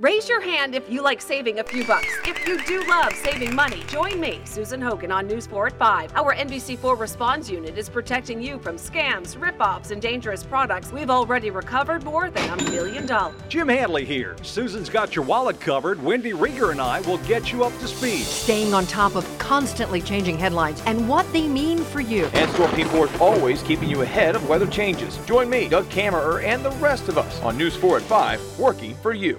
Raise 0.00 0.30
your 0.30 0.40
hand 0.40 0.74
if 0.74 0.88
you 0.88 1.02
like 1.02 1.20
saving 1.20 1.58
a 1.58 1.64
few 1.64 1.84
bucks. 1.84 2.08
If 2.24 2.48
you 2.48 2.58
do 2.64 2.82
love 2.88 3.12
saving 3.12 3.54
money, 3.54 3.84
join 3.86 4.18
me, 4.18 4.40
Susan 4.46 4.80
Hogan, 4.80 5.12
on 5.12 5.26
News 5.26 5.46
4 5.46 5.66
at 5.66 5.78
5. 5.78 6.16
Our 6.16 6.34
NBC4 6.36 6.98
Response 6.98 7.50
Unit 7.50 7.76
is 7.76 7.90
protecting 7.90 8.40
you 8.40 8.58
from 8.60 8.76
scams, 8.76 9.36
ripoffs, 9.36 9.90
and 9.90 10.00
dangerous 10.00 10.42
products. 10.42 10.90
We've 10.90 11.10
already 11.10 11.50
recovered 11.50 12.02
more 12.02 12.30
than 12.30 12.48
a 12.48 12.70
million 12.70 13.04
dollars. 13.04 13.38
Jim 13.50 13.68
Handly 13.68 14.06
here. 14.06 14.36
Susan's 14.40 14.88
got 14.88 15.14
your 15.14 15.22
wallet 15.26 15.60
covered. 15.60 16.02
Wendy 16.02 16.32
Rieger 16.32 16.70
and 16.70 16.80
I 16.80 17.02
will 17.02 17.18
get 17.18 17.52
you 17.52 17.62
up 17.62 17.78
to 17.80 17.86
speed. 17.86 18.24
Staying 18.24 18.72
on 18.72 18.86
top 18.86 19.16
of 19.16 19.26
constantly 19.38 20.00
changing 20.00 20.38
headlines 20.38 20.82
and 20.86 21.10
what 21.10 21.30
they 21.30 21.46
mean 21.46 21.76
for 21.76 22.00
you. 22.00 22.24
And 22.32 22.50
Store 22.52 22.72
People 22.72 23.04
is 23.04 23.20
always 23.20 23.62
keeping 23.64 23.90
you 23.90 24.00
ahead 24.00 24.34
of 24.34 24.48
weather 24.48 24.66
changes. 24.66 25.18
Join 25.26 25.50
me, 25.50 25.68
Doug 25.68 25.90
Kammerer, 25.90 26.42
and 26.42 26.64
the 26.64 26.72
rest 26.72 27.10
of 27.10 27.18
us 27.18 27.38
on 27.42 27.58
News 27.58 27.76
4 27.76 27.98
at 27.98 28.02
5, 28.04 28.58
working 28.58 28.94
for 28.94 29.12
you. 29.12 29.38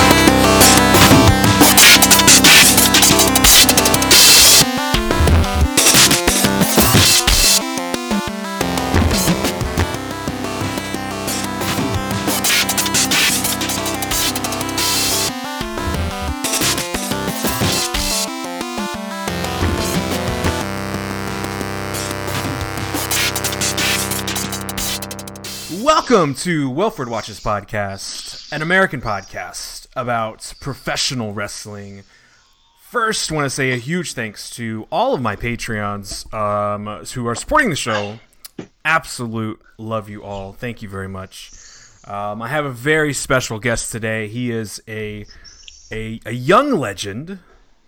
Welcome 25.81 26.35
to 26.35 26.69
Wilfred 26.69 27.09
Watches 27.09 27.39
Podcast, 27.39 28.51
an 28.51 28.61
American 28.61 29.01
podcast 29.01 29.87
about 29.95 30.53
professional 30.61 31.33
wrestling. 31.33 32.03
First, 32.89 33.31
want 33.31 33.45
to 33.45 33.49
say 33.49 33.71
a 33.71 33.77
huge 33.77 34.13
thanks 34.13 34.51
to 34.51 34.85
all 34.91 35.15
of 35.15 35.23
my 35.23 35.35
Patreons 35.35 36.31
um, 36.35 37.03
who 37.15 37.27
are 37.27 37.33
supporting 37.33 37.71
the 37.71 37.75
show. 37.75 38.19
Absolute 38.85 39.59
love 39.79 40.07
you 40.07 40.21
all. 40.23 40.53
Thank 40.53 40.83
you 40.83 40.89
very 40.89 41.09
much. 41.09 41.51
Um, 42.05 42.43
I 42.43 42.49
have 42.49 42.65
a 42.65 42.71
very 42.71 43.11
special 43.11 43.57
guest 43.57 43.91
today. 43.91 44.27
He 44.27 44.51
is 44.51 44.83
a 44.87 45.25
a, 45.91 46.19
a 46.27 46.31
young 46.31 46.73
legend. 46.73 47.39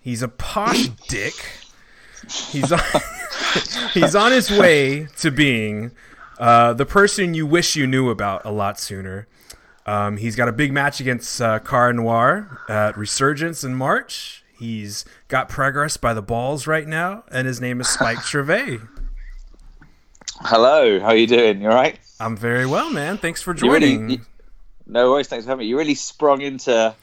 He's 0.02 0.24
a 0.24 0.28
posh 0.30 0.88
dick. 1.08 1.36
He's 2.50 2.72
on, 2.72 2.80
he's 3.94 4.16
on 4.16 4.32
his 4.32 4.50
way 4.50 5.10
to 5.18 5.30
being 5.30 5.92
uh, 6.44 6.74
the 6.74 6.86
person 6.86 7.34
you 7.34 7.46
wish 7.48 7.76
you 7.76 7.88
knew 7.88 8.10
about 8.10 8.44
a 8.46 8.52
lot 8.52 8.78
sooner. 8.80 9.28
Um, 9.86 10.18
he's 10.18 10.36
got 10.36 10.48
a 10.50 10.52
big 10.52 10.72
match 10.74 11.00
against 11.00 11.42
uh, 11.42 11.60
Cara 11.60 11.94
Noir 11.94 12.60
at 12.70 12.98
Resurgence 12.98 13.64
in 13.64 13.76
March. 13.76 14.44
He's 14.60 15.06
got 15.28 15.48
progress 15.50 15.98
by 15.98 16.14
the 16.14 16.22
balls 16.22 16.68
right 16.68 16.88
now, 16.88 17.24
and 17.32 17.48
his 17.48 17.60
name 17.62 17.80
is 17.82 17.88
Spike 17.88 18.20
Trivet. 18.24 18.80
Hello, 20.42 21.00
how 21.00 21.08
are 21.08 21.16
you 21.16 21.28
doing? 21.28 21.62
You 21.62 21.70
all 21.70 21.76
right? 21.76 22.00
I'm 22.20 22.36
very 22.38 22.66
well, 22.66 22.90
man. 22.92 23.18
Thanks 23.18 23.42
for 23.42 23.56
You 23.56 23.72
really- 23.72 23.92
joining. 23.96 24.10
you- 24.10 24.22
no 24.86 25.12
worries, 25.12 25.28
thanks 25.30 25.46
for 25.46 25.52
having 25.52 25.64
me. 25.64 25.70
You 25.70 25.78
really 25.78 25.96
sprung 25.96 26.42
into, 26.42 26.94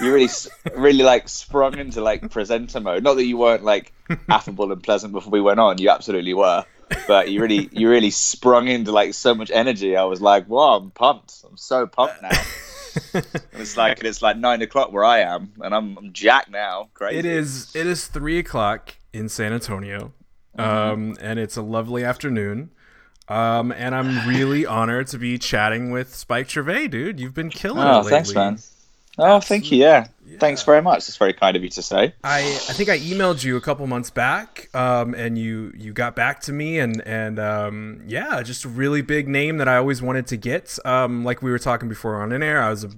you 0.00 0.12
really, 0.12 0.28
really 0.76 1.04
like 1.04 1.28
sprung 1.28 1.78
into 1.78 2.00
like 2.00 2.28
presenter 2.30 2.80
mode. 2.80 3.04
Not 3.04 3.14
that 3.14 3.24
you 3.24 3.36
weren't 3.36 3.62
like 3.62 3.92
affable 4.28 4.72
and 4.72 4.82
pleasant 4.82 5.12
before 5.12 5.30
we 5.30 5.40
went 5.40 5.60
on. 5.60 5.78
You 5.78 5.90
absolutely 5.90 6.34
were, 6.34 6.64
but 7.06 7.30
you 7.30 7.40
really, 7.40 7.68
you 7.72 7.88
really 7.88 8.10
sprung 8.10 8.68
into 8.68 8.92
like 8.92 9.14
so 9.14 9.34
much 9.34 9.50
energy. 9.50 9.96
I 9.96 10.04
was 10.04 10.20
like, 10.20 10.48
wow, 10.48 10.76
I'm 10.76 10.90
pumped. 10.90 11.44
I'm 11.48 11.56
so 11.56 11.86
pumped 11.86 12.22
now. 12.22 12.30
and 13.14 13.24
it's 13.54 13.76
like 13.76 14.02
it's 14.02 14.20
like 14.22 14.36
nine 14.36 14.62
o'clock 14.62 14.92
where 14.92 15.04
I 15.04 15.20
am, 15.20 15.52
and 15.60 15.74
I'm, 15.74 15.96
I'm 15.96 16.12
jacked 16.12 16.50
now. 16.50 16.88
Crazy. 16.94 17.18
It 17.18 17.24
is 17.24 17.74
it 17.76 17.86
is 17.86 18.06
three 18.06 18.38
o'clock 18.38 18.96
in 19.12 19.28
San 19.28 19.52
Antonio, 19.52 20.12
Mm-hmm. 20.58 20.90
um, 20.92 21.16
and 21.20 21.38
it's 21.38 21.56
a 21.56 21.62
lovely 21.62 22.02
afternoon. 22.04 22.70
Um, 23.28 23.70
and 23.70 23.94
I'm 23.94 24.28
really 24.28 24.66
honored 24.78 25.06
to 25.08 25.18
be 25.18 25.38
chatting 25.38 25.92
with 25.92 26.12
Spike 26.16 26.48
Trivet, 26.48 26.90
dude. 26.90 27.20
You've 27.20 27.34
been 27.34 27.50
killing 27.50 27.86
it 27.86 27.88
Oh, 27.88 27.96
lately. 27.98 28.10
thanks, 28.10 28.34
man. 28.34 28.58
Oh, 29.16 29.38
thank 29.38 29.70
you. 29.70 29.78
Yeah. 29.78 30.08
Thanks 30.38 30.62
very 30.62 30.82
much. 30.82 31.06
That's 31.06 31.16
very 31.16 31.32
kind 31.32 31.56
of 31.56 31.62
you 31.62 31.70
to 31.70 31.82
say. 31.82 32.14
I, 32.22 32.40
I 32.40 32.72
think 32.72 32.88
I 32.88 32.98
emailed 32.98 33.42
you 33.42 33.56
a 33.56 33.60
couple 33.60 33.86
months 33.86 34.10
back, 34.10 34.68
um, 34.74 35.14
and 35.14 35.36
you 35.38 35.72
you 35.76 35.92
got 35.92 36.14
back 36.14 36.40
to 36.42 36.52
me, 36.52 36.78
and 36.78 37.02
and 37.06 37.38
um, 37.38 38.02
yeah, 38.06 38.42
just 38.42 38.64
a 38.64 38.68
really 38.68 39.02
big 39.02 39.28
name 39.28 39.58
that 39.58 39.68
I 39.68 39.76
always 39.76 40.02
wanted 40.02 40.26
to 40.28 40.36
get. 40.36 40.78
Um, 40.84 41.24
like 41.24 41.42
we 41.42 41.50
were 41.50 41.58
talking 41.58 41.88
before 41.88 42.22
on 42.22 42.32
an 42.32 42.42
air, 42.42 42.62
I 42.62 42.70
was 42.70 42.84
a, 42.84 42.90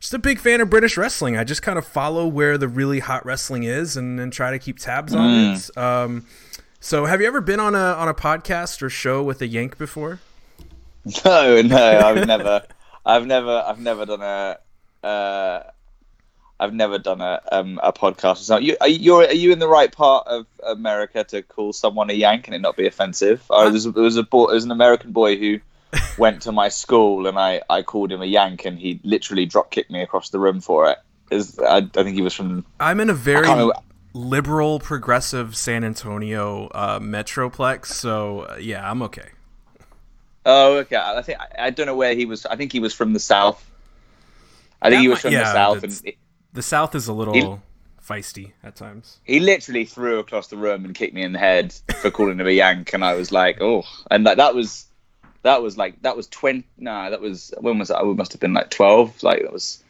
just 0.00 0.14
a 0.14 0.18
big 0.18 0.38
fan 0.38 0.60
of 0.60 0.70
British 0.70 0.96
wrestling. 0.96 1.36
I 1.36 1.44
just 1.44 1.62
kind 1.62 1.78
of 1.78 1.86
follow 1.86 2.26
where 2.26 2.58
the 2.58 2.68
really 2.68 3.00
hot 3.00 3.24
wrestling 3.26 3.64
is, 3.64 3.96
and, 3.96 4.20
and 4.20 4.32
try 4.32 4.50
to 4.50 4.58
keep 4.58 4.78
tabs 4.78 5.14
on 5.14 5.30
it. 5.30 5.76
Um, 5.76 6.26
so, 6.80 7.06
have 7.06 7.20
you 7.20 7.26
ever 7.26 7.40
been 7.40 7.60
on 7.60 7.74
a 7.74 7.78
on 7.78 8.08
a 8.08 8.14
podcast 8.14 8.82
or 8.82 8.88
show 8.88 9.22
with 9.22 9.40
a 9.42 9.46
Yank 9.46 9.78
before? 9.78 10.20
No, 11.24 11.62
no, 11.62 11.76
I've 11.76 12.26
never, 12.26 12.62
I've 13.04 13.26
never, 13.26 13.64
I've 13.64 13.78
never 13.78 14.06
done 14.06 14.22
a, 14.22 14.58
uh, 15.06 15.62
I've 16.58 16.72
never 16.72 16.98
done 16.98 17.20
a 17.20 17.40
um, 17.52 17.78
a 17.82 17.92
podcast. 17.92 18.32
or 18.32 18.44
something. 18.44 18.66
You, 18.68 18.76
are 18.80 18.88
you 18.88 19.14
are 19.16 19.32
you 19.32 19.52
in 19.52 19.58
the 19.58 19.68
right 19.68 19.92
part 19.92 20.26
of 20.26 20.46
America 20.66 21.22
to 21.24 21.42
call 21.42 21.72
someone 21.72 22.08
a 22.10 22.14
Yank 22.14 22.46
and 22.48 22.54
it 22.54 22.60
not 22.60 22.76
be 22.76 22.86
offensive? 22.86 23.42
There's 23.50 23.84
a, 23.86 23.90
there 23.92 24.02
was 24.02 24.16
a 24.16 24.22
boy, 24.22 24.46
there 24.46 24.54
was 24.54 24.64
an 24.64 24.70
American 24.70 25.12
boy 25.12 25.36
who 25.36 25.60
went 26.18 26.42
to 26.42 26.52
my 26.52 26.68
school 26.70 27.26
and 27.26 27.38
I, 27.38 27.60
I 27.68 27.82
called 27.82 28.10
him 28.10 28.22
a 28.22 28.26
Yank 28.26 28.64
and 28.64 28.78
he 28.78 29.00
literally 29.04 29.44
drop 29.46 29.70
kicked 29.70 29.90
me 29.90 30.00
across 30.02 30.30
the 30.30 30.38
room 30.38 30.60
for 30.60 30.90
it. 30.90 30.98
Is 31.30 31.58
I, 31.58 31.78
I 31.78 31.82
think 32.02 32.14
he 32.14 32.22
was 32.22 32.32
from 32.34 32.64
I'm 32.80 33.00
in 33.00 33.10
a 33.10 33.14
very 33.14 33.70
liberal, 34.14 34.78
progressive 34.80 35.56
San 35.56 35.84
Antonio 35.84 36.68
uh, 36.68 36.98
metroplex, 37.00 37.86
so 37.86 38.40
uh, 38.40 38.56
yeah, 38.58 38.88
I'm 38.90 39.02
okay. 39.02 39.28
Oh, 40.46 40.76
okay. 40.78 40.96
I 40.96 41.20
think 41.22 41.38
I, 41.40 41.66
I 41.66 41.70
don't 41.70 41.86
know 41.86 41.96
where 41.96 42.14
he 42.14 42.24
was. 42.24 42.46
I 42.46 42.56
think 42.56 42.72
he 42.72 42.80
was 42.80 42.94
from 42.94 43.12
the 43.12 43.20
south. 43.20 43.62
I 44.80 44.90
think 44.90 44.98
That 44.98 45.02
he 45.02 45.08
was 45.08 45.16
might- 45.16 45.20
from 45.22 45.32
yeah, 45.32 45.38
the 45.40 45.52
south, 45.52 45.82
and 45.82 46.12
The 46.56 46.62
South 46.62 46.94
is 46.94 47.06
a 47.06 47.12
little 47.12 47.62
feisty 48.06 48.52
at 48.64 48.74
times. 48.76 49.18
he 49.24 49.40
literally 49.40 49.84
threw 49.84 50.18
across 50.18 50.48
the 50.48 50.56
room 50.56 50.84
and 50.84 50.94
kicked 50.94 51.14
me 51.14 51.22
in 51.22 51.32
the 51.32 51.38
head 51.38 51.72
for 52.00 52.10
calling 52.10 52.40
him 52.40 52.46
a 52.46 52.50
yank, 52.50 52.92
and 52.94 53.04
I 53.04 53.14
was 53.14 53.30
like, 53.30 53.60
oh, 53.60 53.84
and 54.10 54.24
like 54.24 54.38
that 54.38 54.54
was 54.54 54.86
that 55.42 55.62
was 55.62 55.76
like 55.76 56.00
that 56.02 56.16
was 56.16 56.26
twenty. 56.28 56.64
Nah, 56.78 57.10
that 57.10 57.20
was 57.20 57.52
when 57.60 57.78
was 57.78 57.88
that? 57.88 57.98
I 57.98 58.02
must 58.04 58.32
have 58.32 58.40
been 58.40 58.54
like 58.54 58.70
twelve. 58.70 59.22
Like 59.22 59.42
that 59.42 59.52
was 59.52 59.82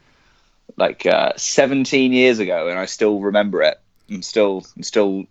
like 0.77 1.06
uh, 1.06 1.32
seventeen 1.37 2.12
years 2.12 2.38
ago, 2.38 2.69
and 2.69 2.78
I 2.78 2.87
still 2.87 3.21
remember 3.21 3.62
it. 3.62 3.78
I'm 4.10 4.22
still, 4.22 4.65
I'm 4.77 4.83
still, 4.83 5.25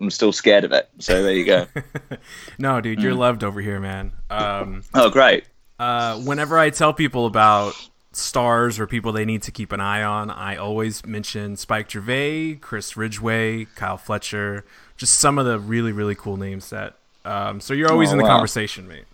I'm 0.00 0.10
still 0.10 0.32
scared 0.32 0.64
of 0.64 0.72
it. 0.72 0.88
So 0.98 1.22
there 1.22 1.32
you 1.32 1.44
go. 1.46 1.66
No, 2.58 2.80
dude, 2.80 3.02
you're 3.02 3.14
loved 3.14 3.42
over 3.42 3.60
here, 3.60 3.80
man. 3.80 4.12
Um, 4.28 4.82
oh, 4.94 5.08
great. 5.10 5.44
uh, 5.78 6.18
whenever 6.20 6.58
I 6.58 6.70
tell 6.70 6.92
people 6.92 7.26
about 7.26 7.74
stars 8.12 8.78
or 8.78 8.86
people 8.86 9.12
they 9.12 9.24
need 9.24 9.42
to 9.42 9.50
keep 9.52 9.72
an 9.72 9.80
eye 9.80 10.02
on, 10.02 10.30
I 10.30 10.56
always 10.56 11.04
mention 11.06 11.56
Spike 11.56 11.88
Trivet, 11.88 12.60
Chris 12.60 12.96
Ridgeway, 12.96 13.66
Kyle 13.76 13.96
Fletcher, 13.96 14.64
just 14.96 15.18
some 15.18 15.38
of 15.38 15.46
the 15.46 15.58
really, 15.58 15.92
really 15.92 16.14
cool 16.14 16.36
names 16.36 16.70
that. 16.70 16.96
Um, 17.24 17.60
so 17.60 17.74
you're 17.74 17.90
always 17.90 18.10
Oh, 18.10 18.12
in 18.12 18.18
the 18.18 18.24
wow. 18.24 18.30
conversation, 18.30 18.88
mate. 18.88 19.04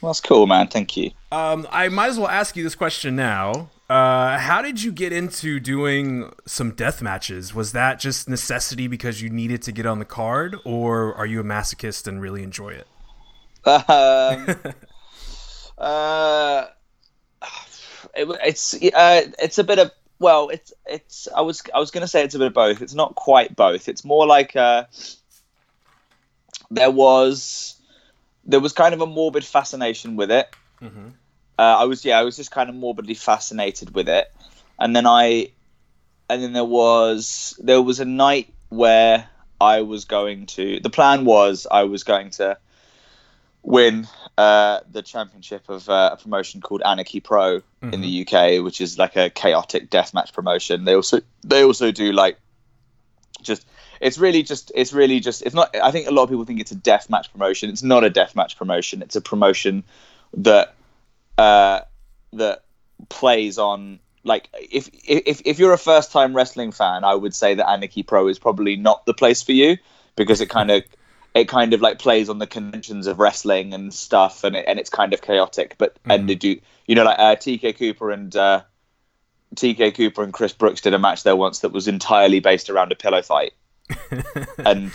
Well, 0.00 0.10
that's 0.12 0.20
cool, 0.20 0.46
man. 0.46 0.68
Thank 0.68 0.96
you. 0.96 1.10
Um, 1.32 1.66
I 1.70 1.88
might 1.88 2.08
as 2.08 2.18
well 2.18 2.28
ask 2.28 2.56
you 2.56 2.62
this 2.62 2.74
question 2.74 3.16
now. 3.16 3.70
Uh, 3.88 4.38
how 4.38 4.62
did 4.62 4.82
you 4.82 4.90
get 4.92 5.12
into 5.12 5.60
doing 5.60 6.30
some 6.46 6.72
death 6.72 7.02
matches? 7.02 7.54
Was 7.54 7.72
that 7.72 8.00
just 8.00 8.28
necessity 8.28 8.86
because 8.88 9.20
you 9.22 9.28
needed 9.30 9.62
to 9.62 9.72
get 9.72 9.84
on 9.86 9.98
the 9.98 10.04
card, 10.06 10.56
or 10.64 11.14
are 11.14 11.26
you 11.26 11.40
a 11.40 11.44
masochist 11.44 12.06
and 12.06 12.20
really 12.20 12.42
enjoy 12.42 12.70
it? 12.70 12.86
Um, 13.66 14.56
uh, 15.78 16.64
it, 18.14 18.28
it's 18.44 18.74
uh, 18.74 19.30
it's 19.38 19.58
a 19.58 19.64
bit 19.64 19.78
of 19.78 19.90
well, 20.18 20.48
it's 20.48 20.72
it's. 20.86 21.28
I 21.34 21.40
was 21.42 21.62
I 21.74 21.78
was 21.78 21.90
going 21.90 22.02
to 22.02 22.08
say 22.08 22.24
it's 22.24 22.34
a 22.34 22.38
bit 22.38 22.48
of 22.48 22.54
both. 22.54 22.82
It's 22.82 22.94
not 22.94 23.14
quite 23.14 23.54
both. 23.56 23.88
It's 23.88 24.04
more 24.04 24.26
like 24.26 24.54
uh, 24.56 24.84
there 26.70 26.90
was 26.90 27.76
there 28.44 28.60
was 28.60 28.72
kind 28.72 28.94
of 28.94 29.00
a 29.00 29.06
morbid 29.06 29.44
fascination 29.44 30.16
with 30.16 30.30
it. 30.30 30.48
Uh, 31.58 31.62
I 31.62 31.84
was 31.84 32.04
yeah, 32.04 32.18
I 32.18 32.22
was 32.22 32.36
just 32.36 32.50
kind 32.50 32.68
of 32.68 32.76
morbidly 32.76 33.14
fascinated 33.14 33.94
with 33.94 34.08
it, 34.08 34.32
and 34.78 34.94
then 34.94 35.06
I, 35.06 35.50
and 36.28 36.42
then 36.42 36.52
there 36.52 36.64
was 36.64 37.58
there 37.62 37.82
was 37.82 38.00
a 38.00 38.04
night 38.04 38.52
where 38.68 39.28
I 39.60 39.82
was 39.82 40.04
going 40.04 40.46
to. 40.46 40.80
The 40.80 40.90
plan 40.90 41.24
was 41.24 41.66
I 41.70 41.84
was 41.84 42.04
going 42.04 42.30
to 42.30 42.58
win 43.64 44.06
uh, 44.36 44.80
the 44.90 45.02
championship 45.02 45.68
of 45.68 45.88
uh, 45.88 46.10
a 46.12 46.16
promotion 46.16 46.60
called 46.60 46.82
Anarchy 46.84 47.20
Pro 47.20 47.62
in 47.82 48.00
the 48.00 48.26
UK, 48.26 48.62
which 48.62 48.80
is 48.80 48.98
like 48.98 49.16
a 49.16 49.30
chaotic 49.30 49.90
deathmatch 49.90 50.32
promotion. 50.32 50.84
They 50.84 50.94
also 50.94 51.20
they 51.42 51.64
also 51.64 51.90
do 51.90 52.12
like 52.12 52.38
just 53.42 53.66
it's 54.00 54.18
really 54.18 54.42
just 54.42 54.70
it's 54.74 54.92
really 54.92 55.20
just 55.20 55.42
it's 55.42 55.54
not. 55.54 55.74
I 55.76 55.90
think 55.90 56.06
a 56.06 56.10
lot 56.10 56.24
of 56.24 56.28
people 56.28 56.44
think 56.44 56.60
it's 56.60 56.72
a 56.72 56.76
death 56.76 57.08
match 57.08 57.32
promotion. 57.32 57.70
It's 57.70 57.82
not 57.82 58.04
a 58.04 58.10
death 58.10 58.36
match 58.36 58.56
promotion. 58.56 59.02
It's 59.02 59.16
a 59.16 59.20
promotion 59.20 59.84
that 60.34 60.74
uh, 61.38 61.80
that 62.34 62.64
plays 63.08 63.58
on 63.58 63.98
like 64.24 64.48
if 64.52 64.90
if 65.04 65.42
if 65.44 65.58
you're 65.58 65.72
a 65.72 65.78
first 65.78 66.12
time 66.12 66.34
wrestling 66.34 66.72
fan, 66.72 67.04
I 67.04 67.14
would 67.14 67.34
say 67.34 67.54
that 67.54 67.68
Anarchy 67.68 68.02
Pro 68.02 68.28
is 68.28 68.38
probably 68.38 68.76
not 68.76 69.06
the 69.06 69.14
place 69.14 69.42
for 69.42 69.52
you 69.52 69.78
because 70.16 70.40
it 70.40 70.48
kind 70.48 70.70
of 70.70 70.82
it 71.34 71.48
kind 71.48 71.74
of 71.74 71.80
like 71.80 71.98
plays 71.98 72.28
on 72.28 72.38
the 72.38 72.46
conventions 72.46 73.06
of 73.06 73.18
wrestling 73.18 73.74
and 73.74 73.92
stuff, 73.92 74.44
and 74.44 74.54
it, 74.56 74.64
and 74.68 74.78
it's 74.78 74.90
kind 74.90 75.12
of 75.12 75.20
chaotic. 75.22 75.74
But 75.78 75.94
Mm-hmm. 75.94 76.10
and 76.10 76.28
they 76.28 76.34
do 76.34 76.58
you 76.86 76.94
know 76.94 77.04
like 77.04 77.18
uh, 77.18 77.36
TK 77.36 77.76
Cooper 77.78 78.10
and 78.10 78.34
uh, 78.36 78.62
TK 79.56 79.94
Cooper 79.94 80.22
and 80.22 80.32
Chris 80.32 80.52
Brooks 80.52 80.80
did 80.80 80.94
a 80.94 80.98
match 80.98 81.22
there 81.22 81.36
once 81.36 81.60
that 81.60 81.70
was 81.72 81.88
entirely 81.88 82.40
based 82.40 82.70
around 82.70 82.92
a 82.92 82.96
pillow 82.96 83.22
fight, 83.22 83.52
and 84.58 84.92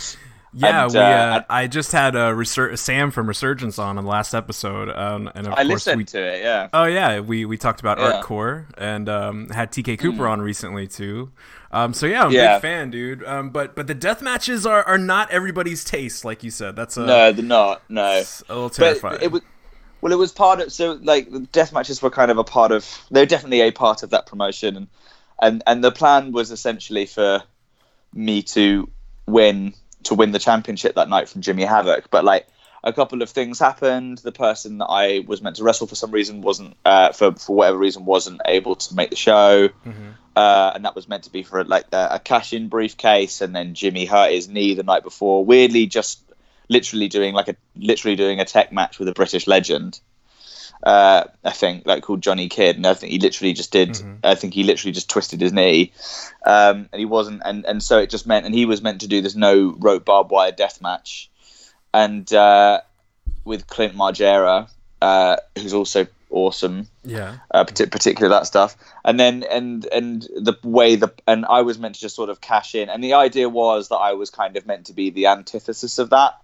Yeah, 0.52 0.84
and, 0.84 0.92
we. 0.92 0.98
uh, 0.98 1.02
Uh, 1.02 1.42
I 1.48 1.66
just 1.66 1.92
had 1.92 2.16
uh, 2.16 2.30
Resur- 2.32 2.76
Sam 2.76 3.10
from 3.10 3.28
Resurgence 3.28 3.78
on 3.78 3.98
in 3.98 4.04
the 4.04 4.10
last 4.10 4.34
episode, 4.34 4.90
um, 4.90 5.30
and 5.34 5.46
of 5.46 5.52
I 5.54 5.56
course 5.64 5.86
listened 5.86 5.98
we. 5.98 6.04
to 6.06 6.18
it. 6.22 6.42
Yeah, 6.42 6.68
Oh 6.72 6.84
yeah, 6.84 7.20
we 7.20 7.44
we 7.44 7.56
talked 7.56 7.80
about 7.80 7.98
Yeah. 7.98 8.12
Mm. 8.12 8.22
Artcore 8.22 8.64
and 8.76 9.08
um, 9.08 9.48
had 9.50 9.70
TK 9.72 9.98
Cooper 9.98 10.26
on 10.26 10.40
recently 10.42 10.86
too. 10.88 11.30
Um, 11.72 11.94
so 11.94 12.06
yeah, 12.06 12.24
I'm 12.24 12.30
a 12.30 12.34
Yeah. 12.34 12.54
big 12.56 12.62
fan, 12.62 12.90
dude. 12.90 13.24
Um, 13.24 13.50
but 13.50 13.76
but 13.76 13.86
the 13.86 13.94
death 13.94 14.22
matches 14.22 14.66
are, 14.66 14.82
are 14.84 14.98
not 14.98 15.30
everybody's 15.30 15.84
taste, 15.84 16.24
like 16.24 16.42
you 16.42 16.50
said. 16.50 16.74
That's 16.76 16.96
a, 16.96 17.06
no, 17.06 17.32
they're 17.32 17.44
not. 17.44 17.82
No, 17.88 18.12
it's 18.16 18.42
a 18.48 18.54
little 18.54 18.70
terrifying. 18.70 19.14
But 19.14 19.22
it 19.22 19.30
was 19.30 19.42
well, 20.00 20.12
it 20.12 20.16
was 20.18 20.32
part 20.32 20.60
of 20.60 20.72
so 20.72 20.98
like 21.02 21.30
the 21.30 21.40
death 21.40 21.72
matches 21.72 22.02
were 22.02 22.10
kind 22.10 22.30
of 22.30 22.38
a 22.38 22.44
part 22.44 22.72
of. 22.72 22.86
They're 23.10 23.26
definitely 23.26 23.60
a 23.60 23.70
part 23.70 24.02
of 24.02 24.10
that 24.10 24.26
promotion, 24.26 24.76
and 24.76 24.88
and 25.40 25.62
and 25.66 25.84
the 25.84 25.92
plan 25.92 26.32
was 26.32 26.50
essentially 26.50 27.06
for 27.06 27.42
me 28.12 28.42
to 28.42 28.88
win 29.26 29.74
to 30.02 30.14
win 30.14 30.32
the 30.32 30.38
championship 30.40 30.94
that 30.96 31.08
night 31.08 31.28
from 31.28 31.40
Jimmy 31.42 31.62
Havoc. 31.64 32.10
But 32.10 32.24
like 32.24 32.48
a 32.82 32.92
couple 32.92 33.20
of 33.22 33.28
things 33.30 33.58
happened. 33.58 34.18
The 34.18 34.32
person 34.32 34.78
that 34.78 34.86
I 34.86 35.22
was 35.26 35.42
meant 35.42 35.56
to 35.56 35.62
wrestle 35.64 35.86
for 35.86 35.94
some 35.94 36.10
reason 36.10 36.40
wasn't 36.40 36.76
uh, 36.84 37.12
for 37.12 37.32
for 37.32 37.54
whatever 37.54 37.78
reason 37.78 38.06
wasn't 38.06 38.40
able 38.46 38.74
to 38.74 38.94
make 38.96 39.10
the 39.10 39.16
show. 39.16 39.68
Uh, 40.40 40.72
and 40.74 40.86
that 40.86 40.94
was 40.94 41.06
meant 41.06 41.24
to 41.24 41.30
be 41.30 41.42
for 41.42 41.64
like 41.64 41.84
a, 41.92 42.08
a 42.12 42.18
cash-in 42.18 42.68
briefcase, 42.68 43.42
and 43.42 43.54
then 43.54 43.74
Jimmy 43.74 44.06
hurt 44.06 44.32
his 44.32 44.48
knee 44.48 44.72
the 44.72 44.82
night 44.82 45.02
before. 45.02 45.44
Weirdly, 45.44 45.84
just 45.84 46.22
literally 46.70 47.08
doing 47.08 47.34
like 47.34 47.48
a 47.48 47.56
literally 47.76 48.16
doing 48.16 48.40
a 48.40 48.46
tech 48.46 48.72
match 48.72 48.98
with 48.98 49.08
a 49.08 49.12
British 49.12 49.46
legend. 49.46 50.00
Uh, 50.82 51.24
I 51.44 51.50
think 51.50 51.84
like 51.84 52.02
called 52.02 52.22
Johnny 52.22 52.48
Kidd, 52.48 52.76
and 52.76 52.86
I 52.86 52.94
think 52.94 53.12
he 53.12 53.18
literally 53.18 53.52
just 53.52 53.70
did. 53.70 54.00
I 54.24 54.34
think 54.34 54.54
he 54.54 54.62
literally 54.62 54.92
just 54.92 55.10
twisted 55.10 55.42
his 55.42 55.52
knee, 55.52 55.92
um, 56.46 56.88
and 56.90 56.98
he 56.98 57.04
wasn't, 57.04 57.42
and 57.44 57.66
and 57.66 57.82
so 57.82 57.98
it 57.98 58.08
just 58.08 58.26
meant, 58.26 58.46
and 58.46 58.54
he 58.54 58.64
was 58.64 58.80
meant 58.80 59.02
to 59.02 59.08
do 59.08 59.20
this 59.20 59.34
no 59.34 59.76
rope 59.78 60.06
barbed 60.06 60.30
wire 60.30 60.52
death 60.52 60.80
match, 60.80 61.30
and 61.92 62.32
uh, 62.32 62.80
with 63.44 63.66
Clint 63.66 63.94
Margera, 63.94 64.70
uh, 65.02 65.36
who's 65.58 65.74
also 65.74 66.06
awesome 66.30 66.88
yeah. 67.04 67.38
uh, 67.50 67.64
particularly 67.64 68.34
that 68.34 68.46
stuff. 68.46 68.76
And 69.04 69.18
then 69.18 69.44
and 69.50 69.84
and 69.86 70.22
the 70.22 70.54
way 70.62 70.96
the 70.96 71.12
and 71.26 71.44
I 71.46 71.62
was 71.62 71.78
meant 71.78 71.96
to 71.96 72.00
just 72.00 72.16
sort 72.16 72.30
of 72.30 72.40
cash 72.40 72.74
in, 72.74 72.88
and 72.88 73.02
the 73.02 73.14
idea 73.14 73.48
was 73.48 73.88
that 73.88 73.96
I 73.96 74.12
was 74.12 74.30
kind 74.30 74.56
of 74.56 74.66
meant 74.66 74.86
to 74.86 74.92
be 74.92 75.10
the 75.10 75.26
antithesis 75.26 75.98
of 75.98 76.10
that. 76.10 76.38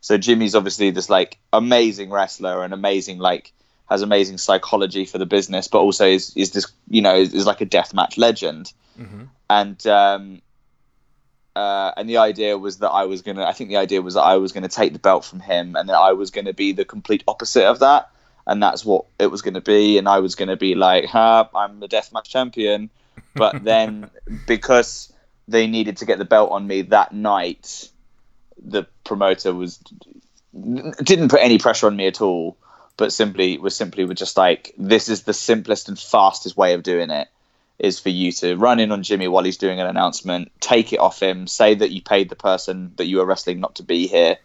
So 0.00 0.18
Jimmy's 0.18 0.54
obviously 0.54 0.90
this 0.90 1.10
like 1.10 1.38
amazing 1.52 2.10
wrestler 2.10 2.62
and 2.62 2.72
amazing 2.72 3.18
like 3.18 3.52
has 3.88 4.02
amazing 4.02 4.38
psychology 4.38 5.04
for 5.04 5.18
the 5.18 5.26
business, 5.26 5.68
but 5.68 5.78
also 5.78 6.06
is 6.06 6.36
is 6.36 6.52
this 6.52 6.66
you 6.88 7.02
know 7.02 7.16
is, 7.16 7.34
is 7.34 7.46
like 7.46 7.60
a 7.60 7.66
deathmatch 7.66 8.18
legend. 8.18 8.72
And 9.48 9.86
um, 9.86 10.42
uh, 11.56 11.92
and 11.96 12.08
the 12.08 12.18
idea 12.18 12.58
was 12.58 12.78
that 12.78 12.90
I 12.90 13.04
was 13.04 13.22
gonna. 13.22 13.44
I 13.44 13.52
think 13.52 13.70
the 13.70 13.78
idea 13.78 14.02
was 14.02 14.14
that 14.14 14.22
I 14.22 14.36
was 14.36 14.52
gonna 14.52 14.68
take 14.68 14.92
the 14.92 14.98
belt 14.98 15.24
from 15.24 15.40
him, 15.40 15.74
and 15.74 15.88
that 15.88 15.96
I 15.96 16.12
was 16.12 16.30
gonna 16.30 16.52
be 16.52 16.72
the 16.72 16.84
complete 16.84 17.24
opposite 17.26 17.64
of 17.64 17.78
that, 17.78 18.10
and 18.46 18.62
that's 18.62 18.84
what 18.84 19.06
it 19.18 19.26
was 19.28 19.42
gonna 19.42 19.60
be. 19.60 19.98
And 19.98 20.08
I 20.08 20.20
was 20.20 20.34
gonna 20.34 20.56
be 20.56 20.74
like, 20.74 21.06
"Ha, 21.06 21.48
I'm 21.54 21.80
the 21.80 21.88
deathmatch 21.88 22.24
champion," 22.24 22.90
but 23.34 23.64
then 23.64 24.10
because 24.46 25.12
they 25.48 25.66
needed 25.66 25.98
to 25.98 26.06
get 26.06 26.18
the 26.18 26.24
belt 26.24 26.50
on 26.50 26.66
me 26.66 26.82
that 26.82 27.12
night, 27.12 27.88
the 28.62 28.84
promoter 29.04 29.54
was 29.54 29.78
didn't 30.54 31.28
put 31.28 31.40
any 31.42 31.58
pressure 31.58 31.86
on 31.86 31.96
me 31.96 32.06
at 32.06 32.20
all, 32.20 32.56
but 32.96 33.12
simply 33.12 33.58
was 33.58 33.76
simply 33.76 34.04
was 34.04 34.18
just 34.18 34.36
like, 34.36 34.74
"This 34.78 35.08
is 35.08 35.22
the 35.22 35.34
simplest 35.34 35.88
and 35.88 35.98
fastest 35.98 36.56
way 36.56 36.74
of 36.74 36.82
doing 36.82 37.10
it." 37.10 37.28
is 37.78 38.00
for 38.00 38.08
you 38.08 38.32
to 38.32 38.56
run 38.56 38.80
in 38.80 38.90
on 38.90 39.02
Jimmy 39.02 39.28
while 39.28 39.44
he's 39.44 39.58
doing 39.58 39.80
an 39.80 39.86
announcement, 39.86 40.50
take 40.60 40.92
it 40.92 40.98
off 40.98 41.20
him, 41.20 41.46
say 41.46 41.74
that 41.74 41.90
you 41.90 42.00
paid 42.00 42.30
the 42.30 42.36
person 42.36 42.92
that 42.96 43.06
you 43.06 43.18
were 43.18 43.26
wrestling 43.26 43.60
not 43.60 43.74
to 43.76 43.82
be 43.82 44.06
here, 44.06 44.38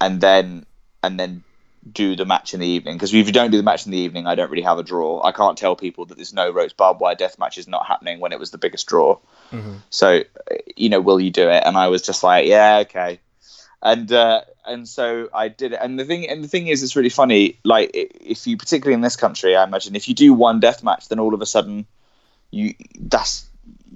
and 0.00 0.20
then 0.20 0.66
and 1.02 1.18
then 1.18 1.42
do 1.90 2.16
the 2.16 2.24
match 2.24 2.54
in 2.54 2.60
the 2.60 2.66
evening. 2.66 2.96
Because 2.96 3.14
if 3.14 3.26
you 3.26 3.32
don't 3.32 3.50
do 3.50 3.56
the 3.56 3.62
match 3.62 3.86
in 3.86 3.92
the 3.92 3.98
evening, 3.98 4.26
I 4.26 4.34
don't 4.34 4.50
really 4.50 4.62
have 4.62 4.78
a 4.78 4.82
draw. 4.82 5.22
I 5.22 5.32
can't 5.32 5.56
tell 5.56 5.76
people 5.76 6.06
that 6.06 6.16
there's 6.16 6.32
no 6.32 6.50
ropes 6.50 6.72
barbed 6.72 7.00
wire 7.00 7.14
death 7.14 7.38
match 7.38 7.58
is 7.58 7.68
not 7.68 7.86
happening 7.86 8.20
when 8.20 8.32
it 8.32 8.38
was 8.38 8.50
the 8.50 8.58
biggest 8.58 8.86
draw. 8.86 9.18
So, 9.90 10.20
uh, 10.50 10.54
you 10.76 10.88
know, 10.88 11.00
will 11.00 11.20
you 11.20 11.30
do 11.30 11.48
it? 11.48 11.62
And 11.64 11.76
I 11.76 11.88
was 11.88 12.02
just 12.02 12.22
like, 12.22 12.46
yeah, 12.46 12.78
okay. 12.78 13.20
And 13.82 14.10
uh, 14.10 14.40
and 14.66 14.88
so 14.88 15.28
I 15.32 15.48
did 15.48 15.72
it. 15.72 15.78
And 15.80 15.98
the 15.98 16.04
thing 16.04 16.28
and 16.28 16.42
the 16.42 16.48
thing 16.48 16.66
is, 16.66 16.82
it's 16.82 16.96
really 16.96 17.10
funny. 17.10 17.58
Like 17.62 17.90
if 17.94 18.46
you, 18.46 18.56
particularly 18.56 18.94
in 18.94 19.00
this 19.00 19.16
country, 19.16 19.54
I 19.54 19.64
imagine 19.64 19.94
if 19.94 20.08
you 20.08 20.14
do 20.14 20.32
one 20.32 20.60
death 20.60 20.82
match, 20.82 21.08
then 21.08 21.20
all 21.20 21.34
of 21.34 21.42
a 21.42 21.46
sudden 21.46 21.86
you 22.50 22.74
that's 22.98 23.42
th- 23.42 23.45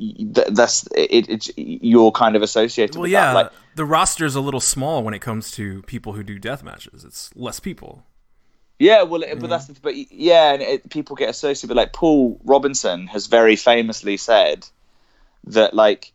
that's 0.00 0.86
it, 0.96 1.28
it's 1.28 1.50
you're 1.56 2.10
kind 2.12 2.36
of 2.36 2.42
associated 2.42 2.96
Well, 2.96 3.02
with 3.02 3.10
yeah. 3.12 3.32
that. 3.32 3.34
Like, 3.34 3.52
the 3.76 3.84
roster's 3.84 4.34
a 4.34 4.40
little 4.40 4.60
small 4.60 5.02
when 5.02 5.14
it 5.14 5.20
comes 5.20 5.50
to 5.52 5.82
people 5.82 6.14
who 6.14 6.22
do 6.22 6.38
death 6.38 6.62
matches. 6.62 7.04
It's 7.04 7.30
less 7.36 7.60
people. 7.60 8.04
yeah, 8.78 9.02
well, 9.02 9.22
but 9.38 9.48
that's 9.50 9.66
the, 9.66 9.76
but 9.80 9.94
yeah, 10.10 10.52
and 10.54 10.62
it, 10.62 10.90
people 10.90 11.14
get 11.16 11.28
associated. 11.28 11.68
But 11.68 11.76
like 11.76 11.92
Paul 11.92 12.40
Robinson 12.44 13.06
has 13.08 13.26
very 13.26 13.56
famously 13.56 14.16
said 14.16 14.66
that 15.44 15.74
like 15.74 16.12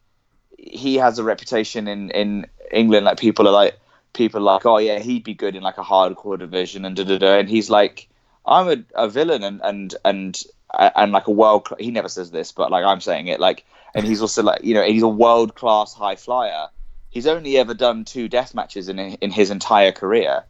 he 0.57 0.95
has 0.95 1.19
a 1.19 1.23
reputation 1.23 1.87
in 1.87 2.09
in 2.11 2.47
England. 2.71 3.05
Like 3.05 3.19
people 3.19 3.47
are 3.47 3.51
like 3.51 3.79
people 4.13 4.39
are 4.41 4.53
like, 4.55 4.65
oh 4.65 4.77
yeah, 4.79 4.99
he'd 4.99 5.23
be 5.23 5.33
good 5.33 5.55
in 5.55 5.63
like 5.63 5.77
a 5.77 5.83
hardcore 5.83 6.39
division 6.39 6.85
and 6.85 6.95
da 6.95 7.03
da 7.03 7.17
da. 7.17 7.37
And 7.37 7.49
he's 7.49 7.69
like, 7.69 8.07
I'm 8.45 8.67
a, 8.69 9.03
a 9.03 9.09
villain 9.09 9.43
and 9.43 9.61
and 9.63 9.95
and 10.03 10.43
and 10.73 11.11
like 11.11 11.27
a 11.27 11.31
world. 11.31 11.67
He 11.79 11.91
never 11.91 12.09
says 12.09 12.31
this, 12.31 12.51
but 12.51 12.69
like 12.71 12.83
I'm 12.83 12.99
saying 13.01 13.27
it. 13.27 13.39
Like, 13.39 13.65
and 13.95 14.05
he's 14.05 14.21
also 14.21 14.43
like 14.43 14.63
you 14.63 14.75
know 14.75 14.83
he's 14.83 15.01
a 15.01 15.07
world 15.07 15.55
class 15.55 15.93
high 15.93 16.15
flyer. 16.17 16.67
He's 17.09 17.25
only 17.25 17.57
ever 17.57 17.73
done 17.73 18.03
two 18.03 18.27
death 18.27 18.53
matches 18.53 18.89
in 18.89 18.99
in 18.99 19.31
his 19.31 19.49
entire 19.49 19.91
career, 19.93 20.43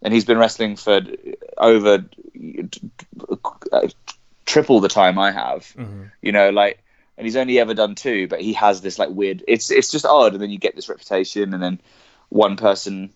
and 0.00 0.12
he's 0.12 0.24
been 0.24 0.38
wrestling 0.38 0.76
for 0.76 1.02
over 1.58 2.04
uh, 3.72 3.88
triple 4.46 4.80
the 4.80 4.88
time 4.88 5.18
I 5.18 5.30
have. 5.30 5.72
You 6.22 6.32
know, 6.32 6.50
like, 6.50 6.82
and 7.18 7.26
he's 7.26 7.36
only 7.36 7.58
ever 7.58 7.74
done 7.74 7.94
two, 7.94 8.26
but 8.26 8.40
he 8.40 8.54
has 8.54 8.80
this 8.80 8.98
like 8.98 9.10
weird. 9.10 9.44
It's 9.46 9.70
it's 9.70 9.90
just 9.90 10.06
odd, 10.06 10.32
and 10.32 10.42
then 10.42 10.50
you 10.50 10.58
get 10.58 10.74
this 10.74 10.88
reputation, 10.88 11.52
and 11.52 11.62
then 11.62 11.78
one 12.30 12.56
person, 12.56 13.10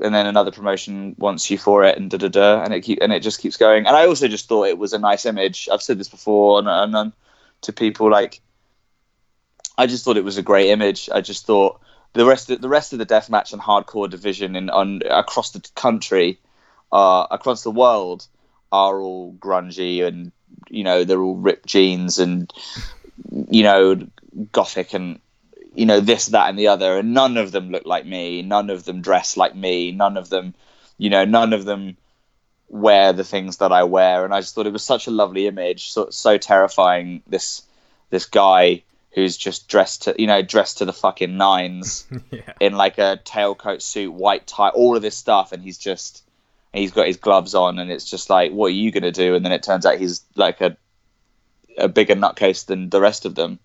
and 0.00 0.14
then 0.14 0.26
another 0.26 0.50
promotion 0.50 1.14
wants 1.18 1.50
you 1.50 1.56
for 1.56 1.82
it, 1.82 1.96
and 1.96 2.10
da 2.10 2.18
da 2.18 2.28
da, 2.28 2.62
and 2.62 2.74
it 2.74 2.82
keep 2.82 2.98
and 3.00 3.10
it 3.10 3.20
just 3.20 3.40
keeps 3.40 3.56
going. 3.56 3.86
And 3.86 3.96
I 3.96 4.06
also 4.06 4.28
just 4.28 4.48
thought 4.48 4.68
it 4.68 4.76
was 4.76 4.92
a 4.92 4.98
nice 4.98 5.24
image. 5.24 5.66
I've 5.72 5.80
said 5.80 5.98
this 5.98 6.08
before, 6.08 6.58
and, 6.58 6.68
and, 6.68 6.94
and 6.94 7.12
to 7.62 7.72
people 7.72 8.10
like, 8.10 8.42
I 9.78 9.86
just 9.86 10.04
thought 10.04 10.16
it 10.16 10.24
was 10.24 10.38
a 10.38 10.42
great 10.42 10.70
image. 10.70 11.08
I 11.12 11.20
just 11.20 11.46
thought 11.46 11.80
the 12.12 12.24
rest 12.24 12.50
of 12.50 12.60
the 12.60 12.68
rest 12.68 12.92
of 12.92 12.98
the 12.98 13.06
deathmatch 13.06 13.52
and 13.52 13.60
hardcore 13.60 14.08
division 14.08 14.56
in 14.56 14.70
on 14.70 15.02
across 15.08 15.50
the 15.50 15.60
country, 15.74 16.38
uh, 16.92 17.26
across 17.30 17.62
the 17.62 17.70
world, 17.70 18.26
are 18.72 18.98
all 19.00 19.34
grungy 19.34 20.04
and 20.06 20.32
you 20.70 20.82
know 20.84 21.04
they're 21.04 21.20
all 21.20 21.36
ripped 21.36 21.66
jeans 21.66 22.18
and 22.18 22.52
you 23.50 23.62
know 23.62 24.06
gothic 24.52 24.94
and 24.94 25.20
you 25.74 25.86
know 25.86 26.00
this 26.00 26.26
that 26.26 26.48
and 26.48 26.58
the 26.58 26.68
other. 26.68 26.98
And 26.98 27.12
none 27.12 27.36
of 27.36 27.52
them 27.52 27.70
look 27.70 27.84
like 27.84 28.06
me. 28.06 28.42
None 28.42 28.70
of 28.70 28.84
them 28.84 29.02
dress 29.02 29.36
like 29.36 29.54
me. 29.54 29.92
None 29.92 30.16
of 30.16 30.30
them 30.30 30.54
you 30.96 31.10
know 31.10 31.24
none 31.24 31.52
of 31.52 31.64
them 31.64 31.96
wear 32.68 33.12
the 33.12 33.24
things 33.24 33.58
that 33.58 33.72
i 33.72 33.84
wear. 33.84 34.24
And 34.24 34.34
i 34.34 34.40
just 34.40 34.54
thought 34.54 34.66
it 34.66 34.72
was 34.72 34.82
such 34.82 35.06
a 35.06 35.10
lovely 35.10 35.46
image. 35.46 35.90
So, 35.90 36.08
so 36.10 36.38
terrifying 36.38 37.22
this 37.26 37.62
this 38.10 38.24
guy 38.24 38.82
who's 39.16 39.36
just 39.36 39.66
dressed 39.66 40.02
to 40.02 40.14
you 40.18 40.28
know 40.28 40.42
dressed 40.42 40.78
to 40.78 40.84
the 40.84 40.92
fucking 40.92 41.36
nines 41.36 42.06
Yeah. 42.30 42.52
in 42.60 42.74
like 42.74 42.98
a 42.98 43.18
tailcoat 43.24 43.82
suit 43.82 44.12
white 44.12 44.46
tie 44.46 44.68
all 44.68 44.94
of 44.94 45.02
this 45.02 45.16
stuff 45.16 45.50
and 45.52 45.62
he's 45.62 45.78
just 45.78 46.22
he's 46.72 46.92
got 46.92 47.06
his 47.08 47.16
gloves 47.16 47.54
on 47.54 47.78
and 47.80 47.90
it's 47.90 48.08
just 48.08 48.30
like 48.30 48.52
what 48.52 48.66
are 48.66 48.70
you 48.70 48.92
going 48.92 49.02
to 49.02 49.10
do 49.12 49.34
and 49.34 49.44
then 49.44 49.52
it 49.52 49.62
turns 49.64 49.84
out 49.86 49.98
he's 49.98 50.22
like 50.36 50.60
a 50.60 50.76
a 51.78 51.88
bigger 51.88 52.14
nutcase 52.14 52.66
than 52.66 52.90
the 52.90 53.00
rest 53.00 53.24
of 53.26 53.34
them 53.34 53.58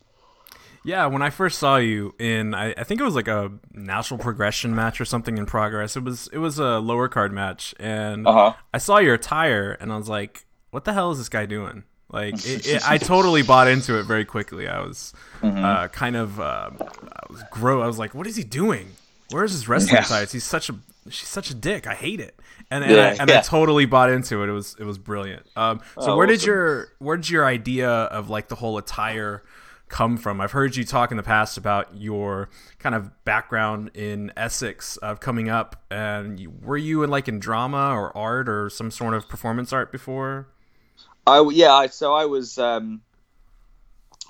Yeah, 0.83 1.05
when 1.05 1.21
I 1.21 1.29
first 1.29 1.59
saw 1.59 1.77
you 1.77 2.15
in, 2.17 2.55
I, 2.55 2.71
I 2.75 2.83
think 2.83 2.99
it 2.99 3.03
was 3.03 3.13
like 3.15 3.27
a 3.27 3.51
natural 3.71 4.17
progression 4.17 4.73
match 4.73 4.99
or 4.99 5.05
something 5.05 5.37
in 5.37 5.45
progress. 5.45 5.95
It 5.95 6.03
was 6.03 6.27
it 6.33 6.39
was 6.39 6.57
a 6.59 6.79
lower 6.79 7.07
card 7.07 7.31
match, 7.31 7.75
and 7.79 8.25
Uh-huh. 8.27 8.53
I 8.73 8.79
saw 8.79 8.97
your 8.97 9.13
attire, 9.13 9.77
and 9.79 9.93
I 9.93 9.97
was 9.97 10.09
like, 10.09 10.45
"What 10.71 10.85
the 10.85 10.93
hell 10.93 11.11
is 11.11 11.19
this 11.19 11.29
guy 11.29 11.45
doing? 11.45 11.83
Like 12.11 12.33
it, 12.45 12.67
it, 12.67 12.89
I 12.89 12.97
totally 12.97 13.41
bought 13.41 13.67
into 13.67 13.99
it 13.99 14.03
very 14.03 14.25
quickly. 14.25 14.67
I 14.67 14.81
was 14.81 15.13
uh, 15.41 15.87
kind 15.89 16.15
of 16.15 16.39
uh, 16.39 16.69
I 16.79 17.31
was 17.31 17.43
grow. 17.51 17.81
I 17.81 17.87
was 17.87 17.97
like, 17.97 18.13
what 18.13 18.27
is 18.27 18.35
he 18.35 18.43
doing? 18.43 18.91
Where's 19.31 19.53
his 19.53 19.67
wrestling 19.67 20.03
Yeah. 20.09 20.25
He's 20.25 20.43
such 20.43 20.69
a 20.69 20.75
she's 21.09 21.29
such 21.29 21.49
a 21.49 21.55
dick. 21.55 21.87
I 21.87 21.95
hate 21.95 22.19
it. 22.19 22.37
And 22.69 22.83
and, 22.83 22.93
I, 22.93 23.25
Yeah, 23.25 23.39
I 23.39 23.41
totally 23.41 23.85
bought 23.85 24.09
into 24.09 24.43
it. 24.43 24.49
It 24.49 24.53
was 24.53 24.75
it 24.79 24.83
was 24.83 24.97
brilliant. 24.97 25.45
Um, 25.55 25.81
so 25.95 26.11
Oh, 26.11 26.17
where 26.17 26.27
did 26.27 26.43
your 26.43 26.89
where 26.99 27.17
did 27.17 27.29
your 27.29 27.45
idea 27.45 27.89
of 27.89 28.29
like 28.29 28.49
the 28.49 28.55
whole 28.55 28.77
attire 28.77 29.43
come 29.87 30.17
from? 30.17 30.41
I've 30.41 30.51
heard 30.51 30.75
you 30.75 30.83
talk 30.83 31.11
in 31.11 31.17
the 31.17 31.23
past 31.23 31.57
about 31.57 31.95
your 31.95 32.49
kind 32.79 32.95
of 32.95 33.23
background 33.23 33.91
in 33.93 34.31
Essex 34.35 34.97
of 34.97 35.19
coming 35.19 35.49
up, 35.49 35.81
and 35.89 36.39
you, 36.39 36.51
were 36.61 36.77
you 36.77 37.03
in 37.03 37.09
like 37.09 37.27
in 37.27 37.39
drama 37.39 37.93
or 37.93 38.15
art 38.15 38.47
or 38.49 38.69
some 38.69 38.91
sort 38.91 39.13
of 39.13 39.27
performance 39.29 39.71
art 39.73 39.91
before? 39.91 40.47
I 41.27 41.47
yeah. 41.51 41.73
I, 41.73 41.87
so 41.87 42.13
I 42.13 42.25
was 42.25 42.57
um, 42.57 43.01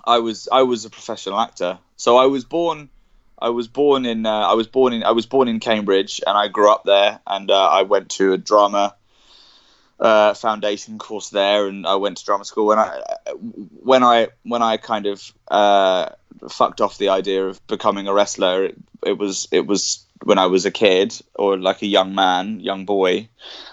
I 0.05 0.19
was 0.19 0.47
I 0.51 0.63
was 0.63 0.85
a 0.85 0.89
professional 0.89 1.39
actor. 1.39 1.79
So 1.95 2.17
I 2.17 2.25
was 2.25 2.45
born. 2.45 2.89
I 3.39 3.49
was 3.49 3.67
born 3.67 4.05
in. 4.05 4.25
Uh, 4.25 4.31
I 4.31 4.53
was 4.53 4.67
born 4.67 4.93
in. 4.93 5.03
I 5.03 5.11
was 5.11 5.25
born 5.25 5.47
in 5.47 5.59
Cambridge, 5.59 6.21
and 6.25 6.37
I 6.37 6.47
grew 6.47 6.71
up 6.71 6.83
there. 6.83 7.19
And 7.25 7.49
uh, 7.49 7.69
I 7.69 7.83
went 7.83 8.09
to 8.11 8.33
a 8.33 8.37
drama 8.37 8.95
uh, 9.99 10.33
foundation 10.33 10.97
course 10.97 11.29
there, 11.29 11.67
and 11.67 11.85
I 11.85 11.95
went 11.95 12.17
to 12.17 12.25
drama 12.25 12.45
school. 12.45 12.71
And 12.71 12.79
I, 12.81 13.01
when 13.83 14.03
I 14.03 14.29
when 14.43 14.61
I 14.61 14.77
kind 14.77 15.05
of 15.05 15.31
uh, 15.47 16.09
fucked 16.49 16.81
off 16.81 16.97
the 16.97 17.09
idea 17.09 17.45
of 17.45 17.65
becoming 17.67 18.07
a 18.07 18.13
wrestler, 18.13 18.65
it, 18.65 18.77
it 19.05 19.17
was 19.17 19.47
it 19.51 19.65
was 19.65 20.05
when 20.23 20.37
I 20.37 20.45
was 20.47 20.65
a 20.65 20.71
kid 20.71 21.19
or 21.35 21.57
like 21.57 21.81
a 21.81 21.87
young 21.87 22.15
man, 22.15 22.59
young 22.59 22.85
boy. 22.85 23.29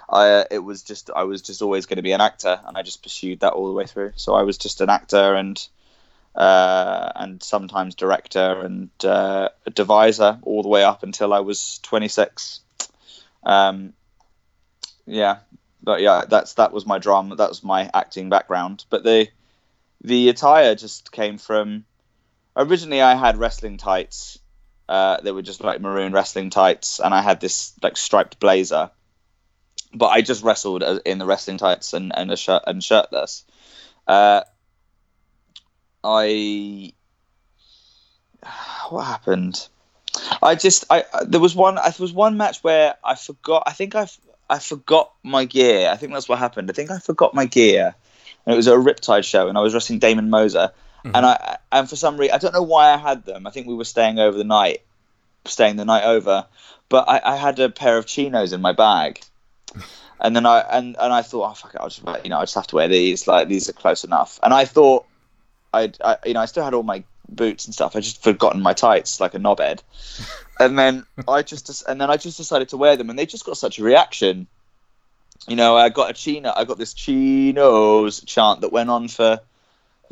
I, 0.08 0.30
uh, 0.30 0.44
it 0.50 0.60
was 0.60 0.82
just 0.82 1.10
I 1.14 1.24
was 1.24 1.42
just 1.42 1.62
always 1.62 1.86
going 1.86 1.96
to 1.96 2.02
be 2.02 2.12
an 2.12 2.20
actor, 2.20 2.60
and 2.66 2.76
I 2.76 2.82
just 2.82 3.02
pursued 3.02 3.40
that 3.40 3.52
all 3.52 3.66
the 3.68 3.74
way 3.74 3.86
through. 3.86 4.12
So 4.16 4.34
I 4.34 4.42
was 4.42 4.58
just 4.58 4.80
an 4.80 4.88
actor 4.88 5.34
and 5.34 5.66
uh, 6.34 7.12
and 7.16 7.42
sometimes 7.42 7.94
director 7.94 8.60
and 8.60 8.90
uh, 9.04 9.48
a 9.66 9.70
deviser 9.70 10.38
all 10.42 10.62
the 10.62 10.68
way 10.68 10.84
up 10.84 11.02
until 11.02 11.34
I 11.34 11.40
was 11.40 11.80
26. 11.82 12.60
Um, 13.42 13.92
yeah, 15.06 15.38
but 15.82 16.00
yeah, 16.00 16.24
that's 16.28 16.54
that 16.54 16.72
was 16.72 16.86
my 16.86 16.98
drama. 16.98 17.36
That 17.36 17.48
was 17.48 17.64
my 17.64 17.90
acting 17.92 18.28
background. 18.28 18.84
But 18.88 19.04
the 19.04 19.28
the 20.02 20.28
attire 20.28 20.74
just 20.74 21.12
came 21.12 21.38
from 21.38 21.84
originally 22.56 23.02
I 23.02 23.14
had 23.14 23.36
wrestling 23.36 23.78
tights. 23.78 24.38
Uh, 24.88 25.20
they 25.20 25.32
were 25.32 25.42
just 25.42 25.62
like 25.62 25.80
maroon 25.80 26.12
wrestling 26.12 26.50
tights, 26.50 27.00
and 27.00 27.12
I 27.14 27.22
had 27.22 27.40
this 27.40 27.74
like 27.82 27.96
striped 27.96 28.40
blazer. 28.40 28.90
But 29.94 30.08
I 30.08 30.20
just 30.20 30.42
wrestled 30.42 30.82
in 30.82 31.18
the 31.18 31.26
wrestling 31.26 31.58
tights 31.58 31.92
and, 31.94 32.12
and 32.16 32.30
a 32.30 32.36
shirt 32.36 32.62
and 32.66 32.82
shirtless. 32.82 33.44
Uh, 34.06 34.42
I 36.04 36.92
what 38.90 39.04
happened? 39.04 39.68
I 40.42 40.54
just 40.54 40.84
I 40.90 41.04
I- 41.12 41.24
there 41.24 41.40
was 41.40 41.54
one 41.54 41.76
there 41.76 41.92
was 41.98 42.12
one 42.12 42.36
match 42.36 42.62
where 42.62 42.94
I 43.04 43.14
forgot. 43.14 43.64
I 43.66 43.72
think 43.72 43.94
I 43.94 44.08
I 44.48 44.58
forgot 44.58 45.12
my 45.22 45.44
gear. 45.44 45.90
I 45.90 45.96
think 45.96 46.12
that's 46.12 46.28
what 46.28 46.38
happened. 46.38 46.70
I 46.70 46.72
think 46.72 46.90
I 46.90 46.98
forgot 46.98 47.34
my 47.34 47.46
gear. 47.46 47.94
And 48.46 48.54
it 48.54 48.56
was 48.56 48.66
a 48.66 48.72
Riptide 48.72 49.24
show, 49.24 49.48
and 49.48 49.58
I 49.58 49.60
was 49.60 49.74
wrestling 49.74 49.98
Damon 49.98 50.30
Moser. 50.30 50.72
Mm-hmm. 51.08 51.16
And 51.16 51.26
I 51.26 51.58
and 51.72 51.88
for 51.88 51.96
some 51.96 52.18
reason 52.18 52.34
I 52.34 52.38
don't 52.38 52.52
know 52.52 52.62
why 52.62 52.92
I 52.92 52.98
had 52.98 53.24
them. 53.24 53.46
I 53.46 53.50
think 53.50 53.66
we 53.66 53.74
were 53.74 53.84
staying 53.84 54.18
over 54.18 54.36
the 54.36 54.44
night, 54.44 54.82
staying 55.46 55.76
the 55.76 55.86
night 55.86 56.04
over. 56.04 56.46
But 56.90 57.08
I, 57.08 57.20
I 57.24 57.36
had 57.36 57.58
a 57.60 57.70
pair 57.70 57.96
of 57.96 58.06
chinos 58.06 58.52
in 58.52 58.60
my 58.60 58.72
bag, 58.72 59.20
and 60.20 60.36
then 60.36 60.44
I 60.44 60.60
and, 60.60 60.96
and 61.00 61.12
I 61.12 61.22
thought, 61.22 61.50
oh 61.50 61.54
fuck 61.54 61.74
it, 61.74 61.80
I'll 61.80 61.88
just 61.88 62.24
you 62.24 62.30
know 62.30 62.38
I 62.38 62.42
just 62.42 62.56
have 62.56 62.66
to 62.68 62.76
wear 62.76 62.88
these. 62.88 63.26
Like 63.26 63.48
these 63.48 63.70
are 63.70 63.72
close 63.72 64.04
enough. 64.04 64.38
And 64.42 64.52
I 64.52 64.66
thought, 64.66 65.06
I'd 65.72 65.96
I, 66.04 66.16
you 66.26 66.34
know 66.34 66.40
I 66.40 66.46
still 66.46 66.64
had 66.64 66.74
all 66.74 66.82
my 66.82 67.04
boots 67.28 67.64
and 67.64 67.74
stuff. 67.74 67.96
I 67.96 68.00
just 68.00 68.22
forgotten 68.22 68.60
my 68.60 68.74
tights 68.74 69.20
like 69.20 69.34
a 69.34 69.38
knobhead. 69.38 69.82
And 70.60 70.76
then 70.76 71.06
I 71.28 71.42
just 71.42 71.84
and 71.86 72.00
then 72.00 72.10
I 72.10 72.16
just 72.16 72.36
decided 72.36 72.70
to 72.70 72.76
wear 72.76 72.96
them, 72.96 73.10
and 73.10 73.16
they 73.16 73.26
just 73.26 73.44
got 73.44 73.56
such 73.56 73.78
a 73.78 73.84
reaction. 73.84 74.48
You 75.46 75.54
know, 75.54 75.76
I 75.76 75.88
got 75.88 76.10
a 76.10 76.12
chino. 76.12 76.52
I 76.52 76.64
got 76.64 76.78
this 76.78 76.94
chinos 76.94 78.24
chant 78.24 78.62
that 78.62 78.72
went 78.72 78.90
on 78.90 79.06
for 79.06 79.38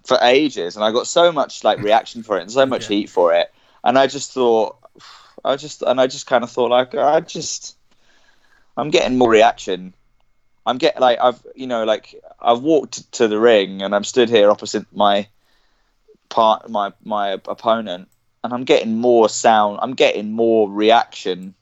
for 0.04 0.18
ages, 0.22 0.76
and 0.76 0.84
I 0.84 0.92
got 0.92 1.06
so 1.06 1.32
much 1.32 1.64
like 1.64 1.80
reaction 1.82 2.22
for 2.22 2.38
it 2.38 2.42
and 2.42 2.50
so 2.50 2.66
much 2.74 2.90
Yeah. 2.90 2.96
heat 2.96 3.10
for 3.10 3.34
it. 3.34 3.52
And 3.84 3.98
I 3.98 4.06
just 4.06 4.32
thought, 4.32 4.76
I 5.44 5.56
just 5.56 5.82
and 5.82 6.00
I 6.00 6.06
just 6.06 6.26
kind 6.26 6.44
of 6.44 6.50
thought 6.50 6.70
like 6.70 6.94
I 6.94 7.20
just 7.20 7.76
I'm 8.76 8.90
getting 8.90 9.18
more 9.18 9.30
reaction. 9.30 9.94
I'm 10.66 10.78
getting 10.78 11.00
like 11.00 11.18
I've 11.20 11.40
you 11.54 11.66
know 11.66 11.84
like 11.84 12.14
I've 12.40 12.60
walked 12.60 13.12
to 13.12 13.28
the 13.28 13.38
ring 13.38 13.82
and 13.82 13.94
I'm 13.94 14.04
stood 14.04 14.28
here 14.28 14.50
opposite 14.50 14.86
my 14.92 15.28
part 16.28 16.68
my 16.68 16.92
my 17.04 17.30
opponent 17.30 18.08
and 18.42 18.52
I'm 18.52 18.64
getting 18.64 18.98
more 18.98 19.28
sound. 19.28 19.78
I'm 19.82 19.94
getting 19.94 20.32
more 20.32 20.70
reaction. 20.70 21.54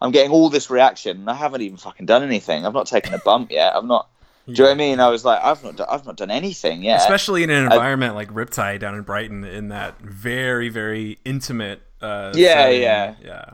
I'm 0.00 0.12
getting 0.12 0.32
all 0.32 0.48
this 0.48 0.70
reaction. 0.70 1.18
And 1.18 1.30
I 1.30 1.34
haven't 1.34 1.60
even 1.60 1.76
fucking 1.76 2.06
done 2.06 2.22
anything. 2.22 2.64
I've 2.64 2.72
not 2.72 2.86
taken 2.86 3.12
a 3.12 3.18
bump 3.18 3.50
yet. 3.50 3.76
I've 3.76 3.84
not. 3.84 4.08
Do 4.54 4.62
you 4.62 4.64
know 4.64 4.70
what 4.70 4.74
I 4.74 4.78
mean? 4.78 5.00
I 5.00 5.08
was 5.08 5.24
like, 5.24 5.40
I've 5.42 5.62
not, 5.64 5.76
do- 5.76 5.84
I've 5.88 6.04
not 6.06 6.16
done 6.16 6.30
anything 6.30 6.82
yet. 6.82 7.00
especially 7.00 7.42
in 7.42 7.50
an 7.50 7.64
environment 7.64 8.14
like 8.14 8.28
Riptide 8.32 8.80
down 8.80 8.94
in 8.94 9.02
Brighton, 9.02 9.44
in 9.44 9.68
that 9.68 10.00
very 10.00 10.68
very 10.68 11.18
intimate. 11.24 11.82
Uh, 12.02 12.32
Yeah, 12.34 12.52
setting. 12.54 12.82
yeah. 12.82 13.14
yeah. 13.22 13.44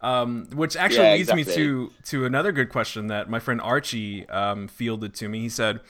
Um, 0.00 0.46
which 0.54 0.76
actually 0.76 1.06
Yeah, 1.08 1.14
leads 1.14 1.32
me 1.34 1.44
to 1.44 1.90
to 2.04 2.24
another 2.24 2.52
good 2.52 2.68
question 2.68 3.08
that 3.08 3.28
my 3.28 3.40
friend 3.40 3.60
Archie 3.60 4.28
um, 4.28 4.68
fielded 4.68 5.14
to 5.14 5.28
me. 5.28 5.40
He 5.40 5.48
said, 5.48 5.80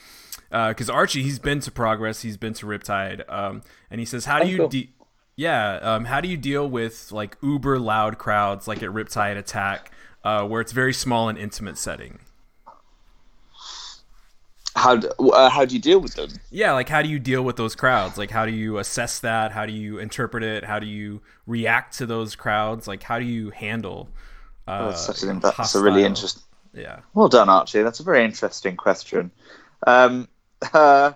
because 0.51 0.89
Archie 0.89 1.23
he's 1.23 1.39
been 1.39 1.61
to 1.61 1.71
Progress, 1.71 2.23
he's 2.23 2.37
been 2.39 2.55
to 2.55 2.67
Riptide, 2.67 3.31
um, 3.31 3.63
and 3.91 4.01
he 4.01 4.07
says, 4.07 4.25
how 4.25 4.39
do 4.39 4.45
Oh, 4.45 4.49
you 4.49 4.57
cool. 4.59 4.69
de- 4.69 4.91
yeah, 5.37 5.75
um, 5.83 6.07
how 6.07 6.21
do 6.21 6.29
you 6.29 6.37
deal 6.39 6.69
with 6.69 7.13
like 7.13 7.37
uber 7.43 7.79
loud 7.79 8.17
crowds 8.19 8.67
like 8.67 8.83
at 8.83 8.89
Riptide 8.91 9.37
Attack, 9.37 9.93
uh, 10.25 10.45
where 10.45 10.61
it's 10.63 10.73
very 10.73 10.95
small 10.95 11.29
and 11.29 11.37
intimate 11.39 11.77
setting? 11.77 12.19
How 14.79 14.97
do, 14.97 15.09
uh, 15.31 15.49
how 15.51 15.65
do 15.65 15.75
you 15.75 15.81
deal 15.81 16.01
with 16.01 16.15
them? 16.15 16.31
Yeah, 16.51 16.73
like 16.73 16.89
how 16.89 17.03
do 17.03 17.09
you 17.09 17.19
deal 17.19 17.43
with 17.43 17.57
those 17.57 17.75
crowds? 17.75 18.17
Like 18.19 18.31
how 18.31 18.47
do 18.47 18.53
you 18.53 18.79
assess 18.79 19.19
that? 19.21 19.53
How 19.53 19.67
do 19.67 19.73
you 19.73 19.99
interpret 19.99 20.43
it? 20.43 20.65
How 20.65 20.79
do 20.79 20.87
you 20.87 21.21
react 21.47 21.99
to 21.99 22.07
those 22.07 22.35
crowds? 22.35 22.89
Like 22.89 23.03
how 23.03 23.19
do 23.19 23.25
you 23.25 23.51
handle? 23.51 24.09
Uh, 24.67 24.91
That's 24.91 25.07
such 25.07 25.23
an 25.23 25.41
that's 25.41 25.75
a 25.75 25.83
really 25.83 26.05
interesting. 26.05 26.43
Yeah, 26.75 27.01
Well 27.15 27.29
done, 27.29 27.49
Archie. 27.49 27.83
That's 27.83 28.01
a 28.01 28.03
very 28.03 28.25
interesting 28.25 28.77
question. 28.77 29.31
Um, 29.87 30.29
uh, 30.75 31.13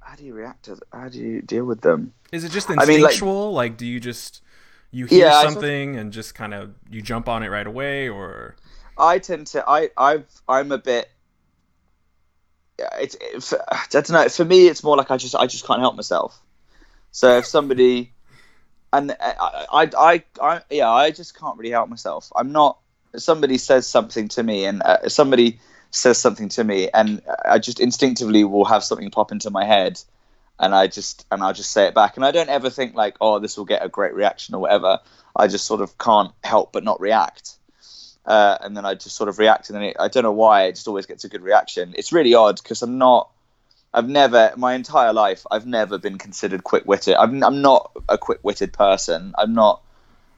how 0.00 0.14
do 0.16 0.24
you 0.24 0.34
react 0.34 0.64
to? 0.64 0.78
How 0.92 1.08
do 1.08 1.18
you 1.18 1.42
deal 1.42 1.64
with 1.64 1.80
them? 1.80 2.12
is 2.32 2.44
it 2.44 2.50
just 2.50 2.68
I 2.68 2.72
mean, 2.72 3.00
like- 3.00 3.12
instinctual? 3.12 3.52
like, 3.52 3.76
do 3.76 3.86
you 3.86 4.00
just 4.00 4.42
you 4.90 5.06
hear 5.06 5.26
Yeah, 5.26 5.42
something 5.42 5.96
and 5.96 6.12
just 6.12 6.34
kind 6.34 6.52
of 6.54 6.74
you 6.90 7.00
jump 7.02 7.28
on 7.28 7.42
it 7.42 7.48
right 7.48 7.66
away, 7.66 8.08
or 8.08 8.56
I 8.98 9.18
tend 9.18 9.46
to. 9.48 9.64
I 9.68 9.90
I've 9.96 10.26
I'm 10.48 10.72
a 10.72 10.78
bit. 10.78 11.08
It's 12.78 13.16
it, 13.20 13.60
I 13.68 13.84
don't 13.90 14.10
know. 14.10 14.28
For 14.28 14.44
me, 14.44 14.68
it's 14.68 14.82
more 14.82 14.96
like 14.96 15.10
I 15.10 15.16
just 15.16 15.34
I 15.34 15.46
just 15.46 15.66
can't 15.66 15.80
help 15.80 15.96
myself. 15.96 16.40
So 17.10 17.38
if 17.38 17.46
somebody, 17.46 18.12
and 18.92 19.12
I 19.20 19.66
I 19.72 19.90
I, 19.96 20.24
I 20.40 20.60
yeah 20.70 20.90
I 20.90 21.10
just 21.10 21.38
can't 21.38 21.58
really 21.58 21.70
help 21.72 21.88
myself. 21.88 22.32
I'm 22.34 22.52
not. 22.52 22.78
Somebody 23.16 23.58
says 23.58 23.86
something 23.86 24.28
to 24.28 24.42
me, 24.42 24.66
and 24.66 24.82
uh, 24.82 25.08
somebody 25.08 25.60
says 25.90 26.18
something 26.18 26.50
to 26.50 26.64
me, 26.64 26.90
and 26.92 27.22
I 27.44 27.58
just 27.58 27.80
instinctively 27.80 28.44
will 28.44 28.66
have 28.66 28.84
something 28.84 29.10
pop 29.10 29.32
into 29.32 29.50
my 29.50 29.64
head, 29.64 30.00
and 30.58 30.74
I 30.74 30.86
just 30.86 31.26
and 31.30 31.42
I'll 31.42 31.54
just 31.54 31.70
say 31.70 31.86
it 31.86 31.94
back, 31.94 32.16
and 32.16 32.24
I 32.24 32.30
don't 32.30 32.50
ever 32.50 32.70
think 32.70 32.94
like, 32.94 33.16
oh, 33.20 33.38
this 33.38 33.56
will 33.56 33.64
get 33.64 33.84
a 33.84 33.88
great 33.88 34.14
reaction 34.14 34.54
or 34.54 34.60
whatever. 34.60 35.00
I 35.34 35.48
just 35.48 35.66
sort 35.66 35.80
of 35.80 35.96
can't 35.98 36.32
help 36.44 36.72
but 36.72 36.84
not 36.84 37.00
react 37.00 37.57
uh, 38.28 38.58
and 38.60 38.76
then 38.76 38.84
I 38.84 38.94
just 38.94 39.16
sort 39.16 39.30
of 39.30 39.38
react, 39.38 39.70
and 39.70 39.76
then 39.76 39.84
it, 39.84 39.96
I 39.98 40.08
don't 40.08 40.22
know 40.22 40.32
why 40.32 40.64
it 40.64 40.72
just 40.72 40.86
always 40.86 41.06
gets 41.06 41.24
a 41.24 41.30
good 41.30 41.40
reaction. 41.42 41.94
It's 41.96 42.12
really 42.12 42.34
odd 42.34 42.62
because 42.62 42.82
I'm 42.82 42.98
not. 42.98 43.30
I've 43.94 44.06
never, 44.06 44.52
my 44.54 44.74
entire 44.74 45.14
life, 45.14 45.46
I've 45.50 45.66
never 45.66 45.96
been 45.96 46.18
considered 46.18 46.62
quick-witted. 46.62 47.14
I'm, 47.14 47.42
I'm 47.42 47.62
not 47.62 47.90
a 48.06 48.18
quick-witted 48.18 48.74
person. 48.74 49.34
I'm 49.38 49.54
not 49.54 49.80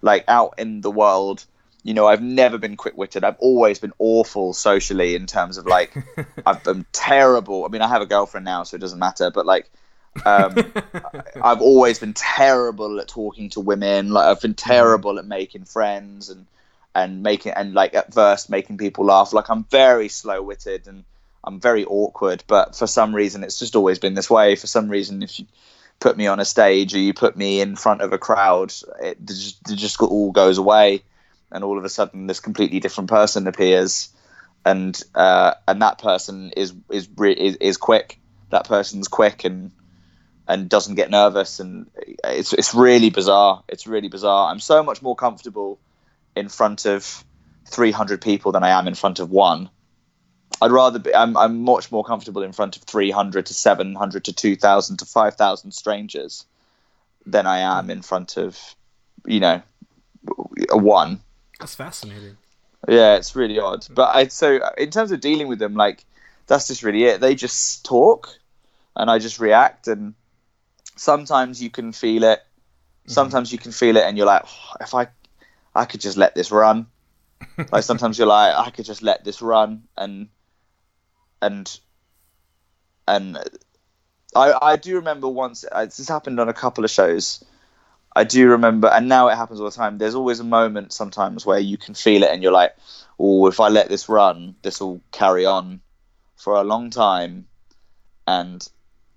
like 0.02 0.24
out 0.28 0.54
in 0.56 0.82
the 0.82 0.90
world. 0.90 1.44
You 1.82 1.94
know, 1.94 2.06
I've 2.06 2.22
never 2.22 2.58
been 2.58 2.76
quick-witted. 2.76 3.24
I've 3.24 3.38
always 3.40 3.80
been 3.80 3.92
awful 3.98 4.52
socially 4.52 5.16
in 5.16 5.26
terms 5.26 5.58
of 5.58 5.66
like, 5.66 5.92
I've 6.46 6.62
been 6.62 6.86
terrible. 6.92 7.64
I 7.64 7.68
mean, 7.68 7.82
I 7.82 7.88
have 7.88 8.02
a 8.02 8.06
girlfriend 8.06 8.44
now, 8.44 8.62
so 8.62 8.76
it 8.76 8.80
doesn't 8.80 9.00
matter. 9.00 9.32
But 9.32 9.46
like, 9.46 9.68
um, 10.24 10.54
I've 11.42 11.60
always 11.60 11.98
been 11.98 12.14
terrible 12.14 13.00
at 13.00 13.08
talking 13.08 13.50
to 13.50 13.60
women. 13.60 14.10
Like, 14.10 14.26
I've 14.26 14.40
been 14.40 14.54
terrible 14.54 15.18
at 15.18 15.26
making 15.26 15.64
friends 15.64 16.30
and 16.30 16.46
and 16.94 17.22
making 17.22 17.52
and 17.52 17.74
like 17.74 17.94
at 17.94 18.12
first 18.12 18.50
making 18.50 18.78
people 18.78 19.04
laugh. 19.04 19.32
Like 19.32 19.48
I'm 19.48 19.64
very 19.64 20.08
slow 20.08 20.42
witted 20.42 20.86
and 20.86 21.04
I'm 21.42 21.60
very 21.60 21.84
awkward, 21.84 22.44
but 22.46 22.76
for 22.76 22.86
some 22.86 23.14
reason 23.14 23.44
it's 23.44 23.58
just 23.58 23.76
always 23.76 23.98
been 23.98 24.14
this 24.14 24.30
way. 24.30 24.56
For 24.56 24.66
some 24.66 24.88
reason, 24.88 25.22
if 25.22 25.38
you 25.38 25.46
put 25.98 26.16
me 26.16 26.26
on 26.26 26.40
a 26.40 26.44
stage 26.44 26.94
or 26.94 26.98
you 26.98 27.14
put 27.14 27.36
me 27.36 27.60
in 27.60 27.76
front 27.76 28.02
of 28.02 28.12
a 28.12 28.18
crowd, 28.18 28.72
it 29.02 29.24
just, 29.24 29.70
it 29.70 29.76
just 29.76 30.00
all 30.02 30.32
goes 30.32 30.58
away, 30.58 31.02
and 31.50 31.64
all 31.64 31.78
of 31.78 31.84
a 31.84 31.88
sudden 31.88 32.26
this 32.26 32.40
completely 32.40 32.80
different 32.80 33.08
person 33.08 33.46
appears, 33.46 34.10
and 34.64 35.00
uh, 35.14 35.54
and 35.66 35.80
that 35.82 35.98
person 35.98 36.52
is 36.56 36.74
is, 36.90 37.08
is 37.18 37.56
is 37.56 37.76
quick 37.76 38.20
that 38.50 38.66
person's 38.66 39.08
quick 39.08 39.44
and 39.44 39.70
and 40.46 40.68
doesn't 40.68 40.96
get 40.96 41.10
nervous 41.10 41.60
and 41.60 41.88
it's 42.24 42.52
it's 42.52 42.74
really 42.74 43.10
bizarre. 43.10 43.62
It's 43.68 43.86
really 43.86 44.08
bizarre. 44.08 44.50
I'm 44.50 44.60
so 44.60 44.82
much 44.82 45.00
more 45.00 45.14
comfortable 45.14 45.78
in 46.36 46.48
front 46.48 46.86
of 46.86 47.24
300 47.66 48.20
people 48.20 48.52
than 48.52 48.64
I 48.64 48.70
am 48.70 48.88
in 48.88 48.94
front 48.94 49.20
of 49.20 49.30
one. 49.30 49.70
I'd 50.62 50.72
rather 50.72 50.98
be. 50.98 51.14
I'm, 51.14 51.36
I'm 51.36 51.62
much 51.62 51.90
more 51.90 52.04
comfortable 52.04 52.42
in 52.42 52.52
front 52.52 52.76
of 52.76 52.82
300 52.82 53.46
to 53.46 53.54
700 53.54 54.24
to 54.24 54.32
2,000 54.32 54.96
to 54.98 55.04
5,000 55.06 55.72
strangers 55.72 56.44
than 57.24 57.46
I 57.46 57.60
am 57.60 57.90
in 57.90 58.02
front 58.02 58.36
of, 58.36 58.58
you 59.24 59.40
know, 59.40 59.62
a 60.68 60.76
one. 60.76 61.20
That's 61.58 61.74
fascinating. 61.74 62.36
Yeah, 62.88 63.16
it's 63.16 63.36
really 63.36 63.58
odd. 63.58 63.86
But 63.90 64.14
I 64.14 64.28
so 64.28 64.60
in 64.76 64.90
terms 64.90 65.12
of 65.12 65.20
dealing 65.20 65.48
with 65.48 65.58
them, 65.58 65.74
like 65.74 66.04
that's 66.46 66.66
just 66.66 66.82
really 66.82 67.04
it. 67.04 67.20
They 67.20 67.34
just 67.34 67.84
talk, 67.84 68.28
and 68.96 69.10
I 69.10 69.18
just 69.18 69.38
react. 69.38 69.86
And 69.86 70.14
sometimes 70.96 71.62
you 71.62 71.70
can 71.70 71.92
feel 71.92 72.24
it. 72.24 72.40
Mm-hmm. 72.40 73.12
Sometimes 73.12 73.52
you 73.52 73.58
can 73.58 73.72
feel 73.72 73.96
it, 73.96 74.04
and 74.04 74.16
you're 74.16 74.26
like, 74.26 74.44
"Oh, 74.46 74.76
if 74.80 74.94
I, 74.94 75.08
I 75.74 75.84
could 75.84 76.00
just 76.00 76.16
let 76.16 76.34
this 76.34 76.50
run. 76.50 76.86
like 77.72 77.84
sometimes 77.84 78.18
you're 78.18 78.26
like, 78.26 78.54
I 78.54 78.70
could 78.70 78.84
just 78.84 79.02
let 79.02 79.24
this 79.24 79.40
run, 79.40 79.84
and 79.96 80.28
and 81.40 81.80
and 83.06 83.38
I 84.34 84.54
I 84.60 84.76
do 84.76 84.96
remember 84.96 85.28
once 85.28 85.64
this 85.72 86.08
happened 86.08 86.40
on 86.40 86.48
a 86.48 86.54
couple 86.54 86.84
of 86.84 86.90
shows. 86.90 87.44
I 88.14 88.24
do 88.24 88.48
remember, 88.48 88.88
and 88.88 89.08
now 89.08 89.28
it 89.28 89.36
happens 89.36 89.60
all 89.60 89.70
the 89.70 89.76
time. 89.76 89.98
There's 89.98 90.16
always 90.16 90.40
a 90.40 90.44
moment 90.44 90.92
sometimes 90.92 91.46
where 91.46 91.60
you 91.60 91.78
can 91.78 91.94
feel 91.94 92.24
it, 92.24 92.30
and 92.30 92.42
you're 92.42 92.52
like, 92.52 92.74
"Oh, 93.18 93.46
if 93.46 93.60
I 93.60 93.68
let 93.68 93.88
this 93.88 94.08
run, 94.08 94.56
this 94.62 94.80
will 94.80 95.00
carry 95.12 95.46
on 95.46 95.80
for 96.36 96.54
a 96.54 96.64
long 96.64 96.90
time," 96.90 97.46
and 98.26 98.68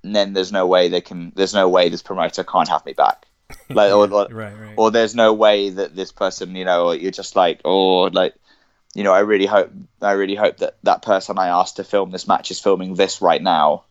then 0.04 0.34
there's 0.34 0.52
no 0.52 0.68
way 0.68 0.90
they 0.90 1.02
can. 1.02 1.34
There's 1.36 1.54
no 1.54 1.68
way 1.68 1.90
this 1.90 2.04
promoter 2.04 2.44
can't 2.44 2.70
have 2.70 2.86
me 2.86 2.94
back. 2.94 3.26
Like, 3.70 3.92
or, 3.92 4.12
or, 4.12 4.28
Right, 4.30 4.54
right. 4.60 4.74
or 4.76 4.92
there's 4.92 5.16
no 5.16 5.34
way 5.34 5.70
that 5.70 5.96
this 5.96 6.12
person, 6.12 6.56
you 6.56 6.66
know, 6.66 6.88
or 6.88 6.96
you're 6.96 7.12
just 7.12 7.36
like, 7.36 7.62
oh, 7.66 8.04
like, 8.04 8.36
you 8.94 9.04
know, 9.04 9.14
I 9.14 9.22
really 9.22 9.46
hope, 9.46 9.72
I 10.02 10.12
really 10.12 10.36
hope 10.36 10.58
that 10.58 10.78
that 10.84 11.02
person 11.02 11.40
I 11.40 11.48
asked 11.48 11.78
to 11.78 11.84
film 11.84 12.12
this 12.12 12.28
match 12.28 12.52
is 12.52 12.60
filming 12.60 12.96
this 12.96 13.22
right 13.22 13.42
now. 13.42 13.86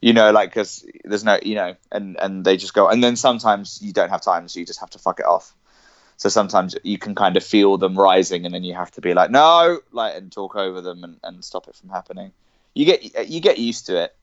You 0.00 0.14
know, 0.14 0.30
like, 0.30 0.50
because 0.50 0.86
there's 1.04 1.24
no, 1.24 1.38
you 1.42 1.54
know, 1.56 1.74
and 1.92 2.16
and 2.18 2.42
they 2.42 2.56
just 2.56 2.72
go, 2.72 2.88
and 2.88 3.04
then 3.04 3.16
sometimes 3.16 3.80
you 3.82 3.92
don't 3.92 4.08
have 4.08 4.22
time, 4.22 4.48
so 4.48 4.58
you 4.58 4.64
just 4.64 4.80
have 4.80 4.90
to 4.90 4.98
fuck 4.98 5.20
it 5.20 5.26
off. 5.26 5.54
So 6.16 6.28
sometimes 6.28 6.74
you 6.82 6.96
can 6.96 7.14
kind 7.14 7.36
of 7.36 7.44
feel 7.44 7.76
them 7.76 7.98
rising, 7.98 8.46
and 8.46 8.54
then 8.54 8.64
you 8.64 8.74
have 8.74 8.90
to 8.92 9.02
be 9.02 9.12
like, 9.12 9.30
no, 9.30 9.80
like, 9.92 10.16
and 10.16 10.32
talk 10.32 10.56
over 10.56 10.80
them 10.80 11.04
and, 11.04 11.16
and 11.22 11.44
stop 11.44 11.68
it 11.68 11.76
from 11.76 11.90
happening. 11.90 12.32
You 12.74 12.86
get 12.86 13.28
you 13.28 13.40
get 13.40 13.58
used 13.58 13.86
to 13.86 14.04
it. 14.04 14.16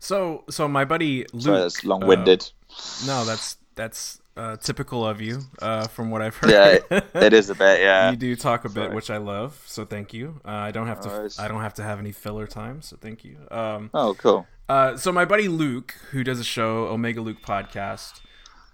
So, 0.00 0.44
so 0.50 0.66
my 0.66 0.84
buddy 0.84 1.26
Luke. 1.32 1.42
So 1.42 1.66
it's 1.66 1.84
long 1.84 2.06
winded. 2.06 2.42
uh, 2.42 2.74
no, 3.06 3.24
that's 3.24 3.56
that's 3.74 4.20
uh, 4.36 4.56
typical 4.56 5.06
of 5.06 5.20
you, 5.20 5.40
uh, 5.62 5.86
from 5.88 6.10
what 6.10 6.20
I've 6.22 6.36
heard. 6.36 6.50
yeah, 6.90 7.00
it 7.14 7.32
is 7.32 7.50
a 7.50 7.54
bit. 7.54 7.80
Yeah. 7.80 8.10
you 8.10 8.16
do 8.16 8.34
talk 8.36 8.64
a 8.64 8.68
bit, 8.68 8.84
Sorry. 8.84 8.94
which 8.94 9.10
I 9.10 9.16
love. 9.18 9.62
So 9.66 9.84
thank 9.84 10.12
you. 10.12 10.40
Uh, 10.44 10.50
I 10.50 10.70
don't 10.70 10.86
have 10.86 11.00
to. 11.02 11.30
I 11.38 11.48
don't 11.48 11.60
have 11.62 11.74
to 11.74 11.82
have 11.82 11.98
any 11.98 12.12
filler 12.12 12.46
time. 12.46 12.82
So 12.82 12.96
thank 13.00 13.24
you. 13.24 13.36
Um, 13.50 13.90
Oh, 13.94 14.14
cool. 14.14 14.46
Uh, 14.68 14.96
so 14.96 15.12
my 15.12 15.24
buddy 15.24 15.46
Luke, 15.48 15.94
who 16.10 16.24
does 16.24 16.40
a 16.40 16.44
show, 16.44 16.86
Omega 16.86 17.20
Luke 17.20 17.42
podcast, 17.42 18.20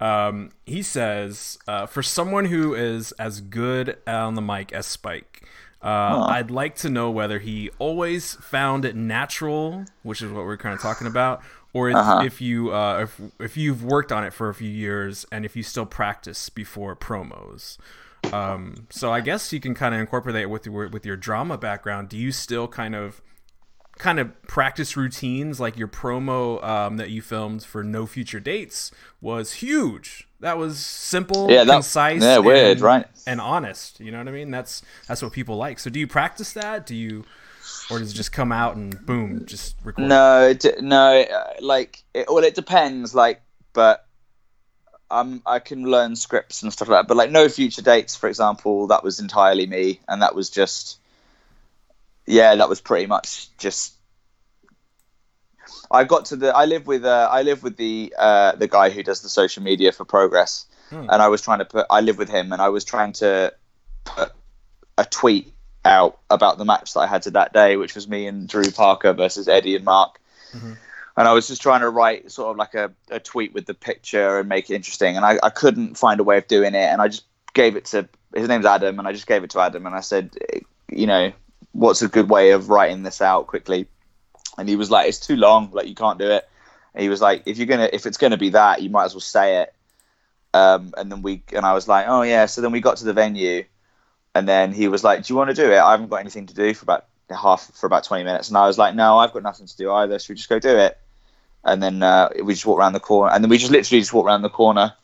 um, 0.01 0.51
he 0.65 0.83
says 0.83 1.59
uh, 1.69 1.87
for 1.87 2.03
someone 2.03 2.47
who 2.47 2.75
is 2.75 3.13
as 3.13 3.41
good 3.41 3.99
on 4.07 4.35
the 4.35 4.43
mic 4.43 4.73
as 4.73 4.87
Spike, 4.87 5.43
uh, 5.83 6.27
I'd 6.29 6.51
like 6.51 6.77
to 6.77 6.91
know 6.91 7.11
whether 7.11 7.39
he 7.39 7.71
always 7.79 8.35
found 8.35 8.85
it 8.85 8.95
natural, 8.95 9.85
which 10.03 10.23
is 10.23 10.31
what 10.31 10.45
we're 10.45 10.57
kind 10.59 10.75
of 10.75 10.81
talking 10.81 11.07
about, 11.07 11.43
or 11.73 11.91
if, 11.91 11.97
if 12.25 12.41
you 12.41 12.73
uh, 12.73 13.01
if 13.03 13.21
if 13.39 13.57
you've 13.57 13.85
worked 13.85 14.13
on 14.13 14.25
it 14.25 14.33
for 14.33 14.49
a 14.49 14.55
few 14.55 14.71
years 14.71 15.27
and 15.31 15.45
if 15.45 15.55
you 15.57 15.63
still 15.63 15.87
practice 15.87 16.49
before 16.49 16.97
promos. 16.97 17.79
Um, 18.33 18.87
so 18.91 19.13
I 19.13 19.21
guess 19.21 19.53
you 19.53 19.61
can 19.61 19.75
kind 19.75 19.95
of 19.95 20.01
incorporate 20.01 20.37
it 20.37 20.51
with 20.51 20.67
your 20.67 20.89
with 20.89 21.07
your 21.07 21.17
drama 21.17 21.57
background. 21.57 22.09
Do 22.09 22.19
you 22.19 22.33
still 22.33 22.69
kind 22.69 22.95
of 22.95 23.23
kind 24.01 24.19
of 24.19 24.43
practice 24.43 24.97
routines 24.97 25.61
like 25.61 25.77
your 25.77 25.87
promo 25.89 26.63
um, 26.65 26.97
that 26.97 27.11
you 27.11 27.23
filmed 27.23 27.63
for 27.63 27.85
no 27.85 28.07
future 28.07 28.41
dates 28.41 28.91
was 29.21 29.53
huge 29.55 30.27
that 30.41 30.57
was 30.59 30.79
simple 30.79 31.51
Yeah, 31.51 31.65
that- 31.65 31.73
concise 31.75 32.23
yeah, 32.23 32.39
weird, 32.39 32.73
and, 32.79 32.81
right. 32.81 33.07
and 33.27 33.41
honest 33.41 34.01
you 34.01 34.11
know 34.11 34.19
what 34.19 34.27
i 34.29 34.33
mean 34.33 34.51
that's 34.51 34.83
that's 35.07 35.23
what 35.23 35.33
people 35.33 35.57
like 35.57 35.79
so 35.79 35.91
do 35.91 36.01
you 36.01 36.07
practice 36.07 36.53
that 36.55 36.87
do 36.87 36.97
you 36.97 37.25
or 37.91 37.99
does 37.99 38.13
it 38.13 38.15
just 38.15 38.33
come 38.33 38.51
out 38.53 38.75
and 38.77 39.05
boom 39.07 39.45
just 39.47 39.77
record 39.85 40.09
No, 40.09 40.49
it, 40.49 40.65
no, 40.81 41.21
uh, 41.23 41.45
like 41.61 42.03
it, 42.15 42.27
well, 42.29 42.43
it 42.45 42.55
depends. 42.55 43.15
Like, 43.15 43.43
but 43.73 44.07
um, 45.11 45.43
I 45.45 45.59
can 45.59 45.85
learn 45.85 46.15
scripts 46.17 46.63
and 46.63 46.73
stuff 46.73 46.89
like 46.89 47.01
that. 47.01 47.09
But 47.09 47.17
like, 47.17 47.31
no 47.31 47.49
future 47.49 47.83
dates, 47.83 48.15
for 48.17 48.29
example, 48.29 48.87
that 48.89 49.03
was 49.03 49.19
entirely 49.21 49.67
me, 49.67 50.01
and 50.09 50.23
that 50.23 50.35
was 50.37 50.51
just, 50.51 50.99
yeah, 52.31 52.55
that 52.55 52.69
was 52.69 52.81
pretty 52.81 53.07
much 53.07 53.57
just. 53.59 53.95
I 55.91 56.05
got 56.05 56.27
to 56.27 56.37
the. 56.37 56.55
I 56.55 56.65
live 56.65 56.87
with. 56.87 57.05
Uh, 57.05 57.29
I 57.31 57.43
live 57.43 57.63
with 57.63 57.77
the 57.77 58.15
uh, 58.19 58.57
the 58.57 58.69
guy 58.69 58.91
who 58.91 59.03
does 59.03 59.23
the 59.23 59.29
social 59.29 59.63
media 59.63 59.93
for 59.93 60.05
Progress, 60.05 60.67
and 61.11 61.23
I 61.23 61.29
was 61.29 61.43
trying 61.43 61.59
to 61.59 61.65
put. 61.65 61.87
I 61.91 62.01
live 62.01 62.19
with 62.19 62.29
him, 62.29 62.53
and 62.53 62.61
I 62.63 62.69
was 62.69 62.85
trying 62.85 63.13
to 63.15 63.53
put 64.05 64.33
a 64.97 65.05
tweet 65.05 65.53
out 65.85 66.19
about 66.29 66.59
the 66.59 66.65
match 66.65 66.95
that 66.95 67.01
I 67.01 67.07
had 67.07 67.23
to 67.23 67.31
that 67.33 67.53
day, 67.53 67.77
which 67.77 67.95
was 67.95 68.07
me 68.07 68.27
and 68.27 68.49
Drew 68.49 68.71
Parker 68.71 69.13
versus 69.13 69.49
Eddie 69.49 69.77
and 69.77 69.85
Mark. 69.85 70.21
And 71.17 71.29
I 71.29 71.33
was 71.33 71.49
just 71.49 71.63
trying 71.63 71.81
to 71.81 71.91
write 71.91 72.31
sort 72.31 72.51
of 72.51 72.57
like 72.57 72.75
a, 72.75 72.93
a 73.11 73.21
tweet 73.21 73.53
with 73.53 73.67
the 73.67 73.75
picture 73.75 74.39
and 74.39 74.49
make 74.49 74.71
it 74.71 74.75
interesting. 74.75 75.17
And 75.17 75.25
I, 75.25 75.39
I 75.43 75.51
couldn't 75.51 75.97
find 75.97 76.21
a 76.21 76.25
way 76.25 76.39
of 76.39 76.47
doing 76.49 76.75
it. 76.75 76.89
And 76.89 77.03
I 77.03 77.09
just 77.09 77.25
gave 77.53 77.77
it 77.77 77.87
to 77.87 78.09
his 78.35 78.49
name's 78.49 78.67
Adam. 78.67 78.99
And 78.99 79.09
I 79.09 79.13
just 79.13 79.27
gave 79.27 79.45
it 79.45 79.51
to 79.51 79.61
Adam. 79.61 79.87
And 79.87 79.95
I 79.95 80.01
said, 80.01 80.37
you 80.89 81.07
know, 81.07 81.33
what's 81.73 82.03
a 82.03 82.09
good 82.09 82.29
way 82.29 82.51
of 82.51 82.69
writing 82.69 83.03
this 83.03 83.21
out 83.21 83.47
quickly? 83.47 83.87
And 84.59 84.69
he 84.69 84.77
was 84.77 84.91
like, 84.91 85.09
it's 85.09 85.21
too 85.21 85.37
long. 85.37 85.71
Like, 85.73 85.87
you 85.87 85.95
can't 85.95 86.19
do 86.19 86.31
it. 86.31 86.49
And 86.95 87.03
he 87.03 87.09
was 87.09 87.21
like, 87.21 87.43
if 87.47 87.57
you're 87.57 87.67
going 87.67 87.81
to, 87.81 87.95
if 87.95 88.07
it's 88.07 88.19
going 88.19 88.33
to 88.33 88.37
be 88.37 88.51
that, 88.51 88.83
you 88.83 88.91
might 88.91 89.05
as 89.05 89.15
well 89.15 89.21
say 89.21 89.63
it. 89.63 89.75
Um, 90.53 90.93
and 90.97 91.11
then 91.11 91.23
we, 91.23 91.43
and 91.55 91.65
I 91.65 91.75
was 91.75 91.87
like, 91.87 92.07
oh 92.09 92.23
yeah. 92.23 92.47
So 92.47 92.61
then 92.61 92.73
we 92.73 92.81
got 92.81 92.97
to 92.97 93.05
the 93.05 93.13
venue 93.13 93.65
and 94.35 94.49
then 94.49 94.73
he 94.73 94.89
was 94.89 95.03
like, 95.05 95.25
"Do 95.25 95.33
you 95.33 95.37
want 95.37 95.51
to 95.51 95.55
do 95.55 95.71
it? 95.71 95.79
I 95.79 95.91
haven't 95.93 96.09
got 96.09 96.17
anything 96.17 96.47
to 96.47 96.55
do 96.55 96.73
for 96.75 96.85
about 96.85 97.07
half 97.31 97.71
for 97.75 97.87
about 97.87 98.05
twenty 98.05 98.25
minutes." 98.25 98.49
And 98.49 98.57
I 98.57 98.67
was 98.67 98.79
like, 98.79 98.95
"No, 98.95 99.19
I've 99.19 99.33
got 99.33 99.43
nothing 99.43 99.67
to 99.67 99.77
do 99.77 99.91
either. 99.93 100.19
Should 100.19 100.31
we 100.31 100.37
just 100.37 100.49
go 100.49 100.59
do 100.59 100.77
it?" 100.77 100.99
And 101.65 101.83
then 101.83 102.03
uh, 102.03 102.31
we 102.43 102.55
just 102.55 102.65
walked 102.65 102.79
around 102.79 102.93
the 102.93 103.01
corner, 103.01 103.33
and 103.33 103.43
then 103.43 103.51
we 103.51 103.59
just 103.59 103.73
literally 103.73 104.01
just 104.01 104.13
walked 104.13 104.27
around 104.27 104.43
the 104.43 104.51
corner, 104.51 104.95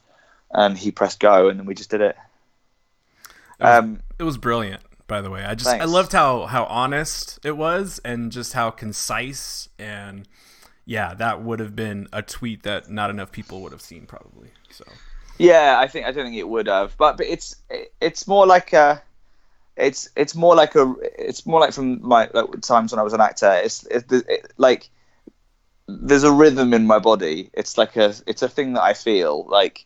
and 0.53 0.79
he 0.79 0.91
pressed 0.91 1.21
go, 1.21 1.49
and 1.49 1.59
then 1.59 1.67
we 1.67 1.75
just 1.75 1.91
did 1.91 2.01
it. 2.01 2.17
Um, 3.61 4.01
it 4.19 4.23
was 4.23 4.39
brilliant 4.39 4.83
by 5.07 5.21
the 5.21 5.31
way 5.31 5.45
i 5.45 5.55
just 5.55 5.69
i 5.69 5.85
loved 5.85 6.13
how 6.13 6.47
how 6.47 6.65
honest 6.65 7.39
it 7.45 7.57
was 7.57 8.01
and 8.05 8.33
just 8.33 8.53
how 8.53 8.71
concise 8.71 9.69
and 9.79 10.27
yeah 10.85 11.15
that 11.15 11.43
would 11.43 11.61
have 11.61 11.77
been 11.77 12.09
a 12.13 12.23
tweet 12.23 12.63
that 12.63 12.91
not 12.91 13.11
enough 13.11 13.31
people 13.33 13.61
would 13.61 13.73
have 13.73 13.83
seen 13.83 14.07
probably 14.07 14.51
so 14.71 14.85
yeah, 15.39 15.77
I 15.79 15.87
think 15.87 16.07
I 16.07 16.13
don't 16.13 16.25
think 16.25 16.37
it 16.37 16.49
would 16.49 16.67
have, 16.67 16.97
but 16.97 17.17
but 17.17 17.27
it's 17.27 17.57
it's 18.01 18.27
more 18.27 18.47
like 18.47 18.73
a. 18.73 19.03
It's 19.77 20.09
it's 20.17 20.35
more 20.35 20.55
like 20.55 20.75
a 20.75 20.95
it's 21.19 21.45
more 21.45 21.61
like 21.61 21.75
from 21.75 22.01
my 22.07 22.31
like 22.33 22.61
times 22.63 22.93
when 22.93 22.99
I 22.99 23.03
was 23.03 23.13
an 23.13 23.21
actor. 23.21 23.53
It's 23.63 23.85
it, 23.87 24.11
it, 24.11 24.53
like 24.57 24.89
there's 25.87 26.25
a 26.25 26.33
rhythm 26.33 26.73
in 26.73 26.87
my 26.87 26.99
body. 26.99 27.51
It's 27.53 27.77
like 27.77 27.97
a 27.97 28.15
it's 28.27 28.43
a 28.43 28.49
thing 28.49 28.73
that 28.75 28.83
I 28.83 28.95
feel 28.95 29.45
like, 29.49 29.85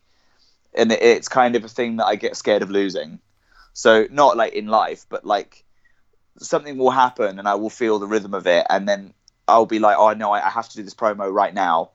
and 0.75 0.93
it, 0.93 1.03
it's 1.03 1.29
kind 1.29 1.57
of 1.57 1.65
a 1.65 1.69
thing 1.69 1.97
that 1.97 2.07
I 2.07 2.15
get 2.15 2.37
scared 2.37 2.63
of 2.63 2.71
losing. 2.71 3.19
So 3.73 4.07
not 4.11 4.37
like 4.37 4.53
in 4.53 4.67
life, 4.67 5.07
but 5.09 5.25
like 5.25 5.65
something 6.39 6.77
will 6.77 6.91
happen 6.91 7.39
and 7.39 7.49
I 7.49 7.55
will 7.55 7.71
feel 7.71 7.99
the 7.99 8.07
rhythm 8.07 8.35
of 8.35 8.47
it, 8.47 8.67
and 8.69 8.89
then 8.89 9.15
I'll 9.49 9.67
be 9.67 9.79
like, 9.79 9.97
oh 9.99 10.13
no, 10.13 10.33
I, 10.33 10.47
I 10.47 10.51
have 10.51 10.69
to 10.69 10.77
do 10.77 10.83
this 10.83 10.95
promo 10.95 11.33
right 11.33 11.55
now. 11.55 11.91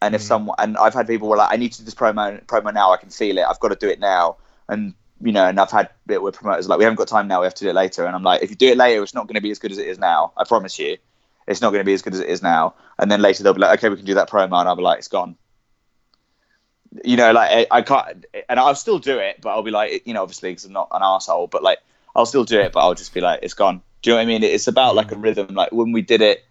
And 0.00 0.14
if 0.14 0.22
mm. 0.22 0.26
someone 0.26 0.56
and 0.58 0.76
I've 0.76 0.94
had 0.94 1.06
people 1.06 1.28
were 1.28 1.36
like, 1.36 1.52
I 1.52 1.56
need 1.56 1.72
to 1.72 1.78
do 1.78 1.84
this 1.84 1.94
promo 1.94 2.44
promo 2.46 2.72
now. 2.74 2.92
I 2.92 2.96
can 2.96 3.10
feel 3.10 3.38
it. 3.38 3.44
I've 3.44 3.60
got 3.60 3.68
to 3.68 3.76
do 3.76 3.88
it 3.88 4.00
now. 4.00 4.36
And 4.68 4.94
you 5.20 5.32
know, 5.32 5.46
and 5.46 5.58
I've 5.58 5.70
had 5.70 5.88
bit 6.06 6.22
where 6.22 6.32
promoters 6.32 6.68
like, 6.68 6.78
we 6.78 6.84
haven't 6.84 6.96
got 6.96 7.08
time 7.08 7.28
now. 7.28 7.40
We 7.40 7.46
have 7.46 7.54
to 7.54 7.64
do 7.64 7.70
it 7.70 7.74
later. 7.74 8.04
And 8.04 8.14
I'm 8.14 8.22
like, 8.22 8.42
if 8.42 8.50
you 8.50 8.56
do 8.56 8.68
it 8.68 8.76
later, 8.76 9.02
it's 9.02 9.14
not 9.14 9.26
going 9.26 9.36
to 9.36 9.40
be 9.40 9.50
as 9.50 9.58
good 9.58 9.72
as 9.72 9.78
it 9.78 9.86
is 9.86 9.98
now. 9.98 10.32
I 10.36 10.44
promise 10.44 10.78
you, 10.78 10.98
it's 11.46 11.60
not 11.60 11.70
going 11.70 11.80
to 11.80 11.84
be 11.84 11.94
as 11.94 12.02
good 12.02 12.14
as 12.14 12.20
it 12.20 12.28
is 12.28 12.42
now. 12.42 12.74
And 12.98 13.10
then 13.10 13.22
later 13.22 13.42
they'll 13.42 13.54
be 13.54 13.60
like, 13.60 13.78
okay, 13.78 13.88
we 13.88 13.96
can 13.96 14.04
do 14.04 14.14
that 14.14 14.28
promo, 14.28 14.60
and 14.60 14.68
I'll 14.68 14.76
be 14.76 14.82
like, 14.82 14.98
it's 14.98 15.08
gone. 15.08 15.36
You 17.02 17.16
know, 17.16 17.32
like 17.32 17.68
I, 17.70 17.78
I 17.78 17.82
can't, 17.82 18.24
and 18.48 18.60
I'll 18.60 18.74
still 18.76 18.98
do 18.98 19.18
it, 19.18 19.40
but 19.40 19.50
I'll 19.50 19.62
be 19.62 19.70
like, 19.72 20.06
you 20.06 20.14
know, 20.14 20.22
obviously 20.22 20.50
because 20.50 20.64
I'm 20.66 20.72
not 20.72 20.88
an 20.92 21.00
asshole, 21.02 21.48
but 21.48 21.62
like 21.62 21.78
I'll 22.14 22.26
still 22.26 22.44
do 22.44 22.60
it, 22.60 22.72
but 22.72 22.80
I'll 22.80 22.94
just 22.94 23.12
be 23.12 23.20
like, 23.20 23.40
it's 23.42 23.54
gone. 23.54 23.82
Do 24.02 24.10
you 24.10 24.14
know 24.14 24.18
what 24.18 24.22
I 24.22 24.26
mean? 24.26 24.42
It's 24.44 24.68
about 24.68 24.94
like 24.94 25.10
a 25.10 25.16
rhythm. 25.16 25.54
Like 25.54 25.72
when 25.72 25.92
we 25.92 26.02
did 26.02 26.20
it, 26.20 26.44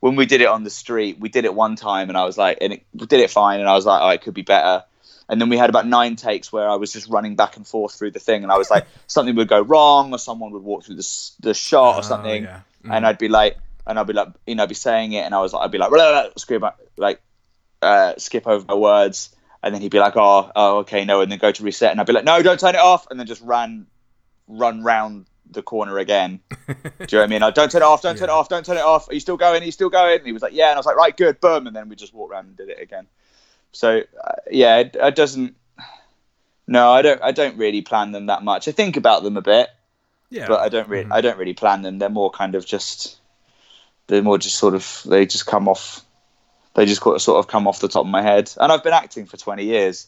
when 0.00 0.16
we 0.16 0.24
did 0.24 0.40
it 0.40 0.46
on 0.48 0.64
the 0.64 0.70
street, 0.70 1.18
we 1.20 1.28
did 1.28 1.44
it 1.44 1.54
one 1.54 1.76
time, 1.76 2.08
and 2.08 2.16
I 2.16 2.24
was 2.24 2.38
like, 2.38 2.58
and 2.60 2.72
it, 2.74 2.82
we 2.94 3.06
did 3.06 3.20
it 3.20 3.30
fine, 3.30 3.60
and 3.60 3.68
I 3.68 3.74
was 3.74 3.84
like, 3.84 4.00
oh, 4.02 4.08
it 4.10 4.22
could 4.22 4.34
be 4.34 4.42
better. 4.42 4.84
And 5.28 5.40
then 5.40 5.48
we 5.48 5.56
had 5.56 5.70
about 5.70 5.86
nine 5.86 6.16
takes 6.16 6.52
where 6.52 6.68
I 6.68 6.74
was 6.76 6.92
just 6.92 7.08
running 7.08 7.36
back 7.36 7.56
and 7.56 7.66
forth 7.66 7.94
through 7.94 8.10
the 8.12 8.18
thing, 8.18 8.42
and 8.42 8.50
I 8.52 8.56
was 8.58 8.70
like, 8.70 8.86
something 9.06 9.34
would 9.36 9.48
go 9.48 9.60
wrong, 9.60 10.12
or 10.12 10.18
someone 10.18 10.52
would 10.52 10.62
walk 10.62 10.84
through 10.84 10.96
the 10.96 11.30
the 11.40 11.54
shot 11.54 11.96
or 11.96 11.98
Oh, 11.98 12.02
something, 12.02 12.44
yeah. 12.44 12.60
and 12.90 13.06
I'd 13.06 13.18
be 13.18 13.28
like, 13.28 13.58
and 13.86 13.98
I'd 13.98 14.06
be 14.06 14.12
like, 14.12 14.28
you 14.46 14.54
know, 14.54 14.62
I'd 14.62 14.68
be 14.68 14.74
saying 14.74 15.12
it, 15.12 15.20
and 15.20 15.34
I 15.34 15.40
was 15.40 15.52
like, 15.52 15.64
I'd 15.64 15.70
be 15.70 15.78
like, 15.78 15.90
blah, 15.90 16.28
blah, 16.48 16.70
like, 16.96 17.20
uh, 17.82 18.14
skip 18.18 18.46
over 18.46 18.64
my 18.66 18.74
words, 18.74 19.34
and 19.62 19.74
then 19.74 19.80
he'd 19.82 19.90
be 19.90 19.98
like, 19.98 20.16
oh, 20.16 20.50
oh, 20.56 20.78
okay, 20.78 21.04
no, 21.04 21.20
and 21.20 21.30
then 21.30 21.38
go 21.38 21.52
to 21.52 21.62
reset, 21.62 21.90
and 21.92 22.00
I'd 22.00 22.06
be 22.06 22.12
like, 22.12 22.24
no, 22.24 22.42
don't 22.42 22.58
turn 22.60 22.74
it 22.74 22.80
off, 22.80 23.06
and 23.10 23.18
then 23.20 23.26
just 23.26 23.42
run, 23.42 23.86
run 24.48 24.82
round 24.82 25.26
the 25.50 25.62
corner 25.62 25.98
again. 25.98 26.40
Do 26.66 26.74
you 26.74 26.78
know 26.78 27.18
what 27.18 27.22
I 27.24 27.26
mean? 27.26 27.40
Like, 27.42 27.54
don't 27.54 27.70
turn 27.70 27.82
it 27.82 27.84
off, 27.84 28.02
don't 28.02 28.16
turn 28.16 28.28
it 28.28 28.32
off, 28.32 28.48
don't 28.48 28.64
turn 28.64 28.76
it 28.78 28.82
off. 28.84 29.08
Are 29.10 29.14
you 29.14 29.20
still 29.20 29.36
going? 29.36 29.62
Are 29.62 29.66
you 29.66 29.72
still 29.72 29.90
going? 29.90 30.18
And 30.18 30.26
he 30.26 30.32
was 30.32 30.42
like, 30.42 30.54
yeah, 30.54 30.68
and 30.70 30.74
I 30.74 30.78
was 30.78 30.86
like, 30.86 30.96
right, 30.96 31.16
good, 31.16 31.40
boom, 31.40 31.66
and 31.66 31.76
then 31.76 31.88
we 31.88 31.96
just 31.96 32.14
walked 32.14 32.32
around 32.32 32.46
and 32.46 32.56
did 32.56 32.68
it 32.70 32.80
again. 32.80 33.06
So 33.72 34.00
uh, 34.22 34.32
yeah, 34.50 34.78
it, 34.78 34.96
it 34.98 35.14
doesn't. 35.14 35.56
No, 36.66 36.90
I 36.90 37.02
don't. 37.02 37.20
I 37.22 37.32
don't 37.32 37.56
really 37.56 37.82
plan 37.82 38.12
them 38.12 38.26
that 38.26 38.42
much. 38.42 38.68
I 38.68 38.72
think 38.72 38.96
about 38.96 39.22
them 39.22 39.36
a 39.36 39.42
bit, 39.42 39.68
Yeah. 40.30 40.46
but 40.46 40.60
I 40.60 40.68
don't 40.68 40.88
really. 40.88 41.10
I 41.10 41.20
don't 41.20 41.38
really 41.38 41.54
plan 41.54 41.82
them. 41.82 41.98
They're 41.98 42.08
more 42.08 42.30
kind 42.30 42.54
of 42.54 42.64
just. 42.66 43.18
They're 44.06 44.22
more 44.22 44.38
just 44.38 44.56
sort 44.56 44.74
of. 44.74 45.02
They 45.06 45.26
just 45.26 45.46
come 45.46 45.68
off. 45.68 46.02
They 46.74 46.86
just 46.86 47.02
sort 47.02 47.28
of 47.28 47.48
come 47.48 47.66
off 47.66 47.80
the 47.80 47.88
top 47.88 48.04
of 48.04 48.10
my 48.10 48.22
head. 48.22 48.50
And 48.58 48.72
I've 48.72 48.82
been 48.82 48.92
acting 48.94 49.26
for 49.26 49.36
twenty 49.36 49.64
years. 49.64 50.06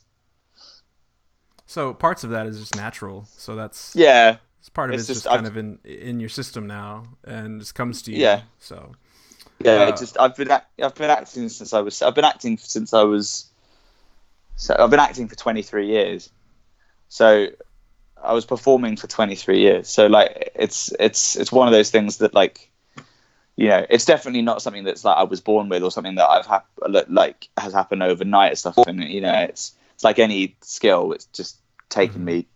So 1.67 1.95
parts 1.95 2.25
of 2.25 2.31
that 2.31 2.47
is 2.47 2.59
just 2.59 2.77
natural. 2.77 3.27
So 3.37 3.55
that's 3.57 3.95
Yeah, 3.97 4.37
it's 4.61 4.69
part 4.69 4.91
of 4.91 4.95
it's 4.95 5.03
it's 5.03 5.09
just, 5.09 5.25
just- 5.25 5.35
kind 5.35 5.47
of 5.47 5.57
in 5.57 5.79
in 5.85 6.21
your 6.21 6.29
system 6.29 6.67
now, 6.67 7.05
and 7.25 7.61
just 7.61 7.75
comes 7.75 8.03
to 8.03 8.13
you. 8.13 8.19
Yeah. 8.19 8.43
So 8.61 8.93
yeah. 9.61 9.83
Uh, 9.83 9.89
it 9.89 9.97
just 9.97 10.19
I've 10.19 10.37
been 10.37 10.51
act- 10.51 10.81
I've 10.81 10.95
been 10.95 11.11
acting 11.11 11.49
since 11.49 11.73
I 11.73 11.81
was. 11.81 12.01
I've 12.03 12.15
been 12.15 12.25
acting 12.25 12.59
since 12.59 12.93
I 12.95 13.03
was. 13.03 13.47
So 14.57 14.77
I've 14.79 14.91
been 14.91 15.01
acting 15.01 15.29
for 15.29 15.37
twenty 15.37 15.63
three 15.63 15.87
years. 15.89 16.31
So 17.09 17.49
I 18.23 18.33
was 18.33 18.47
performing 18.47 18.97
for 18.97 19.07
23 19.07 19.61
years. 19.61 19.89
So 19.89 20.07
like 20.07 20.51
it's 20.55 20.91
it's 20.99 21.37
it's 21.37 21.53
one 21.53 21.69
of 21.69 21.73
those 21.73 21.91
things 21.91 22.17
that 22.19 22.35
like 22.35 22.71
you 23.57 23.69
know, 23.69 23.87
it's 23.89 24.05
definitely 24.05 24.43
not 24.43 24.63
something 24.63 24.85
that's 24.85 25.05
like 25.05 25.17
I 25.17 25.23
was 25.25 25.41
born 25.41 25.69
with 25.69 25.83
or 25.83 25.91
something 25.91 26.17
that 26.17 26.29
I've 26.29 26.47
hap- 26.47 26.67
like 27.09 27.49
has 27.57 27.73
happened 27.73 28.03
overnight 28.03 28.51
and 28.51 28.59
stuff. 28.59 28.77
And 28.87 29.03
you 29.05 29.21
know, 29.21 29.33
it's 29.33 29.73
it's 29.95 30.05
like 30.05 30.19
any 30.19 30.57
skill. 30.63 31.13
It's 31.13 31.27
just 31.27 31.59
taken 31.89 32.25
me. 32.25 32.47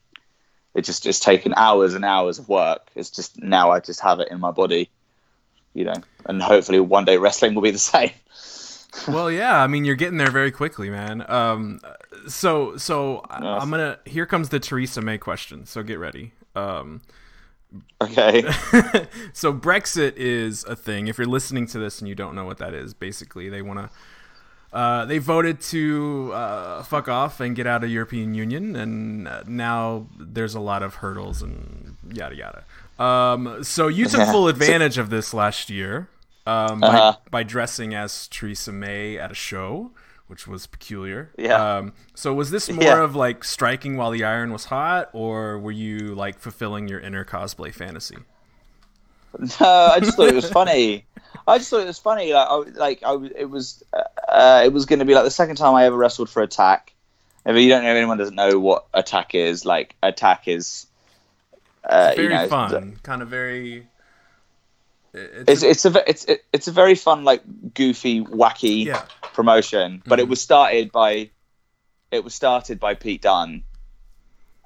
It 0.75 0.83
just 0.85 1.07
it's 1.07 1.21
taken 1.21 1.55
hours 1.57 1.95
and 1.95 2.05
hours 2.05 2.39
of 2.39 2.49
work. 2.49 2.89
It's 2.95 3.11
just 3.11 3.41
now 3.43 3.71
I 3.71 3.81
just 3.81 4.01
have 4.01 4.21
it 4.21 4.29
in 4.31 4.41
my 4.41 4.51
body, 4.51 4.91
you 5.75 5.85
know, 5.85 5.95
and 6.27 6.43
hopefully 6.43 6.81
one 6.81 7.05
day 7.05 7.17
wrestling 7.17 7.55
will 7.55 7.63
be 7.63 7.71
the 7.71 7.79
same. 7.79 8.11
well, 9.07 9.31
yeah. 9.31 9.63
I 9.63 9.67
mean, 9.67 9.85
you're 9.85 9.95
getting 9.97 10.19
there 10.19 10.31
very 10.31 10.51
quickly, 10.51 10.91
man. 10.91 11.25
Um, 11.31 11.81
so 12.27 12.77
so 12.77 13.25
Yes. 13.31 13.43
I'm 13.63 13.71
gonna. 13.71 13.99
Here 14.05 14.27
comes 14.27 14.49
the 14.49 14.59
Theresa 14.61 15.01
May 15.01 15.19
question. 15.19 15.65
So 15.67 15.83
get 15.83 15.99
ready. 15.99 16.33
Um, 16.57 17.03
Okay. 18.01 18.43
so 19.33 19.53
Brexit 19.53 20.15
is 20.17 20.65
a 20.65 20.77
thing. 20.77 21.09
If 21.09 21.19
you're 21.19 21.27
listening 21.27 21.67
to 21.69 21.79
this 21.79 21.99
and 22.01 22.09
you 22.09 22.15
don't 22.15 22.35
know 22.35 22.45
what 22.45 22.59
that 22.59 22.75
is, 22.75 22.95
basically 22.95 23.49
they 23.49 23.63
want 23.63 23.79
to. 23.81 23.91
Uh, 24.71 25.07
they 25.07 25.17
voted 25.19 25.61
to 25.63 26.31
uh, 26.35 26.83
fuck 26.83 27.09
off 27.09 27.41
and 27.41 27.57
get 27.57 27.67
out 27.67 27.83
of 27.83 27.91
European 27.91 28.35
Union, 28.35 28.77
and 28.77 29.27
uh, 29.27 29.43
now 29.47 30.07
there's 30.19 30.55
a 30.55 30.61
lot 30.61 30.83
of 30.83 30.97
hurdles 30.97 31.41
and 31.41 31.97
yada 32.13 32.37
yada. 32.37 32.65
Um, 33.03 33.65
so 33.65 33.89
you 33.89 34.05
took 34.07 34.29
full 34.29 34.47
advantage 34.49 34.99
of 34.99 35.09
this 35.09 35.33
last 35.33 35.71
year 35.71 36.09
um, 36.47 36.83
Uh-huh. 36.85 37.17
by, 37.31 37.31
by 37.31 37.43
dressing 37.45 37.95
as 37.95 38.29
Theresa 38.29 38.71
May 38.73 39.17
at 39.19 39.31
a 39.31 39.35
show, 39.35 39.91
which 40.29 40.47
was 40.47 40.67
peculiar. 40.67 41.31
Yeah. 41.37 41.77
Um, 41.79 41.93
so 42.15 42.33
was 42.33 42.51
this 42.51 42.71
more 42.71 42.85
Yeah. 42.85 43.03
of 43.03 43.17
like 43.17 43.43
striking 43.45 43.97
while 43.97 44.11
the 44.13 44.25
iron 44.25 44.53
was 44.53 44.67
hot, 44.67 45.11
or 45.13 45.59
were 45.59 45.73
you 45.73 46.15
like 46.15 46.39
fulfilling 46.39 46.87
your 46.89 47.01
inner 47.01 47.25
cosplay 47.25 47.75
fantasy? 47.75 48.17
No, 49.39 49.67
I 49.67 50.01
just 50.01 50.17
thought 50.17 50.29
it 50.29 50.35
was 50.35 50.49
funny. 50.49 51.05
I 51.47 51.59
just 51.59 51.69
thought 51.71 51.81
it 51.83 51.87
was 51.87 51.99
funny. 51.99 52.33
Like, 52.33 52.49
I, 52.49 52.57
like 52.57 53.03
I, 53.05 53.15
it 53.37 53.51
was, 53.51 53.83
uh, 53.93 54.63
it 54.65 54.73
was 54.73 54.87
going 54.87 55.01
to 55.01 55.05
be 55.05 55.15
like 55.15 55.25
the 55.25 55.31
second 55.31 55.57
time 55.57 55.75
I 55.75 55.85
ever 55.85 55.97
wrestled 55.97 56.31
for 56.31 56.43
Attack. 56.43 56.95
If 57.45 57.57
you 57.57 57.69
don't 57.69 57.83
know, 57.85 57.91
if 57.91 57.97
anyone 57.97 58.19
doesn't 58.19 58.35
know 58.35 58.59
what 58.59 58.87
Attack 58.95 59.35
is, 59.35 59.65
like 59.65 59.95
Attack 60.03 60.49
is, 60.49 60.87
uh, 61.85 62.13
very 62.17 62.29
you 62.29 62.35
know, 62.35 62.49
fun, 62.49 62.99
kind 63.03 63.23
of 63.23 63.29
very. 63.29 63.87
It's 65.47 65.63
it's 65.63 65.85
a 65.85 66.11
it's 66.11 66.27
it's 66.53 66.69
a 66.69 66.73
very 66.73 66.95
fun, 66.95 67.25
like 67.25 67.43
goofy, 67.75 68.23
wacky 68.23 68.87
Yeah. 68.87 69.03
promotion. 69.33 70.03
But 70.07 70.19
Mhm. 70.19 70.23
it 70.23 70.29
was 70.29 70.41
started 70.41 70.93
by, 70.93 71.31
it 72.11 72.25
was 72.25 72.35
started 72.35 72.81
by 72.81 72.95
Pete 72.95 73.23
Dunne, 73.23 73.63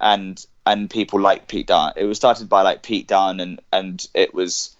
and 0.00 0.44
and 0.66 0.88
people 0.88 1.20
like 1.20 1.48
Pete 1.48 1.66
Dunne. 1.66 1.92
It 1.96 2.04
was 2.04 2.16
started 2.16 2.48
by 2.48 2.62
like 2.62 2.82
Pete 2.82 3.06
Dunne, 3.08 3.40
and 3.40 3.60
and 3.72 4.06
it 4.14 4.34
was, 4.34 4.74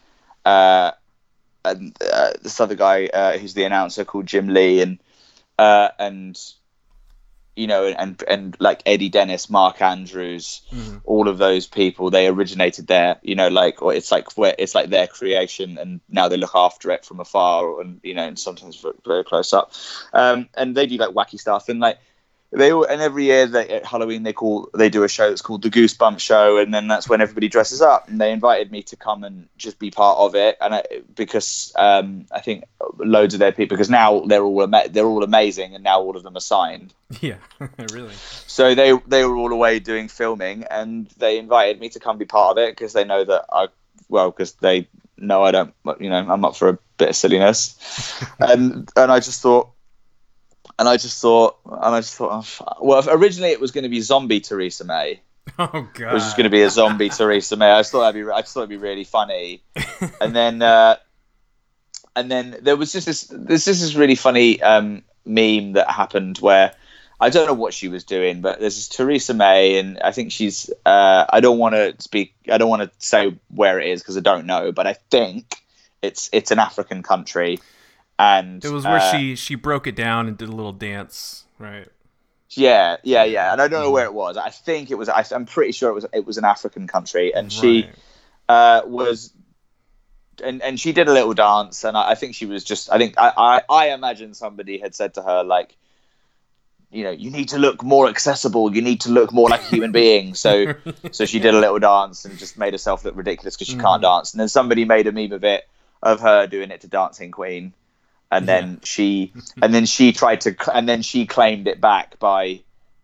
uh, 0.45 0.93
and 1.65 1.97
uh, 2.01 2.33
this 2.43 2.61
other 2.61 2.75
guy 2.75 3.07
uh, 3.07 3.39
who's 3.39 3.55
the 3.55 3.65
announcer 3.65 4.05
called 4.05 4.27
Jim 4.27 4.49
Lee, 4.49 4.81
and 4.83 4.99
uh, 5.59 5.89
and 5.99 6.39
you 7.57 7.67
know, 7.67 7.87
and 7.87 8.23
and 8.27 8.57
like 8.61 8.83
Eddie 8.87 9.11
Dennis, 9.11 9.51
Mark 9.51 9.83
Andrews, 9.83 10.63
all 11.05 11.29
of 11.29 11.39
those 11.39 11.67
people, 11.67 12.11
they 12.11 12.27
originated 12.27 12.87
there. 12.87 13.19
You 13.23 13.35
know, 13.35 13.49
like 13.49 13.83
or 13.83 13.93
it's 13.93 14.11
like 14.11 14.37
where 14.39 14.55
it's 14.59 14.75
like 14.75 14.91
their 14.91 15.07
creation, 15.07 15.79
and 15.79 16.01
now 16.09 16.29
they 16.29 16.37
look 16.37 16.55
after 16.55 16.91
it 16.91 17.05
from 17.05 17.21
afar, 17.21 17.81
and 17.81 18.01
you 18.03 18.15
know, 18.15 18.27
and 18.27 18.39
sometimes 18.39 18.77
very, 18.77 18.95
very 19.05 19.25
close 19.25 19.53
up. 19.53 19.73
Um, 20.13 20.49
and 20.55 20.75
they 20.75 20.87
do 20.87 20.97
like 20.97 21.11
wacky 21.11 21.39
stuff, 21.39 21.69
and 21.69 21.81
like 21.81 21.99
they 22.53 22.71
all, 22.71 22.85
and 22.85 23.01
every 23.01 23.25
year 23.25 23.47
they, 23.47 23.67
at 23.69 23.87
Halloween 23.87 24.25
they 24.25 24.35
call 24.35 24.69
they 24.75 24.91
do 24.91 25.05
a 25.05 25.09
show 25.09 25.29
that's 25.31 25.41
called 25.41 25.63
the 25.63 25.71
Goosebump 25.71 26.19
Show, 26.19 26.59
and 26.59 26.73
then 26.73 26.87
that's 26.87 27.09
when 27.09 27.23
everybody 27.23 27.49
dresses 27.49 27.81
up. 27.81 28.09
And 28.09 28.21
they 28.21 28.31
invited 28.31 28.71
me 28.71 28.83
to 28.85 28.97
come 28.97 29.25
and 29.25 29.49
just 29.57 29.79
be 29.79 29.91
part 29.91 30.19
of 30.19 30.35
it, 30.35 30.59
and 30.61 30.75
I, 30.75 30.85
because 31.15 31.73
um, 31.77 32.27
I 32.31 32.41
think 32.41 32.65
loads 32.99 33.33
of 33.33 33.41
their 33.41 33.53
people 33.53 33.77
because 33.77 33.89
now 33.89 34.21
they're 34.21 34.45
all 34.45 34.63
ama- 34.63 34.89
they're 34.91 35.07
all 35.07 35.25
amazing, 35.25 35.75
and 35.75 35.83
now 35.83 36.01
all 36.01 36.17
of 36.17 36.23
them 36.23 36.37
are 36.37 36.41
signed. 36.41 36.95
Yeah, 37.21 37.37
really. 37.93 38.15
So 38.47 38.75
they 38.75 38.99
they 39.07 39.25
were 39.25 39.37
all 39.37 39.53
away 39.53 39.79
doing 39.79 40.09
filming, 40.09 40.65
and 40.65 41.09
they 41.19 41.39
invited 41.39 41.81
me 41.81 41.91
to 41.91 42.01
come 42.01 42.19
be 42.19 42.25
part 42.25 42.57
of 42.57 42.63
it 42.63 42.73
because 42.73 42.93
they 42.93 43.05
know 43.05 43.25
that 43.25 43.45
I 43.53 43.69
well 44.09 44.31
because 44.31 44.55
they 44.55 44.89
know 45.19 45.43
I 45.43 45.53
don't 45.53 45.75
you 46.01 46.11
know 46.11 46.17
I'm 46.17 46.45
up 46.45 46.57
for 46.57 46.69
a 46.71 46.79
bit 46.99 47.11
of 47.11 47.17
silliness, 47.17 48.23
and 48.41 48.91
and 48.97 49.13
I 49.13 49.21
just 49.21 49.41
thought. 49.43 49.71
And 50.79 50.89
I 50.89 50.97
just 50.97 51.21
thought, 51.21 51.59
and 51.65 51.95
I 51.95 52.01
just 52.01 52.15
thought, 52.15 52.61
oh, 52.61 52.77
well, 52.81 53.05
originally 53.09 53.51
it 53.51 53.61
was 53.61 53.71
going 53.71 53.85
to 53.85 53.91
be 53.91 54.01
zombie 54.01 54.41
Theresa 54.41 54.85
May, 54.85 55.21
Oh 55.59 55.89
god. 55.95 56.11
it 56.11 56.15
was 56.15 56.25
just 56.25 56.37
going 56.37 56.45
to 56.45 56.51
be 56.51 56.63
a 56.63 56.71
zombie 56.71 57.09
Theresa 57.11 57.57
May. 57.57 57.71
I 57.71 57.81
just 57.81 57.93
thought 57.93 58.01
that'd 58.13 58.25
be, 58.27 58.31
I 58.31 58.41
just 58.41 58.55
thought 58.55 58.61
it'd 58.61 58.71
be 58.71 58.77
really 58.77 59.05
funny. 59.05 59.63
And 60.21 60.35
then, 60.35 60.63
uh, 60.63 60.97
and 62.17 62.31
then 62.31 62.57
there 62.63 62.77
was 62.77 62.93
just 62.93 63.07
this, 63.07 63.25
this, 63.25 63.65
this 63.65 63.83
is 63.83 63.97
really 63.97 64.17
funny 64.17 64.61
um, 64.61 65.03
meme 65.25 65.73
that 65.73 65.91
happened 65.91 66.39
where 66.39 66.75
I 67.21 67.31
don't 67.31 67.47
know 67.47 67.55
what 67.55 67.73
she 67.73 67.87
was 67.87 68.03
doing, 68.03 68.41
but 68.41 68.59
there's 68.59 68.75
this 68.75 68.89
Theresa 68.89 69.33
May, 69.33 69.79
and 69.79 70.01
I 70.01 70.11
think 70.11 70.33
she's. 70.33 70.71
Uh, 70.85 71.25
I 71.29 71.39
don't 71.39 71.59
want 71.59 71.77
to 71.77 71.95
speak. 72.03 72.35
I 72.51 72.59
don't 72.59 72.69
want 72.69 72.83
to 72.83 72.91
say 72.99 73.37
where 73.49 73.79
it 73.79 73.91
is 73.91 74.03
because 74.03 74.17
I 74.17 74.21
don't 74.21 74.45
know, 74.45 74.73
but 74.73 74.89
I 74.89 74.95
think 74.95 75.55
it's 76.03 76.29
it's 76.33 76.51
an 76.51 76.59
African 76.59 77.05
country, 77.05 77.61
and 78.23 78.65
It 78.65 78.71
was 78.71 78.85
where 78.85 78.99
uh, 78.99 79.11
she 79.13 79.37
she 79.37 79.55
broke 79.55 79.87
it 79.87 79.97
down 79.97 80.29
and 80.29 80.37
did 80.39 80.49
a 80.49 80.53
little 80.53 80.73
dance, 80.73 81.45
right? 81.59 81.89
Yeah, 82.51 82.97
yeah, 83.03 83.25
yeah, 83.25 83.53
and 83.53 83.63
I 83.63 83.69
don't 83.69 83.83
know 83.83 83.91
where 83.91 84.05
it 84.05 84.13
was. 84.15 84.37
I 84.37 84.51
think 84.51 84.91
it 84.91 84.97
was. 84.97 85.09
I, 85.09 85.25
I'm 85.35 85.47
pretty 85.47 85.73
sure 85.73 85.89
it 85.91 85.95
was. 85.95 86.07
It 86.13 86.27
was 86.27 86.37
an 86.39 86.45
African 86.45 86.87
country, 86.87 87.35
and 87.35 87.51
she 87.51 87.85
Right. 87.85 87.95
uh, 88.49 88.83
was, 88.87 89.33
and 90.45 90.63
and 90.63 90.79
she 90.79 90.93
did 90.93 91.09
a 91.09 91.13
little 91.13 91.33
dance, 91.35 91.83
and 91.85 91.97
I, 91.97 92.11
I 92.11 92.15
think 92.15 92.35
she 92.35 92.47
was 92.47 92.63
just. 92.63 92.91
I 92.93 92.99
think 92.99 93.15
I, 93.17 93.33
I 93.37 93.63
I 93.69 93.91
imagine 93.95 94.35
somebody 94.35 94.79
had 94.79 94.95
said 94.95 95.15
to 95.15 95.23
her 95.23 95.43
like, 95.43 95.77
you 96.91 97.05
know, 97.05 97.11
you 97.11 97.31
need 97.31 97.49
to 97.51 97.59
look 97.59 97.83
more 97.83 98.07
accessible. 98.09 98.75
You 98.77 98.83
need 98.83 99.01
to 99.03 99.11
look 99.11 99.33
more 99.33 99.49
like 99.49 99.63
a 99.63 99.69
human 99.75 99.93
being. 100.03 100.35
So 100.35 100.75
so 101.11 101.25
she 101.25 101.39
did 101.39 101.55
a 101.55 101.59
little 101.59 101.79
dance 101.79 102.27
and 102.27 102.39
just 102.39 102.59
made 102.59 102.75
herself 102.75 103.03
look 103.05 103.17
ridiculous 103.17 103.57
because 103.57 103.69
she 103.69 103.79
can't 103.79 104.03
dance. 104.03 104.35
And 104.35 104.41
then 104.41 104.49
somebody 104.49 104.85
made 104.85 105.07
a 105.07 105.13
meme 105.13 105.33
of 105.33 105.43
it 105.45 105.67
of 106.03 106.21
her 106.21 106.47
doing 106.47 106.71
it 106.71 106.83
to 106.83 106.89
Dancing 106.89 107.31
Queen, 107.31 107.73
and 108.33 108.49
then 108.49 108.81
she 108.83 109.33
and 109.63 109.73
then 109.73 109.87
she 109.87 110.13
tried 110.13 110.41
to 110.41 110.57
and 110.75 110.89
then 110.89 111.03
she 111.03 111.27
claimed 111.27 111.69
it 111.69 111.81
back 111.81 112.19
by 112.19 112.61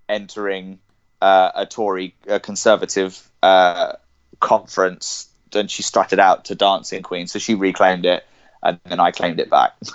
entering 0.09 0.79
uh, 1.21 1.53
a 1.55 1.67
Tory 1.67 2.15
a 2.27 2.41
conservative 2.41 3.23
uh, 3.43 3.93
conference. 4.41 5.29
Then 5.53 5.69
she 5.69 5.83
strutted 5.83 6.19
out 6.19 6.47
to 6.47 6.55
Dancing 6.55 7.03
Queen, 7.03 7.27
so 7.27 7.39
she 7.39 7.55
reclaimed 7.55 8.05
it, 8.07 8.25
and 8.63 8.81
then 8.85 9.01
I 9.01 9.13
claimed 9.13 9.39
it 9.41 9.49
back. 9.51 9.73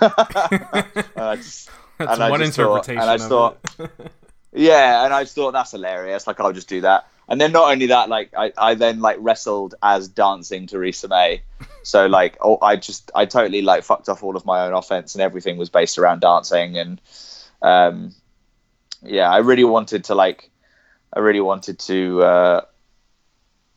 And 1.16 1.42
just- 1.42 1.70
That's 1.98 2.18
and 2.18 2.30
one 2.30 2.40
just 2.40 2.56
thought- 2.56 2.88
interpretation 2.88 3.02
and 3.02 3.10
I 3.10 3.14
of 3.14 3.20
thought, 3.28 3.58
it. 3.78 3.90
yeah, 4.52 5.04
and 5.04 5.14
I 5.14 5.22
just 5.22 5.36
thought 5.36 5.52
that's 5.52 5.70
hilarious. 5.70 6.26
Like 6.26 6.40
I'll 6.40 6.52
just 6.52 6.68
do 6.68 6.80
that. 6.80 7.06
And 7.28 7.40
then 7.40 7.52
not 7.52 7.70
only 7.70 7.86
that, 7.86 8.08
like 8.08 8.32
I, 8.36 8.52
I 8.56 8.74
then 8.74 9.00
like 9.00 9.16
wrestled 9.20 9.74
as 9.82 10.08
dancing 10.08 10.66
Theresa 10.66 11.08
May. 11.08 11.42
So 11.82 12.06
like 12.06 12.36
oh, 12.40 12.58
I 12.62 12.76
just 12.76 13.10
I 13.14 13.26
totally 13.26 13.62
like 13.62 13.84
fucked 13.84 14.08
off 14.08 14.22
all 14.22 14.36
of 14.36 14.44
my 14.44 14.66
own 14.66 14.72
offense 14.72 15.14
and 15.14 15.22
everything 15.22 15.56
was 15.56 15.68
based 15.68 15.98
around 15.98 16.20
dancing 16.20 16.78
and 16.78 17.00
um 17.60 18.14
yeah, 19.02 19.30
I 19.30 19.38
really 19.38 19.64
wanted 19.64 20.04
to 20.04 20.14
like 20.14 20.50
I 21.12 21.18
really 21.18 21.40
wanted 21.40 21.78
to 21.80 22.22
uh 22.22 22.60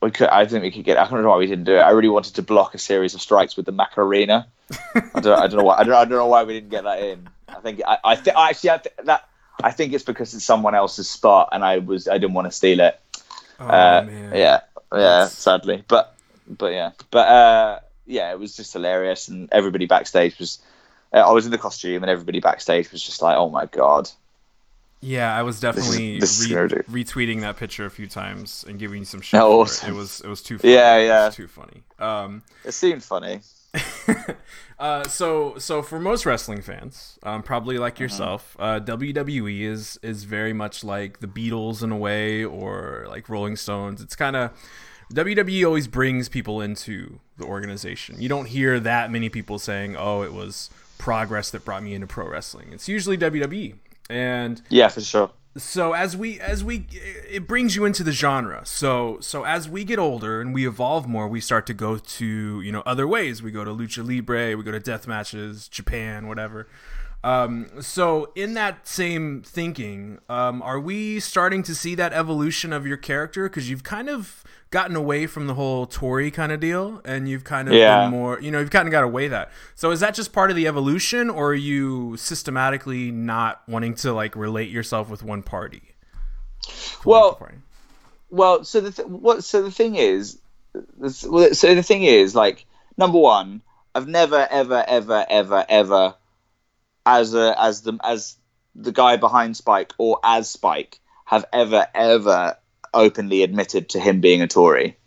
we 0.01 0.11
could. 0.11 0.29
I 0.29 0.45
think 0.45 0.63
we 0.63 0.71
could 0.71 0.85
get. 0.85 0.97
I 0.97 1.09
don't 1.09 1.23
know 1.23 1.29
why 1.29 1.37
we 1.37 1.47
didn't 1.47 1.65
do 1.65 1.75
it. 1.75 1.79
I 1.79 1.89
really 1.89 2.09
wanted 2.09 2.35
to 2.35 2.43
block 2.43 2.75
a 2.75 2.77
series 2.77 3.15
of 3.15 3.21
strikes 3.21 3.57
with 3.57 3.65
the 3.65 3.71
Macarena. 3.71 4.47
I 4.93 5.19
don't. 5.19 5.39
I 5.39 5.47
don't 5.47 5.57
know 5.57 5.63
why. 5.63 5.77
I 5.77 5.83
don't, 5.83 5.93
I 5.95 6.05
don't 6.05 6.11
know 6.11 6.27
why 6.27 6.43
we 6.43 6.53
didn't 6.53 6.69
get 6.69 6.83
that 6.83 7.01
in. 7.01 7.27
I 7.47 7.55
think. 7.61 7.81
I. 7.85 7.97
I 8.03 8.15
think. 8.15 8.37
Actually, 8.37 8.69
I 8.71 8.77
th- 8.77 8.95
that. 9.05 9.27
I 9.63 9.71
think 9.71 9.93
it's 9.93 10.03
because 10.03 10.35
it's 10.35 10.45
someone 10.45 10.75
else's 10.75 11.09
spot, 11.09 11.49
and 11.51 11.63
I 11.65 11.79
was. 11.79 12.07
I 12.07 12.19
didn't 12.19 12.33
want 12.33 12.45
to 12.45 12.51
steal 12.51 12.79
it. 12.79 12.99
Oh, 13.59 13.65
uh, 13.67 14.07
yeah. 14.09 14.29
Yeah. 14.33 14.59
That's- 14.91 15.33
Sadly, 15.37 15.83
but. 15.87 16.13
But 16.49 16.71
yeah. 16.71 16.91
But 17.11 17.27
uh, 17.27 17.79
yeah, 18.05 18.31
it 18.31 18.39
was 18.39 18.55
just 18.55 18.71
hilarious, 18.71 19.27
and 19.27 19.49
everybody 19.51 19.85
backstage 19.85 20.39
was. 20.39 20.59
Uh, 21.13 21.17
I 21.17 21.31
was 21.31 21.45
in 21.45 21.51
the 21.51 21.57
costume, 21.57 22.03
and 22.03 22.09
everybody 22.09 22.39
backstage 22.39 22.89
was 22.91 23.03
just 23.03 23.21
like, 23.21 23.35
"Oh 23.37 23.49
my 23.49 23.65
god." 23.65 24.09
Yeah, 25.01 25.35
I 25.37 25.43
was 25.43 25.59
definitely 25.59 26.19
this 26.19 26.39
is 26.39 26.49
re- 26.49 26.55
gonna 26.69 26.83
retweeting 26.83 27.41
that 27.41 27.57
picture 27.57 27.85
a 27.85 27.89
few 27.89 28.07
times 28.07 28.63
and 28.67 28.79
giving 28.79 28.99
you 28.99 29.05
some 29.05 29.19
shit. 29.21 29.39
Oh, 29.41 29.61
awesome. 29.61 29.89
it. 29.89 29.93
it 29.93 29.95
was 29.95 30.21
it 30.21 30.27
was 30.27 30.41
too 30.41 30.57
funny. 30.57 30.73
Yeah, 30.73 30.95
It 30.95 31.01
was 31.01 31.07
yeah. 31.07 31.29
too 31.31 31.47
funny. 31.47 31.83
Um, 31.99 32.43
It 32.63 32.71
seemed 32.71 33.03
funny. 33.03 33.41
uh, 34.79 35.03
so 35.05 35.57
so 35.57 35.81
for 35.81 35.99
most 35.99 36.25
wrestling 36.25 36.61
fans, 36.61 37.19
um, 37.23 37.43
probably 37.43 37.77
like 37.77 37.99
yourself, 37.99 38.55
uh, 38.59 38.79
WWE 38.79 39.61
is 39.61 39.99
is 40.01 40.23
very 40.23 40.53
much 40.53 40.83
like 40.83 41.19
the 41.19 41.27
Beatles 41.27 41.83
in 41.83 41.91
a 41.91 41.97
way, 41.97 42.43
or 42.43 43.05
like 43.09 43.29
Rolling 43.29 43.55
Stones. 43.55 44.01
It's 44.01 44.15
kind 44.15 44.35
of 44.35 44.51
WWE 45.13 45.65
always 45.65 45.87
brings 45.87 46.29
people 46.29 46.61
into 46.61 47.19
the 47.37 47.45
organization. 47.45 48.21
You 48.21 48.29
don't 48.29 48.47
hear 48.47 48.79
that 48.79 49.11
many 49.11 49.29
people 49.29 49.59
saying, 49.59 49.95
"Oh, 49.97 50.21
it 50.23 50.33
was 50.33 50.69
progress 50.97 51.51
that 51.51 51.63
brought 51.63 51.83
me 51.83 51.93
into 51.93 52.07
pro 52.07 52.27
wrestling." 52.27 52.69
It's 52.71 52.87
usually 52.87 53.17
WWE, 53.17 53.75
and 54.09 54.61
Yeah, 54.69 54.87
for 54.89 55.01
sure. 55.01 55.31
So 55.57 55.93
as 55.93 56.15
we 56.15 56.39
as 56.39 56.63
we 56.63 56.87
it 56.91 57.47
brings 57.47 57.75
you 57.75 57.85
into 57.85 58.03
the 58.03 58.11
genre. 58.11 58.61
So 58.65 59.17
so 59.21 59.43
as 59.43 59.67
we 59.67 59.83
get 59.83 59.99
older 59.99 60.41
and 60.41 60.53
we 60.53 60.67
evolve 60.67 61.07
more 61.07 61.27
we 61.27 61.41
start 61.41 61.65
to 61.67 61.73
go 61.73 61.97
to 61.97 62.61
you 62.61 62.71
know 62.71 62.83
other 62.85 63.07
ways. 63.07 63.41
We 63.41 63.51
go 63.51 63.63
to 63.63 63.71
lucha 63.71 64.07
libre 64.07 64.55
we 64.57 64.63
go 64.63 64.71
to 64.71 64.79
death 64.79 65.07
matches 65.07 65.67
japan 65.67 66.27
whatever. 66.27 66.67
Um, 67.23 67.67
so 67.81 68.31
in 68.35 68.53
that 68.53 68.87
same 68.87 69.41
thinking 69.41 70.19
um, 70.29 70.61
are 70.61 70.79
we 70.79 71.19
starting 71.19 71.63
to 71.63 71.75
see 71.75 71.95
that 71.95 72.13
evolution 72.13 72.71
of 72.71 72.85
your 72.85 72.97
character? 72.97 73.49
Because 73.49 73.69
you've 73.69 73.83
kind 73.83 74.09
of 74.09 74.43
gotten 74.69 74.95
away 74.95 75.25
from 75.27 75.47
the 75.47 75.53
whole 75.53 75.85
Tory 75.85 76.29
kind 76.29 76.51
of 76.51 76.59
deal 76.59 77.01
and 77.05 77.27
you've 77.29 77.43
kind 77.43 77.67
of 77.67 77.73
Yeah. 77.73 78.03
been 78.03 78.11
more 78.11 78.39
you 78.41 78.51
know 78.51 78.59
you've 78.59 78.69
kind 78.69 78.87
of 78.87 78.91
got 78.91 79.03
away 79.03 79.27
that 79.29 79.49
so 79.75 79.91
is 79.91 79.99
that 80.01 80.13
just 80.13 80.33
part 80.33 80.49
of 80.49 80.55
the 80.57 80.67
evolution 80.67 81.29
or 81.29 81.51
are 81.51 81.53
you 81.53 82.17
systematically 82.17 83.11
not 83.11 83.61
wanting 83.67 83.95
to 83.95 84.11
like 84.13 84.35
relate 84.35 84.69
yourself 84.69 85.09
with 85.09 85.23
one 85.23 85.41
party 85.43 85.95
Well, 87.05 87.35
Party. 87.35 87.55
Well, 88.29 88.63
so 88.65 88.81
the 88.81 88.91
th- 88.91 89.07
what? 89.07 89.43
So 89.45 89.63
the 89.63 89.71
thing 89.71 89.95
is, 89.95 90.37
this- 90.99 91.23
well, 91.23 91.53
so 91.53 91.73
the 91.73 91.83
thing 91.83 92.03
is, 92.03 92.35
like, 92.35 92.65
number 92.97 93.17
one, 93.17 93.61
I've 93.95 94.07
never, 94.07 94.45
ever, 94.51 94.83
ever, 94.85 95.25
ever, 95.29 95.65
ever, 95.69 96.15
as 97.05 97.33
a 97.33 97.55
as 97.57 97.81
the 97.83 97.97
as 98.03 98.35
the 98.75 98.91
guy 98.91 99.15
behind 99.15 99.55
Spike 99.55 99.93
or 99.97 100.19
as 100.23 100.49
Spike, 100.49 100.99
have 101.23 101.45
ever, 101.53 101.87
ever 101.95 102.57
openly 102.97 103.43
admitted 103.43 103.89
to 103.89 103.99
him 103.99 104.19
being 104.21 104.41
a 104.41 104.47
Tory. 104.47 104.97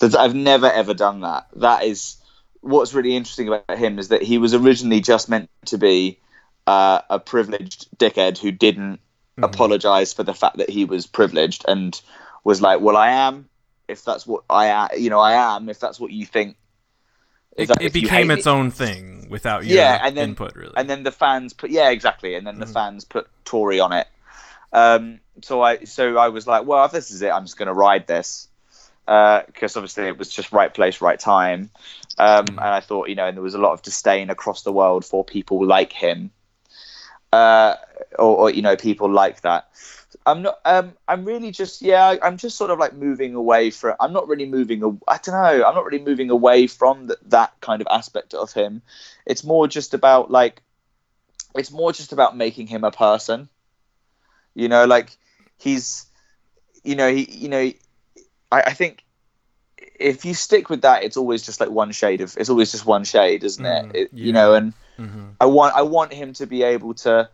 That 0.00 0.14
I've 0.14 0.34
never 0.34 0.70
ever 0.70 0.92
done 0.92 1.20
that. 1.20 1.46
That 1.56 1.84
is 1.84 2.16
what's 2.60 2.92
really 2.92 3.16
interesting 3.16 3.48
about 3.48 3.78
him 3.78 3.98
is 3.98 4.08
that 4.08 4.22
he 4.22 4.38
was 4.38 4.52
originally 4.52 5.00
just 5.00 5.28
meant 5.28 5.48
to 5.66 5.78
be 5.78 6.18
uh, 6.66 7.00
a 7.08 7.18
privileged 7.18 7.86
dickhead 7.96 8.36
who 8.38 8.50
didn't 8.50 9.00
apologize 9.42 10.12
for 10.12 10.22
the 10.24 10.34
fact 10.34 10.58
that 10.58 10.68
he 10.68 10.84
was 10.84 11.06
privileged 11.06 11.64
and 11.68 11.98
was 12.44 12.60
like, 12.60 12.80
"Well, 12.80 12.96
I 12.96 13.10
am. 13.10 13.48
If 13.88 14.04
that's 14.04 14.26
what 14.26 14.42
I 14.50 14.66
am, 14.66 14.88
you 14.98 15.10
know, 15.10 15.20
I 15.20 15.54
am. 15.56 15.68
If 15.68 15.78
that's 15.80 15.98
what 16.00 16.10
you 16.10 16.26
think." 16.26 16.56
it, 17.56 17.68
that- 17.68 17.80
it 17.80 17.92
became 17.94 18.30
its 18.30 18.44
me." 18.46 18.52
own 18.52 18.70
thing 18.70 19.28
without 19.30 19.64
your 19.64 19.76
Yeah, 19.78 19.98
and 20.02 20.14
then- 20.16 20.30
input 20.30 20.54
really 20.56 20.74
and 20.76 20.90
then 20.90 21.02
the 21.04 21.10
fans 21.12 21.52
put 21.54 21.70
yeah 21.70 21.88
exactly 21.90 22.34
and 22.34 22.46
then 22.46 22.58
the 22.58 22.66
fans 22.66 23.04
put 23.04 23.28
tory 23.44 23.80
on 23.80 23.92
it 23.94 24.06
um 24.76 25.18
so 25.42 25.62
i 25.62 25.82
so 25.84 26.18
i 26.18 26.28
was 26.28 26.46
like 26.46 26.66
well 26.66 26.84
if 26.84 26.92
this 26.92 27.10
is 27.10 27.22
it 27.22 27.30
i'm 27.30 27.44
just 27.44 27.56
going 27.56 27.66
to 27.66 27.74
ride 27.74 28.06
this. 28.06 28.48
Because 29.06 29.76
obviously 29.76 30.04
it 30.08 30.18
was 30.18 30.28
just 30.28 30.50
right 30.50 30.72
place 30.72 31.00
right 31.00 31.18
time. 31.18 31.70
Um 32.18 32.46
and 32.48 32.60
i 32.60 32.80
thought 32.80 33.08
you 33.08 33.14
know 33.14 33.26
and 33.26 33.36
there 33.36 33.42
was 33.42 33.54
a 33.54 33.58
lot 33.58 33.72
of 33.72 33.82
disdain 33.82 34.30
across 34.30 34.62
the 34.62 34.72
world 34.72 35.04
for 35.04 35.24
people 35.24 35.64
like 35.64 35.92
him. 35.92 36.30
Uh 37.32 37.76
or, 38.18 38.36
or 38.36 38.50
you 38.50 38.62
know 38.62 38.76
people 38.76 39.10
like 39.10 39.40
that. 39.42 39.68
I'm 40.26 40.42
not 40.42 40.58
um 40.64 40.94
i'm 41.06 41.24
really 41.24 41.52
just 41.52 41.82
yeah 41.82 42.16
i'm 42.22 42.36
just 42.36 42.56
sort 42.56 42.70
of 42.70 42.78
like 42.78 42.94
moving 42.94 43.34
away 43.34 43.70
from 43.70 43.94
i'm 44.00 44.12
not 44.12 44.28
really 44.28 44.46
moving 44.46 45.00
I 45.06 45.18
don't 45.18 45.34
know 45.34 45.64
i'm 45.64 45.74
not 45.74 45.84
really 45.84 46.02
moving 46.04 46.30
away 46.30 46.66
from 46.66 47.06
th- 47.06 47.18
that 47.26 47.52
kind 47.60 47.80
of 47.80 47.88
aspect 47.90 48.34
of 48.34 48.52
him. 48.52 48.82
It's 49.24 49.44
more 49.44 49.68
just 49.68 49.94
about 49.94 50.30
like 50.30 50.62
it's 51.54 51.70
more 51.70 51.92
just 51.92 52.12
about 52.12 52.36
making 52.36 52.66
him 52.66 52.82
a 52.82 52.90
person 52.90 53.48
you 54.56 54.68
know 54.68 54.84
like 54.86 55.16
he's 55.58 56.06
you 56.82 56.96
know 56.96 57.12
he 57.12 57.30
you 57.30 57.48
know 57.48 57.70
i, 58.50 58.62
I 58.62 58.72
think 58.72 59.04
if 60.00 60.24
you 60.24 60.34
stick 60.34 60.68
with 60.70 60.82
that 60.82 61.04
it's 61.04 61.16
always 61.16 61.42
just 61.44 61.60
like 61.60 61.70
one 61.70 61.92
shade 61.92 62.20
of 62.22 62.36
it's 62.36 62.50
always 62.50 62.72
just 62.72 62.86
one 62.86 63.04
shade 63.04 63.44
isn't 63.44 63.64
Mm, 63.64 63.90
it, 63.90 63.96
it 63.96 64.10
yeah. 64.12 64.26
you 64.26 64.32
know 64.32 64.54
and 64.54 64.72
Mhm. 64.98 65.34
i 65.40 65.46
want 65.46 65.74
i 65.76 65.82
want 65.82 66.12
him 66.12 66.32
to 66.34 66.46
be 66.46 66.62
able 66.62 66.94
to 66.94 67.28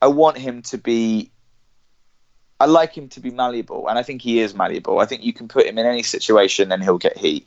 i 0.00 0.06
want 0.06 0.36
him 0.38 0.62
to 0.62 0.78
be 0.78 1.30
i 2.60 2.66
like 2.66 2.92
him 2.96 3.08
to 3.08 3.20
be 3.20 3.30
malleable 3.30 3.88
and 3.88 3.98
i 3.98 4.02
think 4.02 4.22
he 4.22 4.40
is 4.40 4.54
malleable 4.54 4.98
i 4.98 5.06
think 5.06 5.24
you 5.24 5.32
can 5.32 5.48
put 5.48 5.66
him 5.66 5.78
in 5.78 5.86
any 5.86 6.02
situation 6.02 6.70
and 6.72 6.82
he'll 6.82 6.98
get 6.98 7.16
heat 7.16 7.46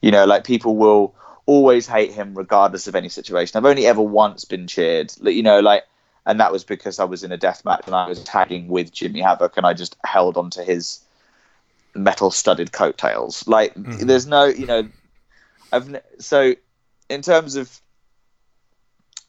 you 0.00 0.10
know 0.10 0.24
like 0.24 0.44
people 0.44 0.76
will 0.76 1.14
always 1.46 1.86
hate 1.86 2.12
him 2.12 2.34
regardless 2.34 2.86
of 2.86 2.94
any 2.94 3.08
situation 3.08 3.58
i've 3.58 3.66
only 3.66 3.86
ever 3.86 4.02
once 4.02 4.44
been 4.44 4.66
cheered 4.66 5.12
you 5.22 5.42
know 5.42 5.60
like 5.60 5.84
and 6.26 6.38
that 6.40 6.52
was 6.52 6.64
because 6.64 6.98
i 6.98 7.04
was 7.04 7.22
in 7.24 7.32
a 7.32 7.36
death 7.36 7.64
match 7.64 7.82
and 7.86 7.94
i 7.94 8.06
was 8.08 8.22
tagging 8.24 8.68
with 8.68 8.92
jimmy 8.92 9.20
havoc 9.20 9.56
and 9.56 9.66
i 9.66 9.72
just 9.72 9.96
held 10.04 10.36
onto 10.36 10.62
his 10.62 11.00
metal 11.94 12.30
studded 12.30 12.72
coattails 12.72 13.46
like 13.46 13.74
Mhm. 13.74 14.06
there's 14.06 14.26
no 14.26 14.44
you 14.44 14.66
know 14.66 14.88
i've 15.72 15.88
n- 15.94 16.00
so 16.18 16.54
in 17.08 17.22
terms 17.22 17.56
of 17.56 17.80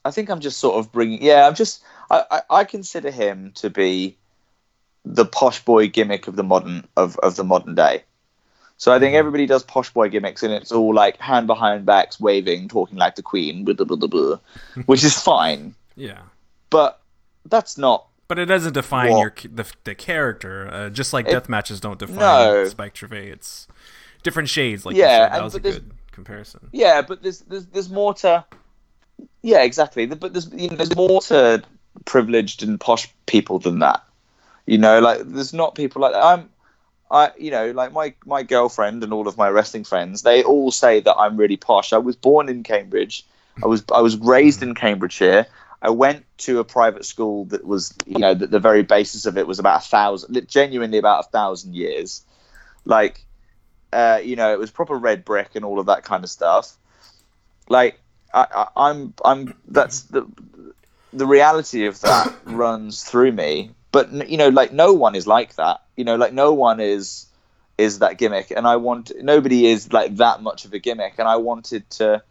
i 0.05 0.11
think 0.11 0.29
i'm 0.29 0.39
just 0.39 0.59
sort 0.59 0.75
of 0.77 0.91
bringing 0.91 1.21
yeah 1.21 1.47
i'm 1.47 1.55
just 1.55 1.83
i 2.09 2.23
i, 2.31 2.41
I 2.49 2.63
consider 2.63 3.11
him 3.11 3.51
to 3.55 3.69
be 3.69 4.17
the 5.05 5.25
posh 5.25 5.63
boy 5.65 5.87
gimmick 5.89 6.27
of 6.27 6.35
the 6.37 6.43
modern 6.43 6.87
of, 6.95 7.17
of 7.19 7.35
the 7.35 7.43
modern 7.43 7.75
day 7.75 8.03
so 8.77 8.91
I 8.91 8.99
think 8.99 9.15
everybody 9.15 9.45
does 9.45 9.63
posh 9.63 9.91
boy 9.91 10.09
gimmicks, 10.09 10.43
and 10.43 10.51
it's 10.51 10.71
all 10.71 10.93
like 10.93 11.17
hand 11.17 11.47
behind 11.47 11.85
backs, 11.85 12.19
waving, 12.19 12.67
talking 12.67 12.97
like 12.97 13.15
the 13.15 13.21
queen, 13.21 13.63
blah, 13.63 13.75
blah, 13.75 13.85
blah, 13.85 13.95
blah, 13.95 14.07
blah, 14.09 14.37
which 14.87 15.03
is 15.05 15.17
fine. 15.17 15.75
yeah 15.95 16.23
But 16.73 16.99
that's 17.45 17.77
not. 17.77 18.07
but 18.27 18.37
it 18.39 18.45
doesn't 18.45 18.73
define 18.73 19.11
Well- 19.11 19.19
your 19.19 19.33
the, 19.59 19.65
the 19.85 19.95
character 19.95 20.67
uh, 20.71 20.89
just 20.89 21.13
like 21.13 21.27
It- 21.27 21.31
death 21.31 21.47
matches 21.49 21.79
don't 21.79 21.99
define 21.99 22.17
No. 22.17 22.65
spike 22.65 22.93
Trivet. 22.93 23.29
it's 23.29 23.67
different 24.23 24.49
shades 24.49 24.85
like 24.85 24.95
Yeah, 24.95 25.19
that 25.29 25.33
and- 25.35 25.43
was 25.43 25.55
a 25.55 25.59
good 25.59 25.91
comparison 26.11 26.67
Yeah, 26.71 27.01
but 27.01 27.21
there's 27.23 27.39
there's, 27.41 27.65
there's 27.67 27.89
more 27.89 28.13
to. 28.15 28.43
Yeah, 29.41 29.61
exactly. 29.63 30.05
But 30.07 30.33
there's 30.33 30.49
you 30.53 30.69
know, 30.69 30.75
there's 30.77 30.95
more 30.95 31.21
to 31.23 31.63
privileged 32.05 32.63
and 32.63 32.79
posh 32.79 33.07
people 33.25 33.59
than 33.59 33.79
that. 33.79 34.01
You 34.65 34.77
know, 34.77 34.99
like 34.99 35.19
there's 35.25 35.53
not 35.53 35.75
people 35.75 36.01
like 36.01 36.13
that. 36.13 36.23
I'm. 36.23 36.49
I, 37.11 37.31
you 37.37 37.51
know, 37.51 37.69
like 37.71 37.91
my 37.93 38.13
my 38.25 38.41
girlfriend 38.41 39.03
and 39.03 39.13
all 39.13 39.27
of 39.27 39.37
my 39.37 39.49
wrestling 39.49 39.83
friends, 39.83 40.23
they 40.23 40.41
all 40.43 40.71
say 40.71 40.99
that 41.01 41.15
I'm 41.15 41.37
really 41.37 41.57
posh. 41.57 41.93
I 41.93 41.97
was 41.99 42.15
born 42.15 42.49
in 42.49 42.63
Cambridge. 42.63 43.23
I 43.61 43.67
was 43.67 43.83
I 43.93 44.01
was 44.01 44.17
raised 44.17 44.63
in 44.63 44.73
Cambridgeshire. 44.73 45.45
I 45.83 45.89
went 45.89 46.25
to 46.39 46.59
a 46.59 46.63
private 46.63 47.03
school 47.03 47.43
that 47.45 47.65
was, 47.65 47.93
you 48.05 48.17
know, 48.17 48.33
that 48.33 48.49
the 48.49 48.59
very 48.59 48.83
basis 48.83 49.25
of 49.25 49.37
it 49.37 49.45
was 49.45 49.59
about 49.59 49.81
a 49.81 49.87
thousand, 49.87 50.47
genuinely 50.47 50.97
about 50.97 51.25
a 51.25 51.29
thousand 51.29 51.75
years. 51.75 52.23
Like, 52.85 53.25
uh, 53.91 54.21
you 54.23 54.37
know, 54.37 54.53
it 54.53 54.59
was 54.59 54.71
proper 54.71 54.95
red 54.95 55.25
brick 55.25 55.55
and 55.55 55.65
all 55.65 55.79
of 55.79 55.87
that 55.87 56.05
kind 56.05 56.23
of 56.23 56.29
stuff. 56.29 56.77
Like, 57.67 57.99
I, 58.33 58.47
I, 58.49 58.89
I'm, 58.89 59.13
I'm. 59.25 59.53
That's 59.67 60.03
the 60.03 60.25
the 61.11 61.27
reality 61.27 61.85
of 61.85 61.99
that 62.01 62.33
runs 62.45 63.03
through 63.03 63.33
me. 63.33 63.71
But 63.91 64.29
you 64.29 64.37
know, 64.37 64.49
like 64.49 64.71
no 64.71 64.93
one 64.93 65.15
is 65.15 65.27
like 65.27 65.55
that. 65.55 65.81
You 65.97 66.05
know, 66.05 66.15
like 66.15 66.33
no 66.33 66.53
one 66.53 66.79
is 66.79 67.27
is 67.77 67.99
that 67.99 68.17
gimmick, 68.17 68.51
and 68.51 68.65
I 68.65 68.77
want 68.77 69.11
nobody 69.21 69.67
is 69.67 69.91
like 69.91 70.15
that 70.15 70.41
much 70.41 70.63
of 70.63 70.73
a 70.73 70.79
gimmick, 70.79 71.15
and 71.17 71.27
I 71.27 71.35
wanted 71.35 71.89
to. 71.91 72.23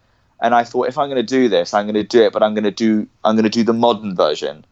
And 0.42 0.54
I 0.54 0.64
thought, 0.64 0.88
if 0.88 0.98
I'm 0.98 1.08
going 1.08 1.24
to 1.24 1.34
do 1.40 1.48
this, 1.48 1.72
I'm 1.72 1.86
going 1.86 1.94
to 1.94 2.02
do 2.02 2.22
it, 2.24 2.32
but 2.32 2.42
I'm 2.42 2.52
going 2.52 2.64
to 2.64 2.70
do 2.72 3.06
I'm 3.24 3.36
going 3.36 3.44
to 3.44 3.50
do 3.50 3.62
the 3.62 3.72
modern 3.72 4.14
version. 4.16 4.64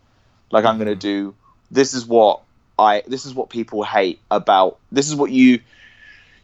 Like 0.50 0.64
I'm 0.64 0.76
going 0.76 0.88
to 0.88 0.96
do 0.96 1.34
this 1.70 1.94
is 1.94 2.04
what 2.04 2.42
I 2.78 3.02
this 3.06 3.24
is 3.24 3.34
what 3.34 3.50
people 3.50 3.84
hate 3.84 4.20
about 4.30 4.78
this 4.90 5.08
is 5.08 5.14
what 5.14 5.30
you 5.30 5.60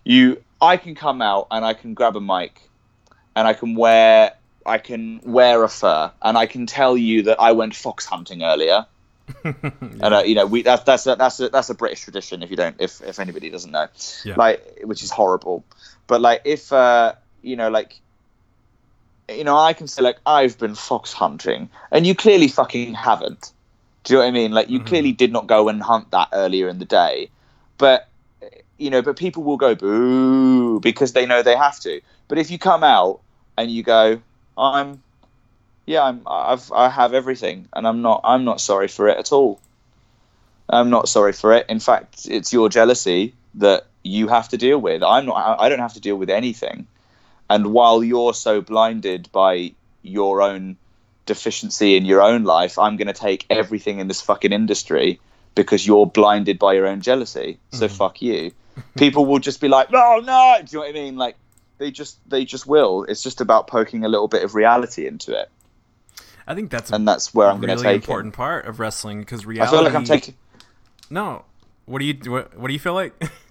you 0.05 0.43
I 0.61 0.77
can 0.77 0.95
come 0.95 1.21
out 1.21 1.49
and 1.51 1.65
I 1.65 1.75
can 1.75 1.95
grab 1.95 2.17
a 2.17 2.21
mic 2.21 2.63
and 3.35 3.49
I 3.49 3.53
can 3.53 3.75
wear 3.75 4.33
I 4.65 4.79
can 4.79 5.21
wear 5.25 5.65
a 5.65 5.69
fur 5.69 6.13
and 6.23 6.39
I 6.39 6.47
can 6.47 6.67
tell 6.67 6.97
you 6.97 7.25
that 7.25 7.41
I 7.41 7.53
went 7.53 7.75
fox 7.75 8.07
hunting 8.07 8.43
earlier 8.45 8.87
and 9.45 10.03
uh, 10.05 10.23
you 10.25 10.37
know 10.37 10.47
we 10.47 10.63
that's 10.63 10.85
that's 10.85 11.07
a, 11.09 11.17
that's 11.17 11.41
a, 11.41 11.49
that's 11.49 11.69
a 11.69 11.75
British 11.75 12.03
tradition. 12.03 12.45
If 12.45 12.51
you 12.51 12.57
don't, 12.57 12.77
if 12.79 13.01
if 13.03 13.19
anybody 13.19 13.51
doesn't 13.51 13.73
know, 13.73 13.89
Yeah. 14.25 14.35
like 14.37 14.81
which 14.85 15.03
is 15.03 15.11
horrible. 15.11 15.65
But 16.07 16.21
like 16.21 16.43
if 16.45 16.73
uh, 16.73 17.15
you 17.43 17.57
know 17.57 17.69
like 17.71 18.01
you 19.37 19.45
know 19.45 19.57
I 19.57 19.73
can 19.73 19.87
say 19.87 20.03
like 20.03 20.19
I've 20.27 20.59
been 20.59 20.75
fox 20.75 21.13
hunting, 21.13 21.69
and 21.91 22.07
you 22.07 22.15
clearly 22.15 22.49
fucking 22.49 22.95
haven't. 22.95 23.53
Do 24.05 24.15
you 24.15 24.19
know 24.19 24.25
what 24.25 24.29
I 24.29 24.33
mean? 24.33 24.53
Like 24.53 24.71
you 24.71 24.79
mm-hmm. 24.79 24.89
clearly 24.89 25.13
did 25.13 25.33
not 25.33 25.47
go 25.47 25.69
and 25.69 25.83
hunt 25.83 26.11
that 26.13 26.29
earlier 26.33 26.69
in 26.69 26.79
the 26.79 26.85
day, 26.85 27.31
but 27.79 28.09
you 28.79 28.91
know, 28.91 29.03
but 29.03 29.17
people 29.17 29.43
will 29.43 29.57
go 29.57 29.75
boo 29.75 30.81
because 30.81 31.13
they 31.13 31.27
know 31.27 31.43
they 31.43 31.57
have 31.57 31.81
to. 31.81 32.01
But 32.29 32.39
if 32.39 32.51
you 32.51 32.59
come 32.59 32.85
out 32.85 33.21
and 33.57 33.71
you 33.71 33.83
go, 33.83 34.21
I'm, 34.59 35.03
yeah, 35.87 36.03
I'm, 36.03 36.23
I've, 36.27 36.71
I 36.73 36.89
have 36.89 37.15
everything, 37.15 37.69
and 37.73 37.87
I'm 37.87 38.03
not, 38.03 38.21
I'm 38.25 38.45
not 38.45 38.61
sorry 38.61 38.89
for 38.89 39.09
it 39.09 39.19
at 39.19 39.33
all. 39.33 39.61
I'm 40.69 40.91
not 40.91 41.09
sorry 41.09 41.33
for 41.33 41.53
it. 41.53 41.67
In 41.69 41.81
fact, 41.81 42.27
it's 42.29 42.53
your 42.53 42.69
jealousy 42.69 43.35
that 43.55 43.87
you 44.03 44.29
have 44.29 44.49
to 44.49 44.57
deal 44.57 44.79
with. 44.79 45.03
I'm 45.03 45.27
not. 45.27 45.61
I 45.61 45.69
don't 45.69 45.79
have 45.79 45.95
to 45.95 46.01
deal 46.01 46.17
with 46.17 46.29
anything. 46.29 46.87
And 47.49 47.73
while 47.73 48.03
you're 48.03 48.35
so 48.35 48.61
blinded 48.61 49.31
by 49.33 49.73
your 50.03 50.43
own 50.43 50.77
deficiency 51.27 51.97
in 51.97 52.05
your 52.05 52.23
own 52.23 52.45
life, 52.45 52.79
I'm 52.79 52.97
going 52.97 53.07
to 53.07 53.13
take 53.13 53.47
everything 53.51 53.99
in 53.99 54.09
this 54.09 54.21
fucking 54.21 54.53
industry 54.53 55.21
because 55.55 55.87
you're 55.87 56.07
blinded 56.07 56.59
by 56.59 56.75
your 56.75 56.87
own 56.87 57.01
jealousy. 57.01 57.59
So 57.73 57.87
mm-hmm. 57.87 57.97
fuck 57.97 58.23
you. 58.23 58.53
People 58.97 59.27
will 59.27 59.39
just 59.39 59.61
be 59.61 59.69
like, 59.69 59.89
"Oh 59.93 60.23
no," 60.23 60.57
do 60.59 60.71
you 60.71 60.79
know 60.79 60.87
what 60.87 60.91
I 60.91 60.93
mean? 60.93 61.17
Like 61.17 61.37
they 61.79 61.91
just 61.91 62.19
they 62.29 62.45
just 62.45 62.67
will. 62.67 63.05
It's 63.05 63.23
just 63.23 63.41
about 63.41 63.69
poking 63.69 64.05
a 64.05 64.09
little 64.09 64.29
bit 64.29 64.45
of 64.45 64.55
reality 64.55 65.07
into 65.07 65.33
it, 65.33 65.51
I 66.47 66.55
think 66.55 66.71
that's 66.71 66.93
and 66.93 67.07
that's 67.07 67.35
where 67.35 67.49
a 67.49 67.51
I'm 67.51 67.61
going 67.61 67.71
really 67.71 67.83
to 67.83 67.89
take 67.89 68.03
important 68.03 68.35
it. 68.35 68.37
part 68.37 68.67
of 68.67 68.79
wrestling 68.79 69.21
because 69.21 69.45
reality. 69.45 69.69
I 69.69 69.71
feel 69.77 69.85
like 69.85 69.95
I'm 69.95 70.05
taking. 70.05 70.35
No, 71.11 71.45
what 71.87 71.99
do 71.99 72.05
you 72.05 72.15
what, 72.31 72.57
what 72.57 72.69
do 72.69 72.73
you 72.73 72.79
feel 72.79 72.95
like? 72.95 73.21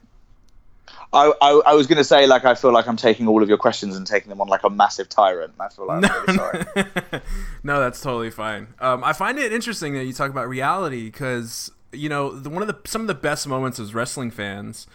I, 1.13 1.31
I, 1.41 1.61
I 1.67 1.73
was 1.73 1.87
going 1.87 1.97
to 1.97 2.03
say 2.03 2.27
like 2.27 2.45
I 2.45 2.55
feel 2.55 2.73
like 2.73 2.87
I'm 2.87 2.97
taking 2.97 3.27
all 3.27 3.41
of 3.41 3.49
your 3.49 3.57
questions 3.57 3.95
and 3.95 4.05
taking 4.05 4.29
them 4.29 4.41
on 4.41 4.47
like 4.47 4.63
a 4.63 4.69
massive 4.69 5.09
tyrant. 5.09 5.53
I 5.59 5.69
feel 5.69 5.87
like 5.87 6.03
I'm 6.09 6.25
really 6.25 6.37
sorry. 6.37 6.65
no, 7.63 7.79
that's 7.79 8.01
totally 8.01 8.31
fine. 8.31 8.67
Um, 8.79 9.03
I 9.03 9.13
find 9.13 9.39
it 9.39 9.53
interesting 9.53 9.93
that 9.93 10.05
you 10.05 10.13
talk 10.13 10.29
about 10.29 10.49
reality 10.49 11.05
because 11.05 11.71
you 11.91 12.09
know 12.09 12.31
the, 12.37 12.49
one 12.49 12.61
of 12.61 12.67
the 12.67 12.77
some 12.85 13.01
of 13.01 13.07
the 13.07 13.15
best 13.15 13.47
moments 13.47 13.79
as 13.79 13.93
wrestling 13.93 14.31
fans 14.31 14.87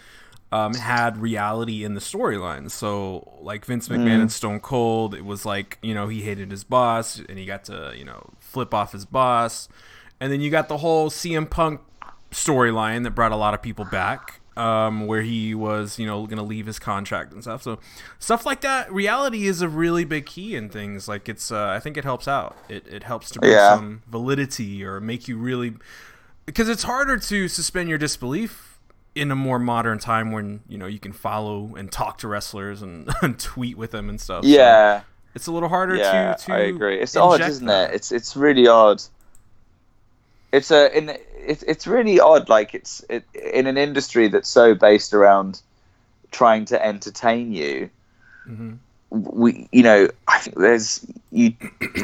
um, 0.53 0.75
had 0.75 1.16
reality 1.16 1.85
in 1.85 1.94
the 1.94 2.01
storyline. 2.01 2.70
So 2.70 3.38
like 3.40 3.64
Vince 3.64 3.88
McMahon 3.88 4.20
and 4.20 4.33
Stone 4.33 4.61
Cold, 4.61 5.14
it 5.14 5.25
was 5.25 5.46
like 5.46 5.79
you 5.83 5.94
know 5.94 6.09
he 6.09 6.23
hated 6.23 6.51
his 6.51 6.64
boss 6.64 7.18
and 7.18 7.38
he 7.38 7.46
got 7.46 7.64
to 7.64 7.94
you 7.96 8.05
know 8.05 8.31
flip 8.38 8.75
off 8.75 8.92
his 8.92 9.07
boss, 9.07 9.68
and 10.18 10.33
then 10.33 10.40
you 10.40 10.51
got 10.51 10.68
the 10.68 10.79
whole 10.79 11.11
CM 11.11 11.49
Punk 11.49 11.81
storyline 12.31 13.05
that 13.05 13.12
brought 13.12 13.33
a 13.33 13.37
lot 13.37 13.55
of 13.55 13.62
people 13.62 13.85
back. 13.85 14.39
Um, 14.56 15.06
where 15.06 15.22
he 15.22 15.54
was, 15.54 15.98
you 15.98 16.06
know, 16.06 16.26
gonna 16.26 16.42
leave 16.42 16.66
his 16.66 16.78
contract 16.78 17.32
and 17.32 17.40
stuff. 17.40 17.62
So 17.62 17.78
stuff 18.18 18.44
like 18.44 18.60
that. 18.62 18.92
Reality 18.92 19.46
is 19.46 19.62
a 19.62 19.68
really 19.68 20.04
big 20.04 20.26
key 20.26 20.54
in 20.56 20.68
things. 20.68 21.06
Like 21.08 21.28
it's, 21.28 21.50
uh, 21.52 21.68
I 21.68 21.78
think 21.80 21.96
it 21.96 22.04
helps 22.04 22.26
out. 22.28 22.56
It 22.68 22.86
it 22.88 23.04
helps 23.04 23.30
to 23.30 23.38
bring 23.40 23.52
Yeah. 23.52 23.76
some 23.76 24.02
validity 24.08 24.84
or 24.84 25.00
make 25.00 25.28
you 25.28 25.38
really, 25.38 25.74
because 26.46 26.68
it's 26.68 26.82
harder 26.82 27.16
to 27.16 27.48
suspend 27.48 27.88
your 27.88 27.96
disbelief 27.98 28.78
in 29.14 29.30
a 29.30 29.36
more 29.36 29.58
modern 29.58 29.98
time 29.98 30.30
when 30.32 30.60
you 30.68 30.76
know 30.78 30.86
you 30.86 30.98
can 30.98 31.12
follow 31.12 31.74
and 31.76 31.90
talk 31.90 32.18
to 32.18 32.28
wrestlers 32.28 32.82
and, 32.82 33.08
and 33.22 33.38
tweet 33.38 33.78
with 33.78 33.92
them 33.92 34.08
and 34.08 34.20
stuff. 34.20 34.42
So 34.44 34.48
Yeah, 34.50 35.02
it's 35.34 35.46
a 35.46 35.52
little 35.52 35.68
harder 35.68 35.94
yeah, 35.96 36.34
to, 36.34 36.44
to 36.46 36.52
I 36.52 36.58
agree. 36.58 37.00
It's 37.00 37.16
odd, 37.16 37.40
isn't 37.40 37.66
that. 37.66 37.90
it? 37.90 37.96
It's 37.96 38.12
it's 38.12 38.36
really 38.36 38.66
odd. 38.66 39.00
It's 40.52 40.70
a 40.70 40.96
in 40.96 41.16
it's 41.36 41.62
it's 41.62 41.86
really 41.86 42.20
odd. 42.20 42.48
Like 42.48 42.74
it's 42.74 43.04
it, 43.08 43.24
in 43.34 43.66
an 43.66 43.76
industry 43.76 44.28
that's 44.28 44.48
so 44.48 44.74
based 44.74 45.14
around 45.14 45.60
trying 46.30 46.64
to 46.66 46.84
entertain 46.84 47.52
you. 47.52 47.90
Mm-hmm. 48.48 48.74
We, 49.10 49.68
you 49.72 49.82
know, 49.82 50.08
I 50.28 50.38
think 50.38 50.56
there's 50.56 51.04
you 51.32 51.54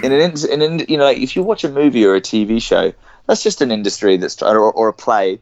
in 0.02 0.12
an 0.12 0.20
in, 0.20 0.50
in 0.50 0.62
an, 0.62 0.86
you 0.88 0.96
know, 0.96 1.04
like 1.04 1.18
if 1.18 1.36
you 1.36 1.42
watch 1.42 1.64
a 1.64 1.68
movie 1.68 2.04
or 2.04 2.14
a 2.14 2.20
TV 2.20 2.60
show, 2.60 2.92
that's 3.26 3.42
just 3.42 3.60
an 3.60 3.70
industry 3.70 4.16
that's 4.16 4.42
or, 4.42 4.58
or 4.58 4.88
a 4.88 4.92
play 4.92 5.40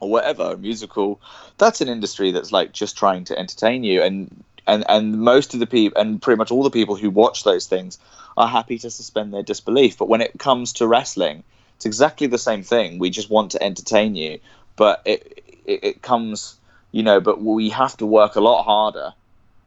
or 0.00 0.10
whatever, 0.10 0.52
a 0.52 0.56
musical. 0.56 1.20
That's 1.58 1.80
an 1.80 1.88
industry 1.88 2.32
that's 2.32 2.52
like 2.52 2.72
just 2.72 2.96
trying 2.96 3.24
to 3.24 3.38
entertain 3.38 3.84
you, 3.84 4.02
and 4.02 4.44
and 4.66 4.84
and 4.88 5.20
most 5.20 5.54
of 5.54 5.60
the 5.60 5.66
people, 5.66 6.00
and 6.00 6.20
pretty 6.20 6.38
much 6.38 6.50
all 6.50 6.62
the 6.62 6.70
people 6.70 6.96
who 6.96 7.10
watch 7.10 7.44
those 7.44 7.66
things, 7.66 7.98
are 8.36 8.48
happy 8.48 8.78
to 8.78 8.90
suspend 8.90 9.32
their 9.32 9.42
disbelief. 9.42 9.98
But 9.98 10.08
when 10.08 10.22
it 10.22 10.38
comes 10.38 10.72
to 10.74 10.86
wrestling, 10.86 11.44
it's 11.80 11.86
exactly 11.86 12.26
the 12.26 12.36
same 12.36 12.62
thing. 12.62 12.98
We 12.98 13.08
just 13.08 13.30
want 13.30 13.52
to 13.52 13.62
entertain 13.62 14.14
you, 14.14 14.40
but 14.76 15.00
it 15.06 15.42
it, 15.64 15.80
it 15.82 16.02
comes, 16.02 16.58
you 16.92 17.02
know, 17.02 17.22
but 17.22 17.40
we 17.40 17.70
have 17.70 17.96
to 17.96 18.06
work 18.06 18.36
a 18.36 18.40
lot 18.42 18.64
harder. 18.64 19.14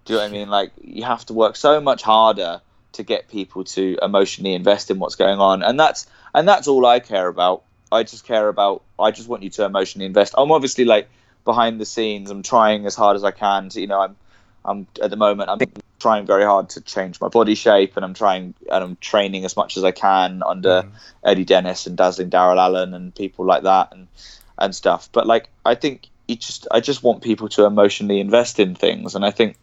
Do 0.06 0.14
you 0.14 0.20
know 0.20 0.26
what 0.26 0.30
I 0.30 0.32
mean? 0.32 0.50
Like 0.50 0.74
you 0.80 1.06
have 1.06 1.26
to 1.26 1.34
work 1.34 1.56
so 1.56 1.82
much 1.82 2.04
harder 2.04 2.62
to 2.92 3.04
get 3.04 3.30
people 3.30 3.64
to 3.64 3.98
emotionally 4.00 4.54
invest 4.54 4.92
in 4.92 5.00
what's 5.00 5.16
going 5.16 5.40
on, 5.40 5.64
and 5.64 5.80
that's 5.80 6.06
and 6.36 6.48
that's 6.48 6.68
all 6.68 6.86
I 6.86 7.00
care 7.00 7.28
about. 7.28 7.64
I 7.92 8.04
just 8.04 8.28
care 8.28 8.48
about. 8.48 8.84
I 9.00 9.10
just 9.10 9.28
want 9.28 9.42
you 9.42 9.50
to 9.50 9.66
emotionally 9.66 10.06
invest. 10.06 10.36
I'm 10.38 10.52
obviously 10.52 10.86
like 10.86 11.10
behind 11.46 11.82
the 11.82 11.86
scenes. 11.86 12.30
I'm 12.30 12.44
trying 12.44 12.86
as 12.86 12.94
hard 12.94 13.16
as 13.16 13.24
I 13.24 13.32
can 13.32 13.70
to, 13.70 13.82
you 13.82 13.88
know, 13.88 14.02
I'm, 14.02 14.16
I'm 14.66 14.88
at 15.02 15.10
the 15.10 15.18
moment. 15.18 15.50
I'm 15.50 15.60
trying 16.00 16.26
very 16.26 16.44
hard 16.44 16.70
to 16.70 16.82
change 16.82 17.20
my 17.20 17.28
body 17.28 17.56
shape, 17.56 17.96
and 17.96 18.06
I'm 18.06 18.14
trying 18.14 18.54
and 18.72 18.84
I'm 18.84 18.96
training 18.98 19.46
as 19.46 19.56
much 19.56 19.78
as 19.78 19.84
I 19.84 19.92
can 19.92 20.44
under 20.44 20.84
Eddie 21.24 21.46
Dennis 21.46 21.88
and 21.88 21.98
Dazzling 21.98 22.30
Daryl 22.30 22.58
Allen 22.58 22.94
and 22.94 23.14
people 23.14 23.46
like 23.46 23.64
that 23.64 23.94
and 23.94 24.08
and 24.58 24.76
stuff. 24.76 25.10
But 25.12 25.28
like, 25.28 25.50
I 25.66 25.76
think 25.76 26.08
you 26.28 26.36
just, 26.36 26.68
I 26.72 26.80
just 26.80 27.04
want 27.04 27.22
people 27.22 27.50
to 27.50 27.66
emotionally 27.66 28.20
invest 28.20 28.60
in 28.60 28.76
things, 28.76 29.16
and 29.16 29.26
I 29.26 29.32
think 29.32 29.58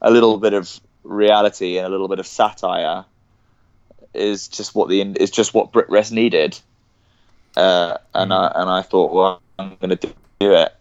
a 0.00 0.10
little 0.10 0.38
bit 0.38 0.54
of 0.54 0.80
reality 1.02 1.78
and 1.78 1.86
a 1.86 1.90
little 1.90 2.08
bit 2.08 2.18
of 2.18 2.26
satire 2.26 3.04
is 4.14 4.48
just 4.48 4.74
what 4.74 4.88
the 4.88 5.00
is 5.20 5.30
just 5.30 5.54
what 5.54 5.72
Brit 5.72 5.88
Wres 5.88 6.10
needed. 6.10 6.58
Uh, 7.56 7.96
and 8.14 8.32
I 8.32 8.52
and 8.54 8.70
I 8.70 8.82
thought, 8.82 9.12
well, 9.12 9.40
I'm 9.58 9.76
going 9.80 9.96
to 9.96 10.14
do 10.40 10.52
it. 10.52 10.74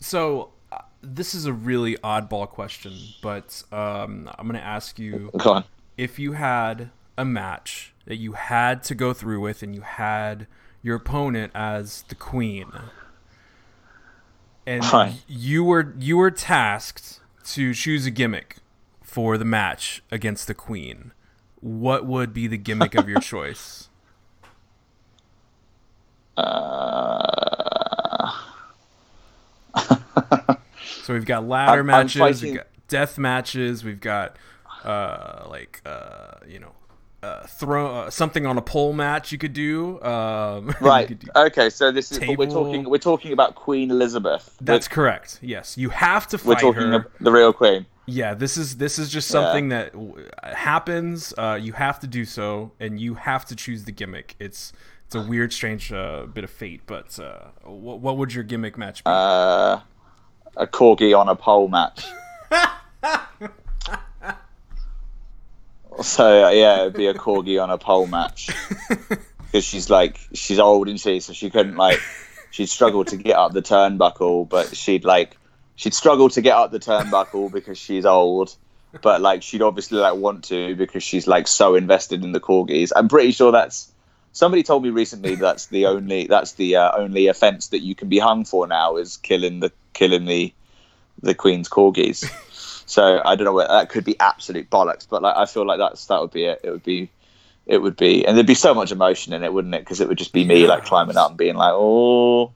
So 0.00 0.50
this 1.04 1.34
is 1.34 1.46
a 1.46 1.52
really 1.52 1.96
oddball 1.98 2.48
question, 2.48 2.94
but 3.22 3.62
um, 3.72 4.30
I'm 4.38 4.48
going 4.48 4.60
to 4.60 4.66
ask 4.66 4.98
you 4.98 5.30
if 5.96 6.18
you 6.18 6.32
had 6.32 6.90
a 7.16 7.24
match 7.24 7.92
that 8.06 8.16
you 8.16 8.32
had 8.32 8.82
to 8.84 8.94
go 8.94 9.12
through 9.12 9.40
with, 9.40 9.62
and 9.62 9.74
you 9.74 9.82
had 9.82 10.46
your 10.82 10.96
opponent 10.96 11.52
as 11.54 12.02
the 12.08 12.14
queen, 12.14 12.72
and 14.66 14.84
Fine. 14.84 15.14
you 15.26 15.64
were 15.64 15.94
you 15.98 16.16
were 16.16 16.30
tasked 16.30 17.20
to 17.44 17.74
choose 17.74 18.06
a 18.06 18.10
gimmick 18.10 18.56
for 19.02 19.38
the 19.38 19.44
match 19.44 20.02
against 20.10 20.46
the 20.46 20.54
queen. 20.54 21.12
What 21.60 22.04
would 22.06 22.34
be 22.34 22.46
the 22.46 22.58
gimmick 22.58 22.94
of 22.94 23.08
your 23.08 23.20
choice? 23.20 23.88
Uh, 26.36 27.33
So 31.04 31.14
we've 31.14 31.24
got 31.26 31.46
ladder 31.46 31.72
I'm- 31.72 31.80
I'm 31.80 31.86
matches, 31.86 32.18
fighting- 32.20 32.50
we've 32.52 32.56
got 32.58 32.66
death 32.88 33.18
matches, 33.18 33.84
we've 33.84 34.00
got 34.00 34.36
uh, 34.84 35.46
like 35.48 35.80
uh, 35.86 36.32
you 36.48 36.58
know 36.58 36.72
uh, 37.22 37.46
throw 37.46 37.96
uh, 38.00 38.10
something 38.10 38.44
on 38.44 38.58
a 38.58 38.62
pole 38.62 38.92
match 38.92 39.32
you 39.32 39.38
could 39.38 39.52
do. 39.54 40.00
Um, 40.02 40.74
right. 40.80 41.08
could 41.08 41.20
do- 41.20 41.28
Okay. 41.34 41.70
So 41.70 41.90
this 41.90 42.12
is 42.12 42.18
we're 42.36 42.46
talking 42.46 42.84
we're 42.88 42.98
talking 42.98 43.32
about 43.32 43.54
Queen 43.54 43.90
Elizabeth. 43.90 44.56
That's 44.60 44.88
correct. 44.88 45.38
Yes, 45.42 45.78
you 45.78 45.88
have 45.90 46.26
to 46.28 46.38
fight 46.38 46.48
we're 46.62 46.72
talking 46.72 46.92
her. 46.92 47.10
the 47.20 47.32
real 47.32 47.52
Queen. 47.52 47.86
Yeah, 48.06 48.34
this 48.34 48.58
is 48.58 48.76
this 48.76 48.98
is 48.98 49.08
just 49.10 49.28
something 49.28 49.70
that 49.70 49.92
w- 49.92 50.28
happens. 50.42 51.32
Uh, 51.38 51.58
you 51.60 51.72
have 51.72 51.98
to 52.00 52.06
do 52.06 52.26
so, 52.26 52.72
and 52.78 53.00
you 53.00 53.14
have 53.14 53.46
to 53.46 53.56
choose 53.56 53.84
the 53.84 53.92
gimmick. 53.92 54.36
It's 54.38 54.74
it's 55.06 55.14
a 55.14 55.22
weird, 55.22 55.52
strange 55.54 55.90
uh, 55.92 56.26
bit 56.26 56.44
of 56.44 56.50
fate. 56.50 56.82
But 56.86 57.18
uh, 57.18 57.46
what, 57.64 58.00
what 58.00 58.18
would 58.18 58.34
your 58.34 58.44
gimmick 58.44 58.76
match 58.76 59.02
be? 59.04 59.10
Uh, 60.56 60.62
a 60.62 60.66
corgi 60.66 61.18
on 61.18 61.28
a 61.28 61.36
pole 61.36 61.68
match. 61.68 62.06
so 66.02 66.50
yeah, 66.50 66.82
it'd 66.82 66.94
be 66.94 67.06
a 67.06 67.14
corgi 67.14 67.62
on 67.62 67.70
a 67.70 67.78
pole 67.78 68.06
match 68.06 68.50
because 68.88 69.64
she's 69.64 69.90
like 69.90 70.18
she's 70.32 70.58
old 70.58 70.88
and 70.88 71.00
she 71.00 71.20
so 71.20 71.32
she 71.32 71.50
couldn't 71.50 71.76
like 71.76 72.00
she'd 72.50 72.68
struggle 72.68 73.04
to 73.04 73.16
get 73.16 73.36
up 73.36 73.52
the 73.52 73.62
turnbuckle, 73.62 74.48
but 74.48 74.76
she'd 74.76 75.04
like 75.04 75.36
she'd 75.76 75.94
struggle 75.94 76.28
to 76.30 76.40
get 76.40 76.56
up 76.56 76.70
the 76.70 76.80
turnbuckle 76.80 77.52
because 77.52 77.78
she's 77.78 78.06
old. 78.06 78.56
But 79.02 79.20
like 79.20 79.42
she'd 79.42 79.62
obviously 79.62 79.98
like 79.98 80.14
want 80.14 80.44
to 80.44 80.76
because 80.76 81.02
she's 81.02 81.26
like 81.26 81.48
so 81.48 81.74
invested 81.74 82.22
in 82.22 82.30
the 82.30 82.40
corgis. 82.40 82.92
I'm 82.94 83.08
pretty 83.08 83.32
sure 83.32 83.50
that's 83.50 83.92
somebody 84.30 84.62
told 84.62 84.84
me 84.84 84.90
recently 84.90 85.34
that's 85.34 85.66
the 85.66 85.86
only 85.86 86.28
that's 86.28 86.52
the 86.52 86.76
uh, 86.76 86.96
only 86.96 87.26
offense 87.26 87.68
that 87.68 87.80
you 87.80 87.96
can 87.96 88.08
be 88.08 88.20
hung 88.20 88.44
for 88.44 88.68
now 88.68 88.96
is 88.96 89.16
killing 89.16 89.58
the 89.58 89.72
killing 89.94 90.26
the 90.26 90.52
the 91.22 91.34
queen's 91.34 91.68
corgis. 91.68 92.28
so 92.86 93.22
I 93.24 93.34
don't 93.36 93.44
know 93.46 93.52
whether 93.54 93.72
that 93.72 93.88
could 93.88 94.04
be 94.04 94.18
absolute 94.20 94.68
bollocks, 94.68 95.06
but 95.08 95.22
like 95.22 95.36
I 95.36 95.46
feel 95.46 95.66
like 95.66 95.78
that's 95.78 96.04
that 96.06 96.20
would 96.20 96.32
be 96.32 96.44
it. 96.44 96.60
It 96.62 96.70
would 96.70 96.82
be 96.82 97.10
it 97.66 97.78
would 97.78 97.96
be, 97.96 98.26
and 98.26 98.36
there'd 98.36 98.46
be 98.46 98.54
so 98.54 98.74
much 98.74 98.92
emotion 98.92 99.32
in 99.32 99.42
it, 99.42 99.50
wouldn't 99.52 99.74
it? 99.74 99.80
Because 99.80 100.00
it 100.02 100.08
would 100.08 100.18
just 100.18 100.34
be 100.34 100.44
me 100.44 100.66
like 100.66 100.84
climbing 100.84 101.16
up 101.16 101.30
and 101.30 101.38
being 101.38 101.54
like, 101.56 101.72
oh, 101.74 102.52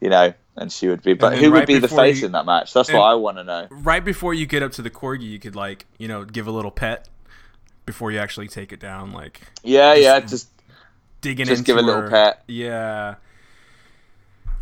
you 0.00 0.08
know, 0.10 0.32
and 0.56 0.70
she 0.70 0.86
would 0.86 1.02
be. 1.02 1.14
But 1.14 1.36
who 1.38 1.50
right 1.50 1.60
would 1.60 1.66
be 1.66 1.78
the 1.80 1.88
face 1.88 2.20
you- 2.20 2.26
in 2.26 2.32
that 2.32 2.46
match? 2.46 2.72
That's 2.72 2.92
what 2.92 3.00
I 3.02 3.14
want 3.14 3.38
to 3.38 3.44
know. 3.44 3.66
Right 3.70 4.04
before 4.04 4.32
you 4.32 4.46
get 4.46 4.62
up 4.62 4.70
to 4.72 4.82
the 4.82 4.90
corgi, 4.90 5.22
you 5.24 5.40
could 5.40 5.56
like 5.56 5.86
you 5.98 6.06
know 6.06 6.24
give 6.24 6.46
a 6.46 6.52
little 6.52 6.70
pet 6.70 7.08
before 7.84 8.12
you 8.12 8.18
actually 8.18 8.46
take 8.48 8.72
it 8.72 8.78
down, 8.80 9.12
like 9.12 9.40
Yeah, 9.64 9.94
yeah, 9.94 10.20
just 10.20 10.48
digging 11.20 11.48
in 11.48 11.54
just 11.54 11.64
give 11.64 11.76
a 11.76 11.82
little 11.82 12.02
her. 12.02 12.10
pet. 12.10 12.42
Yeah. 12.46 13.16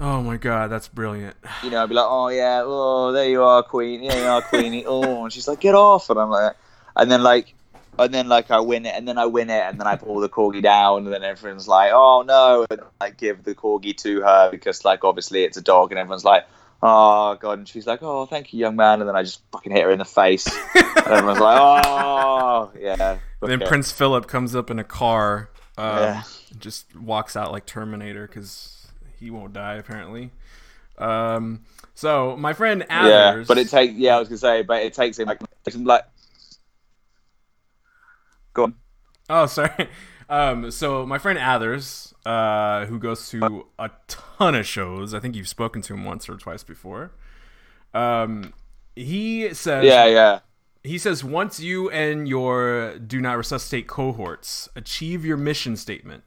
Oh 0.03 0.21
my 0.21 0.37
god, 0.37 0.69
that's 0.69 0.89
brilliant. 0.89 1.37
You 1.63 1.71
know, 1.71 1.81
I'd 1.83 1.89
be 1.89 1.95
like, 1.95 2.07
oh 2.09 2.29
yeah, 2.29 2.63
oh 2.65 3.13
there 3.13 3.29
you 3.29 3.43
are, 3.45 3.63
Queen, 3.63 4.03
yeah, 4.03 4.17
you 4.17 4.25
are, 4.25 4.43
Queenie. 4.43 4.85
oh, 4.87 5.23
and 5.25 5.33
she's 5.33 5.47
like, 5.47 5.61
get 5.61 5.77
off, 5.77 6.11
and 6.11 6.19
I'm 6.19 6.29
like, 6.29 6.57
and 6.97 7.11
then 7.11 7.23
like. 7.23 7.55
And 7.99 8.13
then, 8.13 8.27
like, 8.27 8.51
I 8.51 8.59
win 8.61 8.87
it, 8.87 8.95
and 8.97 9.07
then 9.07 9.19
I 9.19 9.27
win 9.27 9.51
it, 9.51 9.61
and 9.65 9.79
then 9.79 9.87
I 9.87 9.97
pull 9.97 10.19
the 10.21 10.29
corgi 10.29 10.63
down, 10.63 11.05
and 11.05 11.13
then 11.13 11.23
everyone's 11.23 11.69
like, 11.69 11.93
"Oh 11.93 12.23
no!" 12.27 12.65
And 12.71 12.81
I 13.03 13.11
give 13.11 13.45
the 13.45 13.55
corgi 13.55 13.95
to 13.99 14.23
her 14.23 14.51
because, 14.51 14.83
like, 14.83 15.05
obviously 15.05 15.45
it's 15.45 15.59
a 15.59 15.61
dog, 15.61 15.93
and 15.93 15.99
everyone's 15.99 16.25
like, 16.25 16.47
"Oh 16.83 17.35
god!" 17.35 17.59
And 17.59 17.69
she's 17.69 17.87
like, 17.87 17.99
"Oh, 18.03 18.25
thank 18.25 18.55
you, 18.55 18.61
young 18.61 18.77
man." 18.77 19.01
And 19.01 19.09
then 19.11 19.15
I 19.15 19.23
just 19.23 19.43
fucking 19.53 19.73
hit 19.73 19.83
her 19.83 19.91
in 19.91 19.99
the 19.99 20.07
face, 20.07 20.47
and 20.75 21.07
everyone's 21.07 21.39
like, 21.39 21.61
"Oh, 21.87 22.71
yeah." 22.81 23.19
Then. 23.43 23.61
Prince 23.61 23.93
Philip 23.93 24.27
comes 24.27 24.57
up 24.57 24.71
in 24.71 24.79
a 24.79 24.85
car, 24.85 25.51
um, 25.77 25.99
Yeah. 25.99 26.23
just 26.59 26.97
walks 26.97 27.37
out 27.37 27.53
like 27.53 27.67
Terminator 27.67 28.27
because 28.27 28.82
he 29.23 29.31
won't 29.31 29.53
die 29.53 29.75
apparently. 29.75 30.31
Um, 30.99 31.65
so 31.95 32.37
my 32.37 32.53
friend 32.53 32.85
Yeah, 32.91 33.45
but 33.47 33.59
it 33.59 33.69
takes. 33.69 33.95
Yeah, 33.95 34.17
I 34.17 34.19
was 34.19 34.29
gonna 34.29 34.39
say, 34.39 34.63
but 34.63 34.83
it 34.83 34.93
takes 34.95 35.19
him 35.19 35.29
like, 35.29 35.41
like. 35.85 36.05
Go 38.55 38.65
on. 38.65 38.75
Oh, 39.31 39.47
sorry. 39.59 39.89
Um, 40.29 40.71
so 40.71 41.05
my 41.07 41.19
friend 41.19 41.39
Athers, 41.39 42.15
uh, 42.25 42.87
who 42.87 42.99
goes 42.99 43.29
to 43.31 43.67
a 43.79 43.91
ton 44.09 44.55
of 44.55 44.67
shows, 44.67 45.15
I 45.15 45.21
think 45.21 45.37
you've 45.37 45.49
spoken 45.49 45.83
to 45.83 45.95
him 45.95 46.05
once 46.05 46.29
or 46.29 46.37
twice 46.37 46.63
before. 46.63 47.13
Um, 47.93 48.55
he 48.97 49.53
says, 49.53 49.85
Yeah, 49.85 50.07
yeah. 50.07 50.39
he 50.83 50.97
says 50.99 51.23
once 51.23 51.61
you 51.61 51.91
and 51.91 52.27
your 52.29 52.99
do 52.99 53.21
not 53.21 53.37
resuscitate 53.37 53.87
cohorts 53.87 54.69
achieve 54.75 55.25
your 55.25 55.37
mission 55.37 55.77
statement, 55.77 56.25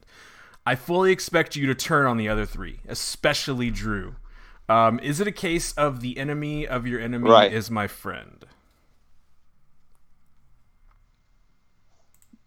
I 0.66 0.74
fully 0.74 1.12
expect 1.12 1.54
you 1.54 1.66
to 1.68 1.76
turn 1.76 2.06
on 2.06 2.16
the 2.16 2.28
other 2.28 2.44
three, 2.44 2.80
especially 2.88 3.70
Drew. 3.70 4.16
Um, 4.68 4.98
is 4.98 5.20
it 5.20 5.28
a 5.28 5.32
case 5.32 5.72
of 5.74 6.00
the 6.00 6.18
enemy 6.18 6.66
of 6.66 6.88
your 6.88 7.00
enemy 7.00 7.30
Right. 7.30 7.52
is 7.52 7.70
my 7.70 7.86
friend? 7.86 8.44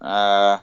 Uh, 0.01 0.59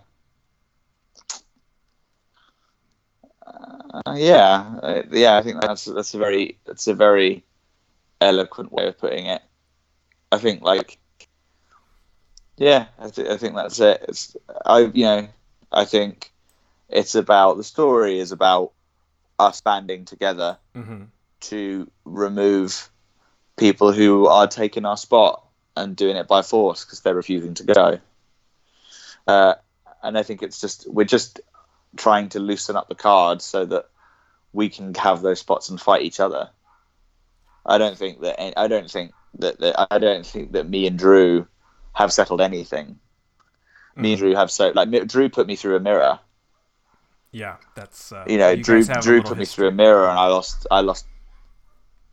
uh, 3.47 4.15
yeah, 4.15 4.79
uh, 4.83 5.03
yeah. 5.11 5.37
I 5.37 5.43
think 5.43 5.61
that's 5.63 5.87
that's 5.87 6.15
a 6.15 6.19
very 6.19 6.59
that's 6.67 6.87
a 6.87 6.95
very 6.95 7.45
eloquent 8.21 8.73
way 8.73 8.87
of 8.89 8.99
putting 8.99 9.27
it. 9.27 9.43
I 10.33 10.39
think 10.39 10.63
like, 10.63 10.99
yeah, 12.57 12.87
I, 12.99 13.09
th- 13.09 13.29
I 13.29 13.37
think 13.37 13.55
that's 13.55 13.79
it. 13.81 14.05
It's 14.09 14.37
I 14.65 14.91
you 14.93 15.05
know 15.05 15.29
I 15.73 15.85
think 15.85 16.33
it's 16.89 17.14
about 17.14 17.57
the 17.57 17.64
story 17.64 18.18
is 18.18 18.32
about 18.32 18.72
us 19.39 19.61
banding 19.61 20.05
together 20.05 20.59
Mm-hmm. 20.74 21.05
to 21.41 21.91
remove 22.05 22.91
people 23.57 23.93
who 23.93 24.26
are 24.26 24.47
taking 24.47 24.84
our 24.84 24.97
spot 24.97 25.43
and 25.76 25.97
doing 25.97 26.16
it 26.16 26.28
by 26.28 26.43
force 26.43 26.84
because 26.84 27.01
they're 27.01 27.14
refusing 27.14 27.55
to 27.55 27.64
go. 27.64 27.99
Uh, 29.26 29.55
and 30.03 30.16
I 30.16 30.22
think 30.22 30.43
it's 30.43 30.61
just 30.61 30.87
we're 30.91 31.05
just 31.05 31.41
trying 31.97 32.28
to 32.30 32.41
loosen 32.41 32.76
up 32.76 32.89
the 32.89 32.95
cards 32.95 33.45
so 33.45 33.64
that 33.66 33.89
we 34.53 34.68
can 34.68 34.95
have 34.95 35.22
those 35.22 35.41
spots 35.41 35.68
and 35.68 35.80
fight 35.80 36.03
each 36.03 36.20
other. 36.20 36.51
I 37.64 37.78
don't 37.78 37.99
think 37.99 38.20
that 38.20 38.59
I 38.59 38.68
don't 38.68 38.91
think 38.91 39.12
that, 39.39 39.59
that 39.61 39.87
I 39.91 39.99
don't 39.99 40.24
think 40.24 40.53
that 40.53 40.68
me 40.68 40.87
and 40.87 40.99
Drew 40.99 41.47
have 41.93 42.12
settled 42.12 42.41
anything. 42.41 42.99
Me 43.97 44.12
and 44.12 44.18
Drew 44.18 44.34
have 44.34 44.51
so 44.51 44.72
like 44.74 44.91
Drew 45.09 45.28
put 45.28 45.47
me 45.47 45.57
through 45.57 45.76
a 45.76 45.80
mirror. 45.80 46.20
Yeah, 47.37 47.57
that's 47.74 48.12
uh, 48.12 48.24
You 48.30 48.39
know, 48.39 48.57
guys 48.57 48.66
Drew 48.66 48.82
Drew 48.84 49.20
put 49.20 49.37
me 49.37 49.45
history. 49.45 49.66
through 49.66 49.68
a 49.68 49.72
mirror 49.72 50.09
and 50.09 50.18
I 50.18 50.26
lost 50.28 50.66
I 50.70 50.80
lost. 50.80 51.05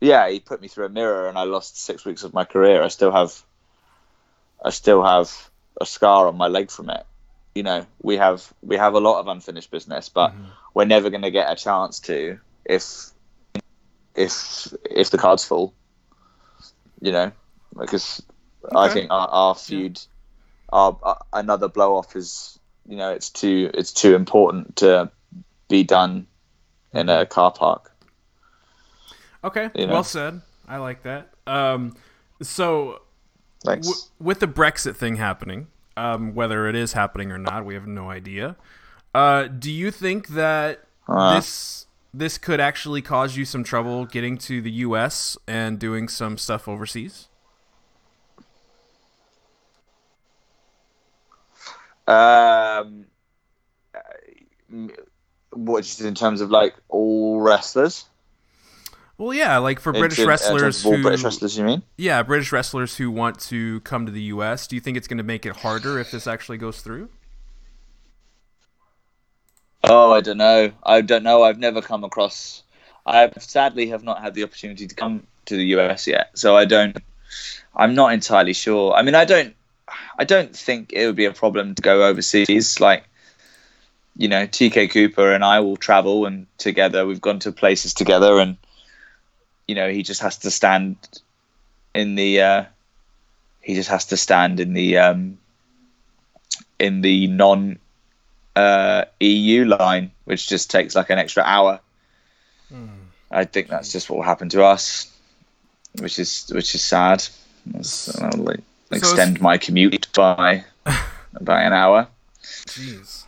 Yeah, 0.00 0.28
he 0.28 0.38
put 0.40 0.60
me 0.60 0.68
through 0.68 0.84
a 0.86 0.90
mirror 0.90 1.28
and 1.28 1.38
I 1.38 1.44
lost 1.44 1.80
six 1.82 2.04
weeks 2.04 2.24
of 2.24 2.34
my 2.34 2.44
career. 2.44 2.82
I 2.82 2.88
still 2.88 3.10
have. 3.10 3.32
I 4.64 4.70
still 4.70 5.02
have 5.02 5.30
a 5.80 5.86
scar 5.86 6.28
on 6.28 6.36
my 6.36 6.48
leg 6.48 6.70
from 6.70 6.90
it. 6.90 7.06
You 7.54 7.62
know, 7.62 7.86
we 8.02 8.16
have 8.18 8.52
we 8.62 8.76
have 8.76 8.94
a 8.94 9.00
lot 9.00 9.20
of 9.20 9.28
unfinished 9.28 9.70
business, 9.70 10.10
but 10.10 10.30
Mm-hmm. 10.30 10.44
we're 10.74 10.84
never 10.84 11.08
going 11.10 11.22
to 11.22 11.30
get 11.30 11.50
a 11.50 11.56
chance 11.56 12.00
to 12.00 12.38
if 12.66 13.10
if 14.14 14.72
if 14.90 15.10
the 15.10 15.18
cards 15.18 15.44
fall. 15.44 15.74
You 17.00 17.12
know, 17.12 17.32
because 17.78 18.22
I 18.74 18.88
think 18.88 19.10
our, 19.10 19.28
our 19.28 19.54
feud, 19.54 20.00
our, 20.70 20.98
uh, 21.02 21.14
another 21.32 21.68
blow 21.68 21.96
off 21.96 22.14
is 22.16 22.58
you 22.86 22.96
know 22.96 23.10
it's 23.10 23.30
too 23.30 23.70
it's 23.74 23.92
too 23.92 24.14
important 24.14 24.76
to 24.76 25.10
be 25.68 25.82
done 25.82 26.26
in 26.92 27.08
a 27.08 27.26
car 27.26 27.50
park. 27.52 27.92
Okay, 29.42 29.70
you 29.74 29.86
know. 29.86 29.92
well 29.94 30.04
said. 30.04 30.40
I 30.66 30.78
like 30.78 31.02
that. 31.02 31.30
Um, 31.46 31.96
so 32.40 33.02
w- 33.82 33.94
with 34.18 34.40
the 34.40 34.46
Brexit 34.48 34.96
thing 34.96 35.16
happening, 35.16 35.66
um, 35.96 36.34
whether 36.34 36.66
it 36.68 36.74
is 36.74 36.94
happening 36.94 37.30
or 37.30 37.38
not, 37.38 37.64
we 37.66 37.74
have 37.74 37.86
no 37.86 38.10
idea. 38.10 38.56
Uh, 39.14 39.44
do 39.44 39.70
you 39.70 39.90
think 39.90 40.28
that 40.28 40.84
Uh. 41.06 41.34
this 41.36 41.86
this 42.16 42.38
could 42.38 42.60
actually 42.60 43.02
cause 43.02 43.36
you 43.36 43.44
some 43.44 43.64
trouble 43.64 44.06
getting 44.06 44.38
to 44.38 44.62
the 44.62 44.70
U.S. 44.70 45.36
and 45.48 45.78
doing 45.78 46.08
some 46.08 46.38
stuff 46.38 46.66
overseas? 46.68 47.28
Um, 52.06 53.06
what 55.56 55.84
just 55.84 56.00
in 56.00 56.14
terms 56.14 56.40
of 56.40 56.50
like 56.50 56.74
all 56.88 57.40
wrestlers? 57.40 58.06
Well, 59.16 59.32
yeah, 59.32 59.58
like 59.58 59.78
for 59.78 59.92
British 59.92 60.18
uh, 60.18 60.22
in 60.22 60.28
wrestlers 60.28 60.84
all 60.84 60.96
who, 60.96 61.02
British 61.02 61.22
wrestlers, 61.22 61.56
you 61.56 61.64
mean? 61.64 61.82
yeah, 61.96 62.22
British 62.22 62.50
wrestlers 62.50 62.96
who 62.96 63.10
want 63.10 63.38
to 63.40 63.80
come 63.80 64.06
to 64.06 64.12
the 64.12 64.22
U.S. 64.22 64.66
Do 64.66 64.74
you 64.74 64.80
think 64.80 64.96
it's 64.96 65.06
going 65.06 65.18
to 65.18 65.24
make 65.24 65.46
it 65.46 65.56
harder 65.56 66.00
if 66.00 66.10
this 66.10 66.26
actually 66.26 66.58
goes 66.58 66.80
through? 66.80 67.08
Oh, 69.84 70.12
I 70.12 70.20
don't 70.20 70.38
know. 70.38 70.72
I 70.82 71.02
don't 71.02 71.22
know. 71.22 71.44
I've 71.44 71.58
never 71.58 71.80
come 71.80 72.04
across. 72.04 72.62
I 73.06 73.30
sadly 73.38 73.88
have 73.88 74.02
not 74.02 74.20
had 74.20 74.34
the 74.34 74.42
opportunity 74.42 74.86
to 74.86 74.94
come 74.94 75.26
to 75.46 75.56
the 75.56 75.64
US 75.76 76.06
yet, 76.06 76.30
so 76.34 76.56
I 76.56 76.64
don't. 76.64 76.96
I'm 77.76 77.94
not 77.94 78.12
entirely 78.12 78.54
sure. 78.54 78.94
I 78.94 79.02
mean, 79.02 79.14
I 79.14 79.24
don't. 79.24 79.54
I 80.18 80.24
don't 80.24 80.56
think 80.56 80.92
it 80.92 81.06
would 81.06 81.16
be 81.16 81.26
a 81.26 81.32
problem 81.32 81.74
to 81.76 81.82
go 81.82 82.04
overseas. 82.04 82.80
Like, 82.80 83.04
you 84.16 84.28
know, 84.28 84.46
TK 84.46 84.90
Cooper 84.90 85.32
and 85.32 85.44
I 85.44 85.60
will 85.60 85.76
travel, 85.76 86.26
and 86.26 86.46
together 86.58 87.06
we've 87.06 87.20
gone 87.20 87.40
to 87.40 87.52
places 87.52 87.94
together, 87.94 88.38
and 88.38 88.56
you 89.66 89.74
know, 89.74 89.88
he 89.88 90.02
just 90.02 90.20
has 90.22 90.38
to 90.38 90.50
stand 90.50 90.96
in 91.94 92.14
the. 92.14 92.40
Uh, 92.40 92.64
he 93.60 93.74
just 93.74 93.88
has 93.88 94.06
to 94.06 94.16
stand 94.16 94.60
in 94.60 94.74
the 94.74 94.98
um, 94.98 95.38
in 96.78 97.00
the 97.00 97.26
non 97.26 97.78
uh, 98.54 99.04
EU 99.20 99.64
line, 99.64 100.10
which 100.24 100.48
just 100.48 100.70
takes 100.70 100.94
like 100.94 101.10
an 101.10 101.18
extra 101.18 101.42
hour. 101.42 101.80
I 103.30 103.44
think 103.44 103.68
that's 103.68 103.90
just 103.90 104.08
what 104.08 104.16
will 104.16 104.24
happen 104.24 104.48
to 104.50 104.64
us, 104.64 105.12
which 106.00 106.18
is 106.18 106.50
which 106.54 106.74
is 106.74 106.84
sad. 106.84 107.26
I'll 108.20 108.38
like, 108.38 108.60
extend 108.92 109.40
my 109.40 109.58
commute 109.58 110.06
by 110.12 110.64
by 111.40 111.62
an 111.62 111.72
hour. 111.72 112.06
Jeez. 112.42 113.23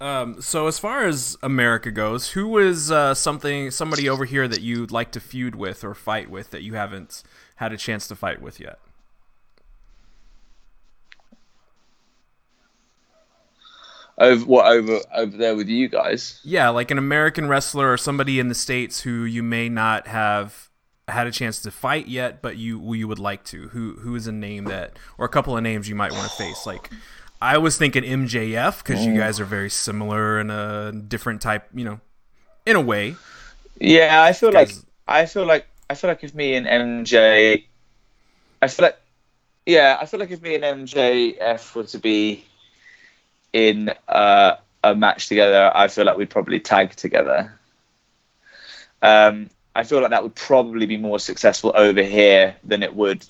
Um, 0.00 0.40
so 0.40 0.68
as 0.68 0.78
far 0.78 1.06
as 1.06 1.36
America 1.42 1.90
goes, 1.90 2.30
who 2.30 2.58
is 2.58 2.90
uh, 2.90 3.14
something 3.14 3.70
somebody 3.70 4.08
over 4.08 4.24
here 4.24 4.46
that 4.46 4.60
you'd 4.60 4.92
like 4.92 5.10
to 5.12 5.20
feud 5.20 5.56
with 5.56 5.82
or 5.82 5.94
fight 5.94 6.30
with 6.30 6.50
that 6.50 6.62
you 6.62 6.74
haven't 6.74 7.24
had 7.56 7.72
a 7.72 7.76
chance 7.76 8.06
to 8.08 8.14
fight 8.14 8.40
with 8.40 8.60
yet? 8.60 8.78
Over 14.18 14.44
what 14.44 14.66
over 14.66 15.00
over 15.14 15.36
there 15.36 15.56
with 15.56 15.68
you 15.68 15.88
guys? 15.88 16.40
Yeah, 16.42 16.70
like 16.70 16.90
an 16.90 16.98
American 16.98 17.48
wrestler 17.48 17.92
or 17.92 17.96
somebody 17.96 18.40
in 18.40 18.48
the 18.48 18.54
states 18.54 19.00
who 19.00 19.24
you 19.24 19.44
may 19.44 19.68
not 19.68 20.08
have 20.08 20.70
had 21.06 21.26
a 21.26 21.30
chance 21.30 21.62
to 21.62 21.70
fight 21.70 22.08
yet, 22.08 22.42
but 22.42 22.56
you 22.56 22.94
you 22.94 23.06
would 23.06 23.20
like 23.20 23.44
to. 23.44 23.68
Who 23.68 23.94
who 24.00 24.16
is 24.16 24.26
a 24.26 24.32
name 24.32 24.64
that 24.64 24.96
or 25.18 25.26
a 25.26 25.28
couple 25.28 25.56
of 25.56 25.62
names 25.62 25.88
you 25.88 25.94
might 25.94 26.12
want 26.12 26.28
to 26.28 26.36
face? 26.36 26.66
Like 26.66 26.90
I 27.40 27.58
was 27.58 27.76
thinking 27.76 28.02
MJF 28.02 28.78
because 28.78 29.06
you 29.06 29.16
guys 29.16 29.38
are 29.38 29.44
very 29.44 29.70
similar 29.70 30.40
in 30.40 30.50
a 30.50 30.92
different 30.92 31.40
type, 31.40 31.68
you 31.74 31.84
know, 31.84 32.00
in 32.66 32.76
a 32.76 32.80
way. 32.80 33.16
Yeah, 33.80 34.22
I 34.22 34.32
feel 34.32 34.52
like 34.52 34.70
I 35.06 35.26
feel 35.26 35.46
like 35.46 35.66
I 35.88 35.94
feel 35.94 36.10
like 36.10 36.24
if 36.24 36.34
me 36.34 36.54
and 36.54 36.66
MJ, 36.66 37.64
I 38.60 38.68
feel 38.68 38.86
like 38.86 38.98
yeah, 39.66 39.98
I 40.00 40.06
feel 40.06 40.18
like 40.18 40.30
if 40.30 40.42
me 40.42 40.56
and 40.56 40.64
MJF 40.64 41.74
were 41.74 41.84
to 41.84 41.98
be 41.98 42.44
in 43.52 43.92
uh, 44.08 44.56
a 44.82 44.94
match 44.94 45.28
together, 45.28 45.70
I 45.74 45.88
feel 45.88 46.06
like 46.06 46.16
we'd 46.16 46.30
probably 46.30 46.58
tag 46.58 46.96
together. 46.96 47.54
Um, 49.00 49.50
I 49.76 49.84
feel 49.84 50.00
like 50.00 50.10
that 50.10 50.22
would 50.24 50.34
probably 50.34 50.86
be 50.86 50.96
more 50.96 51.20
successful 51.20 51.72
over 51.76 52.02
here 52.02 52.56
than 52.64 52.82
it 52.82 52.96
would 52.96 53.24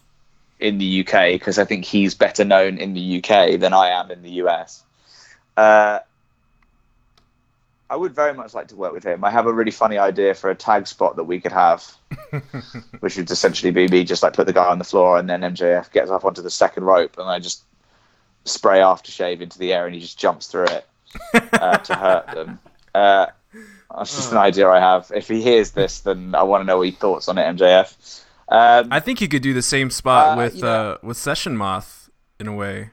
in 0.60 0.78
the 0.78 1.00
UK 1.00 1.32
because 1.32 1.58
I 1.58 1.64
think 1.64 1.84
he's 1.84 2.14
better 2.14 2.44
known 2.44 2.78
in 2.78 2.94
the 2.94 3.18
UK 3.18 3.58
than 3.60 3.72
I 3.72 3.90
am 3.90 4.10
in 4.10 4.22
the 4.22 4.30
US. 4.42 4.82
Uh, 5.56 6.00
I 7.90 7.96
would 7.96 8.14
very 8.14 8.34
much 8.34 8.54
like 8.54 8.68
to 8.68 8.76
work 8.76 8.92
with 8.92 9.04
him. 9.04 9.24
I 9.24 9.30
have 9.30 9.46
a 9.46 9.52
really 9.52 9.70
funny 9.70 9.96
idea 9.96 10.34
for 10.34 10.50
a 10.50 10.54
tag 10.54 10.86
spot 10.86 11.16
that 11.16 11.24
we 11.24 11.40
could 11.40 11.52
have, 11.52 11.86
which 13.00 13.16
would 13.16 13.30
essentially 13.30 13.72
be 13.72 13.88
me 13.88 14.04
just 14.04 14.22
like 14.22 14.34
put 14.34 14.46
the 14.46 14.52
guy 14.52 14.66
on 14.66 14.78
the 14.78 14.84
floor 14.84 15.18
and 15.18 15.28
then 15.28 15.40
MJF 15.40 15.90
gets 15.92 16.10
up 16.10 16.24
onto 16.24 16.42
the 16.42 16.50
second 16.50 16.84
rope 16.84 17.16
and 17.18 17.28
I 17.28 17.38
just 17.38 17.62
spray 18.44 18.80
aftershave 18.80 19.40
into 19.40 19.58
the 19.58 19.72
air 19.72 19.86
and 19.86 19.94
he 19.94 20.00
just 20.00 20.18
jumps 20.18 20.48
through 20.48 20.66
it 20.66 20.86
uh, 21.54 21.78
to 21.78 21.94
hurt 21.94 22.26
them. 22.26 22.58
Uh, 22.94 23.26
that's 23.96 24.14
just 24.14 24.32
an 24.32 24.38
idea 24.38 24.68
I 24.68 24.80
have. 24.80 25.10
If 25.14 25.28
he 25.28 25.40
hears 25.40 25.70
this, 25.70 26.00
then 26.00 26.34
I 26.34 26.42
want 26.42 26.60
to 26.60 26.66
know 26.66 26.78
what 26.78 26.86
he 26.86 26.92
thoughts 26.92 27.28
on 27.28 27.38
it, 27.38 27.56
MJF. 27.56 28.24
Um, 28.50 28.88
I 28.90 29.00
think 29.00 29.20
you 29.20 29.28
could 29.28 29.42
do 29.42 29.52
the 29.52 29.62
same 29.62 29.90
spot 29.90 30.32
Uh, 30.38 30.42
with 30.42 30.56
yeah. 30.56 30.66
uh, 30.66 30.96
with 31.02 31.16
Session 31.16 31.56
Moth 31.56 32.08
in 32.40 32.46
a 32.48 32.54
way, 32.54 32.90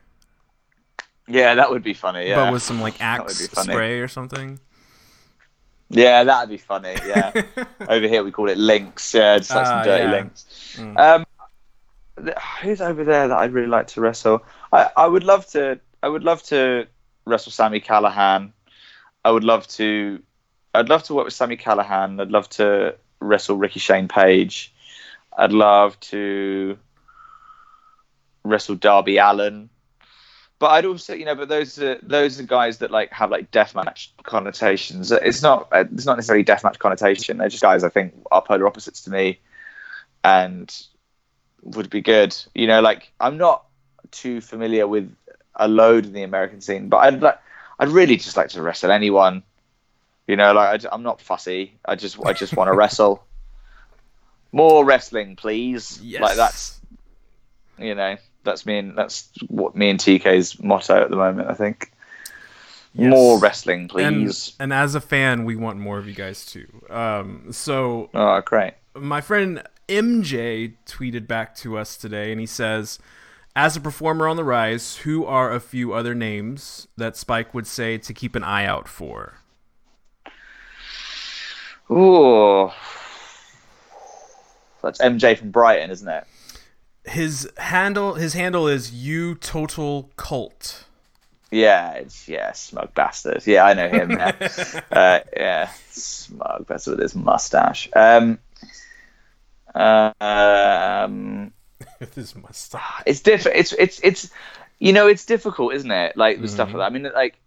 yeah, 1.28 1.56
that 1.56 1.70
would 1.72 1.84
be 1.84 1.94
funny. 1.94 2.28
Yeah, 2.28 2.36
but 2.46 2.54
with 2.54 2.62
some 2.64 2.82
like 2.82 3.00
Axe 3.02 3.50
spray 3.52 4.00
or 4.00 4.08
something. 4.08 4.60
Yeah, 5.90 6.24
that'd 6.24 6.50
be 6.50 6.58
funny. 6.58 6.96
Yeah, 7.08 7.32
over 7.88 8.08
here 8.08 8.24
we 8.24 8.32
call 8.32 8.50
it 8.50 8.58
Lynx. 8.58 9.14
Yeah, 9.14 9.38
just 9.38 9.52
like 9.52 9.66
Ah, 9.66 9.70
some 9.70 9.84
dirty 9.86 10.04
yeah. 10.04 10.12
Lynx. 10.12 10.80
Um, 10.98 11.26
th- 12.24 12.38
who's 12.62 12.82
over 12.82 13.04
there 13.04 13.28
that 13.28 13.38
I'd 13.38 13.54
really 13.54 13.68
like 13.68 13.88
to 13.88 14.02
wrestle? 14.02 14.44
I, 14.74 14.90
I 14.98 15.08
would 15.08 15.24
love 15.24 15.46
to. 15.52 15.80
I 16.04 16.10
would 16.10 16.24
love 16.24 16.44
to 16.44 16.86
wrestle 17.26 17.52
Sami 17.52 17.80
Callihan. 17.80 18.52
I 19.24 19.32
would 19.32 19.44
love 19.44 19.68
to. 19.70 20.22
I'd 20.74 20.90
love 20.90 21.04
to 21.04 21.14
work 21.14 21.26
with 21.26 21.34
Sami 21.34 21.56
Callihan. 21.56 22.20
I'd 22.20 22.32
love 22.32 22.50
to 22.50 22.96
wrestle 23.22 23.56
Ricky 23.56 23.80
Shane 23.80 24.08
Page. 24.10 24.74
I'd 25.38 25.52
love 25.52 26.00
to 26.02 26.78
wrestle 28.44 28.76
Darby 28.76 29.18
Allin. 29.18 29.70
But 30.58 30.68
I'd 30.68 30.86
also, 30.86 31.14
you 31.14 31.26
know, 31.26 31.36
but 31.36 31.50
those 31.50 31.78
are 31.80 32.00
those 32.02 32.40
are 32.40 32.44
guys 32.44 32.78
that 32.78 32.90
like 32.90 33.12
have 33.12 33.30
like 33.30 33.52
deathmatch 33.52 34.10
connotations. 34.24 35.12
It's 35.12 35.42
not 35.42 35.68
it's 35.74 36.06
not 36.06 36.16
necessarily 36.16 36.46
deathmatch 36.46 36.80
connotation. 36.80 37.38
They're 37.38 37.50
just 37.50 37.62
guys 37.62 37.84
I 37.84 37.90
think 37.90 38.14
are 38.32 38.42
polar 38.42 38.66
opposites 38.66 39.02
to 39.02 39.10
me, 39.10 39.40
and 40.24 40.74
would 41.62 41.90
be 41.90 42.02
good. 42.02 42.34
You 42.54 42.68
know, 42.68 42.80
like 42.80 43.12
I'm 43.20 43.38
not 43.38 43.66
too 44.12 44.40
familiar 44.40 44.88
with 44.88 45.14
a 45.56 45.68
load 45.68 46.06
in 46.06 46.14
the 46.14 46.24
American 46.24 46.62
scene, 46.62 46.88
but 46.88 46.98
I'd 46.98 47.22
like 47.22 47.40
I'd 47.78 47.90
really 47.90 48.16
just 48.16 48.38
like 48.38 48.50
to 48.50 48.62
wrestle 48.62 48.92
anyone. 48.92 49.44
You 50.26 50.38
know, 50.38 50.54
like 50.54 50.86
I, 50.86 50.96
am 50.96 51.04
not 51.04 51.20
fussy. 51.20 51.78
I 51.84 51.96
just 51.96 52.18
I 52.26 52.32
just 52.32 52.56
want 52.56 52.70
to 52.70 52.74
wrestle. 52.78 53.25
More 54.56 54.86
wrestling, 54.86 55.36
please. 55.36 56.00
Yes. 56.02 56.22
Like 56.22 56.38
that's 56.38 56.80
you 57.78 57.94
know 57.94 58.16
that's 58.46 58.66
me 58.66 58.78
and 58.78 58.98
that's 58.98 59.30
what 59.50 59.76
me 59.76 59.90
and 59.90 60.00
TK's 60.00 60.64
motto 60.64 61.04
at 61.04 61.10
the 61.10 61.18
moment. 61.18 61.50
I 61.50 61.54
think. 61.54 61.92
Yes. 62.94 63.10
More 63.12 63.38
wrestling, 63.38 63.82
And, 63.82 63.90
please. 63.90 64.54
and 64.58 64.72
as 64.72 64.96
a 64.96 65.02
fan, 65.02 65.44
we 65.44 65.58
want 65.58 65.78
more 65.78 65.98
of 65.98 66.08
you 66.08 66.14
guys 66.14 66.46
too. 66.46 66.66
Um, 66.90 67.48
so 67.52 68.10
oh, 68.14 68.40
great. 68.40 68.76
my 68.96 69.20
friend 69.20 69.62
MJ 69.90 70.76
tweeted 70.86 71.28
back 71.28 71.54
to 71.58 71.78
us 71.78 71.98
today, 71.98 72.32
and 72.32 72.40
he 72.40 72.46
says, 72.46 72.98
"As 73.58 73.76
a 73.76 73.82
performer 73.82 74.30
on 74.30 74.38
the 74.38 74.46
rise, 74.46 74.96
who 75.04 75.26
are 75.26 75.52
a 75.52 75.60
few 75.60 75.92
other 75.92 76.16
names 76.16 76.88
that 76.96 77.18
Spike 77.18 77.54
would 77.54 77.68
say 77.68 77.98
to 77.98 78.14
keep 78.14 78.34
an 78.34 78.46
eye 78.46 78.66
out 78.66 78.88
for?" 78.88 79.34
Ooh. 81.92 82.72
That's 84.86 85.00
MJ 85.00 85.38
from 85.38 85.52
Brighton, 85.52 85.90
isn't 85.92 86.08
it? 86.08 86.26
His 87.04 87.50
handle, 87.58 88.14
his 88.16 88.34
handle 88.34 88.68
is 88.68 88.94
you 88.94 89.36
total 89.36 90.12
cult. 90.16 90.86
Yeah, 91.52 91.94
it's 91.94 92.28
yeah, 92.28 92.52
smug 92.54 92.94
bastard. 92.94 93.46
Yeah, 93.46 93.66
I 93.66 93.74
know 93.74 93.88
him. 93.90 94.12
Yeah, 94.12 94.82
uh, 94.92 95.20
yeah 95.36 95.70
smug 95.92 96.68
bastard 96.68 96.94
with 96.94 97.02
his 97.02 97.16
mustache. 97.16 97.90
Um, 97.96 98.40
uh, 99.74 100.14
um, 100.20 101.54
With 102.00 102.16
his 102.16 102.36
mustache. 102.36 103.04
it's 103.06 103.22
different. 103.22 103.58
It's 103.58 103.74
it's 103.74 104.00
it's 104.04 104.32
you 104.80 104.94
know 104.94 105.08
it's 105.08 105.26
difficult, 105.26 105.74
isn't 105.74 105.92
it? 105.92 106.18
Like 106.18 106.42
the 106.42 106.48
stuff 106.48 106.70
like 106.70 106.78
that. 106.78 106.84
I 106.84 106.90
mean, 106.90 107.12
like 107.14 107.38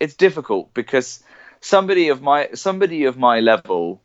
it's 0.00 0.14
difficult 0.14 0.72
because 0.74 1.22
somebody 1.60 2.08
of 2.08 2.22
my 2.22 2.50
somebody 2.54 3.04
of 3.04 3.16
my 3.16 3.40
level 3.40 4.02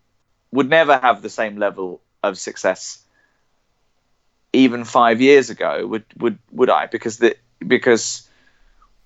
would 0.51 0.69
never 0.69 0.97
have 0.97 1.21
the 1.21 1.29
same 1.29 1.57
level 1.57 2.01
of 2.23 2.37
success 2.37 3.03
even 4.53 4.85
five 4.85 5.19
years 5.19 5.49
ago. 5.49 5.85
Would 5.85 6.05
would 6.17 6.39
would 6.51 6.69
I? 6.69 6.85
Because 6.85 7.17
the 7.17 7.35
because 7.59 8.27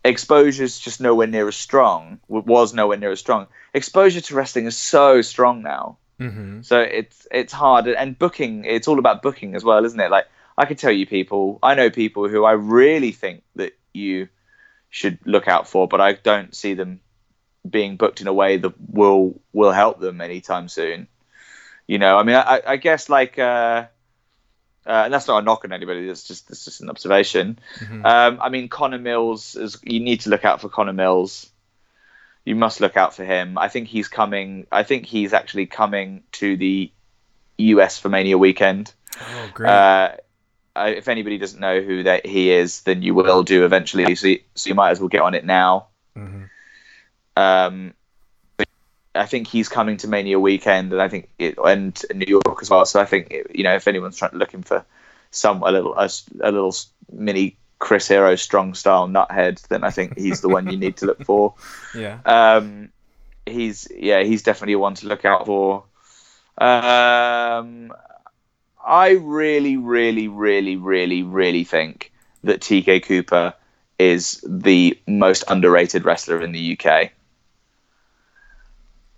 exposure's 0.05 0.77
just 0.79 1.01
nowhere 1.01 1.27
near 1.27 1.47
as 1.47 1.55
strong. 1.55 2.19
Was 2.27 2.73
nowhere 2.73 2.97
near 2.97 3.11
as 3.11 3.19
strong. 3.19 3.47
Exposure 3.73 4.21
to 4.21 4.35
wrestling 4.35 4.65
is 4.65 4.77
so 4.77 5.21
strong 5.21 5.63
now. 5.63 5.97
Mm-hmm. 6.19 6.61
So 6.61 6.79
it's 6.79 7.27
it's 7.31 7.53
hard 7.53 7.87
and 7.87 8.17
booking. 8.17 8.65
It's 8.65 8.87
all 8.87 8.99
about 8.99 9.21
booking 9.21 9.55
as 9.55 9.63
well, 9.63 9.85
isn't 9.85 9.99
it? 9.99 10.11
Like 10.11 10.27
I 10.57 10.65
could 10.65 10.77
tell 10.77 10.91
you 10.91 11.05
people. 11.05 11.59
I 11.63 11.75
know 11.75 11.89
people 11.89 12.27
who 12.27 12.43
I 12.43 12.53
really 12.53 13.11
think 13.11 13.43
that 13.55 13.73
you 13.93 14.27
should 14.89 15.19
look 15.25 15.47
out 15.47 15.67
for, 15.67 15.87
but 15.87 16.01
I 16.01 16.13
don't 16.13 16.55
see 16.55 16.73
them 16.73 17.01
being 17.69 17.97
booked 17.97 18.21
in 18.21 18.27
a 18.27 18.33
way 18.33 18.57
that 18.57 18.73
will 18.89 19.39
will 19.53 19.71
help 19.71 19.99
them 19.99 20.21
anytime 20.21 20.67
soon. 20.69 21.07
You 21.87 21.97
know, 21.97 22.17
I 22.17 22.23
mean, 22.23 22.35
I, 22.35 22.61
I 22.67 22.75
guess 22.77 23.07
like, 23.09 23.39
uh, 23.39 23.85
uh, 24.85 24.89
and 25.05 25.13
that's 25.13 25.27
not 25.27 25.39
a 25.41 25.45
knock 25.45 25.63
on 25.65 25.71
anybody. 25.73 26.05
That's 26.07 26.23
just 26.27 26.47
that's 26.49 26.65
just 26.65 26.81
an 26.81 26.89
observation. 26.89 27.59
Um, 28.05 28.39
I 28.41 28.49
mean, 28.49 28.67
Connor 28.69 28.99
Mills 28.99 29.55
is. 29.55 29.77
You 29.83 29.99
need 29.99 30.21
to 30.21 30.29
look 30.29 30.45
out 30.45 30.61
for 30.61 30.69
Connor 30.69 30.93
Mills. 30.93 31.49
You 32.45 32.55
must 32.55 32.79
look 32.79 32.95
out 32.95 33.13
for 33.13 33.25
him. 33.25 33.57
I 33.57 33.67
think 33.67 33.87
he's 33.89 34.07
coming. 34.07 34.67
I 34.71 34.83
think 34.83 35.05
he's 35.05 35.33
actually 35.33 35.65
coming 35.65 36.23
to 36.33 36.55
the 36.57 36.91
US 37.57 37.97
for 37.99 38.07
Mania 38.09 38.37
weekend. 38.37 38.93
Oh, 39.19 39.49
great. 39.53 39.69
Uh, 39.69 40.15
if 40.95 41.07
anybody 41.07 41.37
doesn't 41.37 41.59
know 41.59 41.81
who 41.81 42.03
that 42.03 42.25
he 42.25 42.51
is, 42.51 42.81
then 42.83 43.01
you 43.01 43.13
will 43.15 43.43
do 43.43 43.65
eventually. 43.65 44.13
So, 44.15 44.27
you- 44.27 44.41
so 44.55 44.69
you 44.69 44.75
might 44.75 44.91
as 44.91 44.99
well 44.99 45.09
get 45.09 45.21
on 45.21 45.33
it 45.33 45.43
now. 45.43 45.87
Mhm. 46.15 46.49
Um, 47.35 47.93
I 49.17 49.25
think 49.25 49.47
he's 49.47 49.69
coming 49.69 49.97
to 49.97 50.07
Mania 50.07 50.39
weekend, 50.39 50.93
and 50.93 51.01
I 51.01 51.07
think 51.07 51.29
it, 51.37 51.57
and 51.57 51.99
New 52.13 52.25
York 52.27 52.59
as 52.61 52.69
well. 52.69 52.85
So 52.85 52.99
I 52.99 53.05
think 53.05 53.33
you 53.53 53.63
know 53.63 53.75
if 53.75 53.87
anyone's 53.87 54.17
trying 54.17 54.33
looking 54.33 54.63
for 54.63 54.85
some 55.31 55.63
a 55.63 55.71
little 55.71 55.93
a, 55.97 56.09
a 56.41 56.51
little 56.51 56.75
mini 57.11 57.57
Chris 57.79 58.07
Hero 58.07 58.35
strong 58.35 58.73
style 58.73 59.07
nuthead, 59.07 59.65
then 59.67 59.83
I 59.83 59.91
think 59.91 60.17
he's 60.17 60.41
the 60.41 60.49
one 60.49 60.69
you 60.69 60.77
need 60.77 60.97
to 60.97 61.05
look 61.05 61.23
for. 61.23 61.53
yeah. 61.95 62.19
Um, 62.25 62.89
he's 63.45 63.87
yeah, 63.95 64.23
he's 64.23 64.43
definitely 64.43 64.75
one 64.75 64.95
to 64.95 65.07
look 65.07 65.25
out 65.25 65.45
for. 65.45 65.83
Um, 66.57 67.93
I 68.85 69.09
really, 69.19 69.77
really, 69.77 70.27
really, 70.27 70.75
really, 70.75 71.23
really 71.23 71.63
think 71.63 72.11
that 72.43 72.61
TK 72.61 73.03
Cooper 73.03 73.53
is 73.99 74.43
the 74.47 74.97
most 75.07 75.43
underrated 75.47 76.05
wrestler 76.05 76.41
in 76.41 76.51
the 76.51 76.79
UK. 76.79 77.11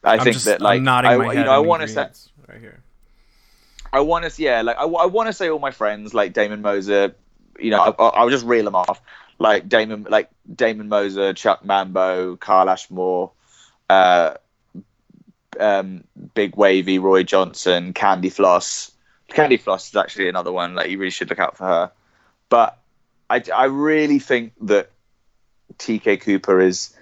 I 0.04 0.14
I'm 0.14 0.20
think 0.20 0.34
just, 0.34 0.46
that 0.46 0.62
like 0.62 0.82
I, 0.82 1.14
you 1.34 1.44
know, 1.44 1.52
I 1.52 1.60
want 1.60 1.82
to 1.82 1.88
say 1.88 2.08
right 2.48 2.60
here. 2.60 2.82
I 3.92 4.02
want 4.02 4.32
to, 4.32 4.42
yeah, 4.42 4.62
like 4.62 4.78
I, 4.78 4.84
I 4.84 5.06
want 5.08 5.28
to 5.28 5.34
say 5.34 5.50
all 5.50 5.60
my 5.60 5.72
friends 5.72 6.14
like 6.14 6.34
Damon 6.34 6.62
Moser, 6.62 7.16
you 7.60 7.72
know, 7.72 7.96
I, 7.98 8.04
I'll 8.04 8.30
just 8.30 8.46
reel 8.46 8.66
them 8.66 8.76
off, 8.76 9.02
like 9.40 9.68
Damon, 9.68 10.06
like 10.10 10.30
Damon 10.54 10.90
Moser, 10.90 11.34
Chuck 11.34 11.66
Mambo, 11.66 12.36
Carl 12.36 12.70
Ashmore, 12.70 13.32
uh, 13.90 14.36
um, 15.60 16.04
Big 16.34 16.56
Wavy, 16.56 17.00
Roy 17.00 17.24
Johnson, 17.24 17.94
Candy 17.94 18.30
Floss. 18.30 18.92
Candy 19.28 19.58
Floss 19.58 19.90
is 19.90 19.96
actually 19.96 20.30
another 20.30 20.52
one. 20.52 20.76
Like 20.76 20.90
you 20.90 20.98
really 20.98 21.12
should 21.12 21.30
look 21.30 21.40
out 21.40 21.58
for 21.58 21.66
her. 21.66 21.92
But 22.50 22.80
I, 23.30 23.44
I 23.56 23.66
really 23.66 24.20
think 24.20 24.54
that 24.62 24.90
TK 25.78 26.22
Cooper 26.22 26.60
is 26.60 26.96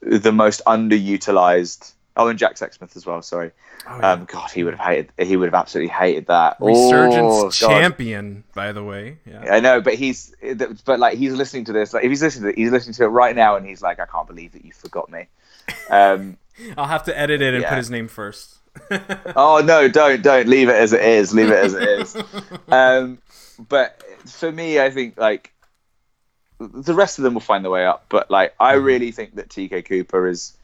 the 0.00 0.32
most 0.32 0.62
underutilized. 0.66 1.92
Oh, 2.20 2.28
and 2.28 2.38
Jack 2.38 2.56
Sexsmith 2.56 2.96
as 2.96 3.06
well. 3.06 3.22
Sorry. 3.22 3.50
Oh, 3.88 3.98
yeah. 3.98 4.12
Um, 4.12 4.24
God, 4.26 4.50
he 4.50 4.62
would 4.64 4.74
have 4.74 4.86
hated. 4.86 5.10
He 5.26 5.36
would 5.36 5.46
have 5.46 5.54
absolutely 5.54 5.90
hated 5.92 6.26
that. 6.26 6.56
Resurgence 6.60 7.32
Oh, 7.34 7.50
champion, 7.50 8.44
by 8.54 8.72
the 8.72 8.84
way. 8.84 9.18
Yeah. 9.26 9.54
I 9.54 9.60
know, 9.60 9.80
but 9.80 9.94
he's, 9.94 10.34
but 10.84 11.00
like 11.00 11.16
he's 11.16 11.32
listening 11.32 11.64
to 11.66 11.72
this. 11.72 11.92
Like 11.94 12.04
if 12.04 12.10
he's 12.10 12.22
listening 12.22 12.44
to 12.44 12.48
it, 12.50 12.58
he's 12.58 12.70
listening 12.70 12.94
to 12.94 13.04
it 13.04 13.08
right 13.08 13.34
now, 13.34 13.56
and 13.56 13.66
he's 13.66 13.80
like, 13.82 13.98
I 14.00 14.06
can't 14.06 14.26
believe 14.26 14.52
that 14.52 14.64
you 14.64 14.72
forgot 14.72 15.10
me. 15.10 15.26
Um, 15.90 16.36
I'll 16.76 16.86
have 16.86 17.04
to 17.04 17.18
edit 17.18 17.40
it 17.42 17.54
and 17.54 17.62
Yeah. 17.62 17.68
put 17.70 17.78
his 17.78 17.90
name 17.90 18.06
first. 18.08 18.56
oh 19.36 19.62
no, 19.64 19.88
don't, 19.88 20.22
don't 20.22 20.46
leave 20.48 20.68
it 20.68 20.74
as 20.76 20.92
it 20.92 21.02
is. 21.02 21.34
Leave 21.34 21.48
it 21.50 21.64
as 21.64 21.74
it 21.74 21.82
is. 21.88 22.16
Um, 22.68 23.18
but 23.68 24.02
for 24.26 24.50
me, 24.52 24.78
I 24.80 24.90
think 24.90 25.16
like 25.18 25.52
the 26.58 26.94
rest 26.94 27.18
of 27.18 27.24
them 27.24 27.34
will 27.34 27.40
find 27.40 27.64
their 27.64 27.70
way 27.70 27.86
up. 27.86 28.04
But 28.08 28.30
like, 28.30 28.54
I 28.60 28.74
Mm-hmm. 28.74 28.84
really 28.84 29.10
think 29.12 29.34
that 29.36 29.48
TK 29.48 29.84
Cooper 29.86 30.28
is 30.28 30.56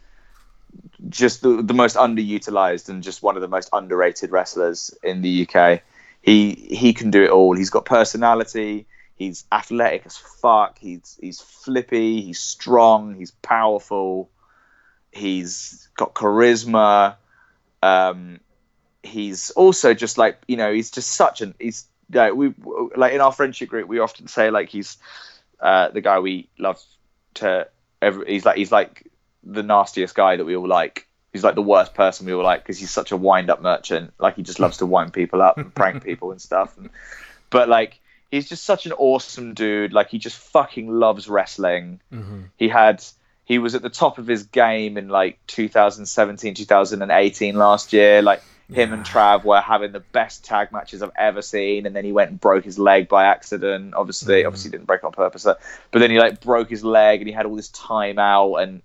just 1.09 1.43
the, 1.43 1.63
the 1.63 1.75
most 1.75 1.97
underutilized 1.97 2.89
and 2.89 3.03
just 3.03 3.23
one 3.23 3.37
of 3.37 3.43
the 3.43 3.49
most 3.49 3.69
underrated 3.73 4.31
wrestlers 4.31 4.95
in 5.03 5.23
the 5.23 5.47
UK. 5.49 5.83
He 6.23 6.55
he 6.71 6.93
can 6.93 7.11
do 7.11 7.23
it 7.23 7.31
all. 7.31 7.57
He's 7.57 7.71
got 7.71 7.85
personality. 7.85 8.87
He's 9.15 9.45
athletic 9.51 10.05
as 10.07 10.17
fuck. 10.17 10.79
He's 10.79 11.19
he's 11.21 11.41
flippy. 11.41 12.21
He's 12.21 12.41
strong. 12.41 13.15
He's 13.15 13.31
powerful. 13.31 14.31
He's 15.13 15.89
got 15.97 16.15
charisma. 16.15 17.17
Um, 17.83 18.41
he's 19.03 19.51
also 19.53 19.95
just 19.95 20.19
like 20.19 20.39
you 20.49 20.57
know 20.57 20.73
he's 20.73 20.91
just 20.91 21.11
such 21.11 21.41
an 21.41 21.55
he's 21.59 21.87
like 22.13 22.35
we 22.35 22.53
like 22.97 23.13
in 23.13 23.21
our 23.21 23.33
friendship 23.33 23.69
group 23.69 23.89
we 23.89 23.99
often 23.99 24.29
say 24.29 24.51
like 24.51 24.69
he's 24.69 24.99
uh, 25.61 25.89
the 25.89 26.01
guy 26.01 26.19
we 26.19 26.49
love 26.59 26.81
to 27.35 27.69
every, 28.03 28.33
he's 28.33 28.45
like 28.45 28.57
he's 28.57 28.73
like 28.73 29.07
the 29.47 29.63
nastiest 29.63 30.15
guy 30.15 30.37
that 30.37 30.45
we 30.45 30.57
all 30.57 30.69
like. 30.69 31.07
He's 31.33 31.45
like 31.45 31.55
the 31.55 31.63
worst 31.63 31.95
person 31.95 32.27
we 32.27 32.33
all 32.33 32.43
like 32.43 32.63
because 32.63 32.79
he's 32.79 32.91
such 32.91 33.13
a 33.13 33.17
wind 33.17 33.51
up 33.51 33.61
merchant. 33.61 34.15
Like 34.19 34.37
he 34.37 34.43
just 34.43 34.59
loves 34.59 34.79
to 34.79 34.87
wind 34.87 35.13
people 35.13 35.43
up 35.43 35.59
and 35.59 35.75
prank 35.75 36.03
people 36.05 36.33
and 36.33 36.41
stuff. 36.41 36.77
And, 36.79 36.91
but 37.51 37.69
like 37.69 38.01
he's 38.31 38.49
just 38.49 38.65
such 38.65 38.87
an 38.87 38.93
awesome 38.93 39.55
dude. 39.55 39.93
Like 39.93 40.09
he 40.09 40.19
just 40.19 40.39
fucking 40.39 40.89
loves 40.89 41.29
wrestling. 41.29 42.01
Mm-hmm. 42.13 42.43
He 42.57 42.69
had 42.69 43.05
he 43.45 43.59
was 43.59 43.75
at 43.75 43.83
the 43.83 43.91
top 43.91 44.19
of 44.19 44.27
his 44.27 44.45
game 44.45 44.97
in 44.97 45.09
like 45.09 45.39
2017 45.47 46.55
2018 46.55 47.55
last 47.55 47.93
year. 47.93 48.23
Like 48.23 48.43
him 48.73 48.93
and 48.93 49.05
Trav 49.05 49.45
were 49.45 49.61
having 49.61 49.93
the 49.93 50.01
best 50.01 50.45
tag 50.45 50.73
matches 50.73 51.03
I've 51.03 51.13
ever 51.17 51.43
seen, 51.43 51.87
and 51.87 51.95
then 51.95 52.05
he 52.05 52.13
went 52.13 52.31
and 52.31 52.41
broke 52.41 52.65
his 52.65 52.79
leg 52.79 53.09
by 53.09 53.27
accident. 53.27 53.95
Obviously, 53.95 54.41
mm-hmm. 54.41 54.49
obviously 54.49 54.71
didn't 54.73 54.87
break 54.87 55.05
on 55.05 55.13
purpose, 55.13 55.45
but 55.45 55.61
then 55.93 56.11
he 56.11 56.19
like 56.19 56.41
broke 56.41 56.69
his 56.69 56.85
leg, 56.85 57.21
and 57.21 57.29
he 57.29 57.33
had 57.33 57.47
all 57.47 57.55
this 57.55 57.69
time 57.69 58.19
out, 58.19 58.57
and 58.57 58.83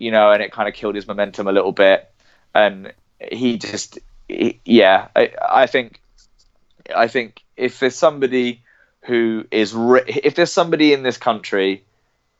you 0.00 0.10
know, 0.10 0.32
and 0.32 0.42
it 0.42 0.50
kind 0.50 0.66
of 0.66 0.74
killed 0.74 0.94
his 0.94 1.06
momentum 1.06 1.46
a 1.46 1.52
little 1.52 1.72
bit. 1.72 2.10
And 2.54 2.92
he 3.20 3.58
just, 3.58 3.98
he, 4.28 4.58
yeah, 4.64 5.08
I, 5.14 5.32
I 5.46 5.66
think, 5.66 6.00
I 6.94 7.06
think 7.06 7.42
if 7.54 7.78
there's 7.78 7.94
somebody 7.94 8.62
who 9.02 9.44
is, 9.50 9.74
if 9.76 10.34
there's 10.34 10.52
somebody 10.52 10.94
in 10.94 11.02
this 11.02 11.18
country 11.18 11.84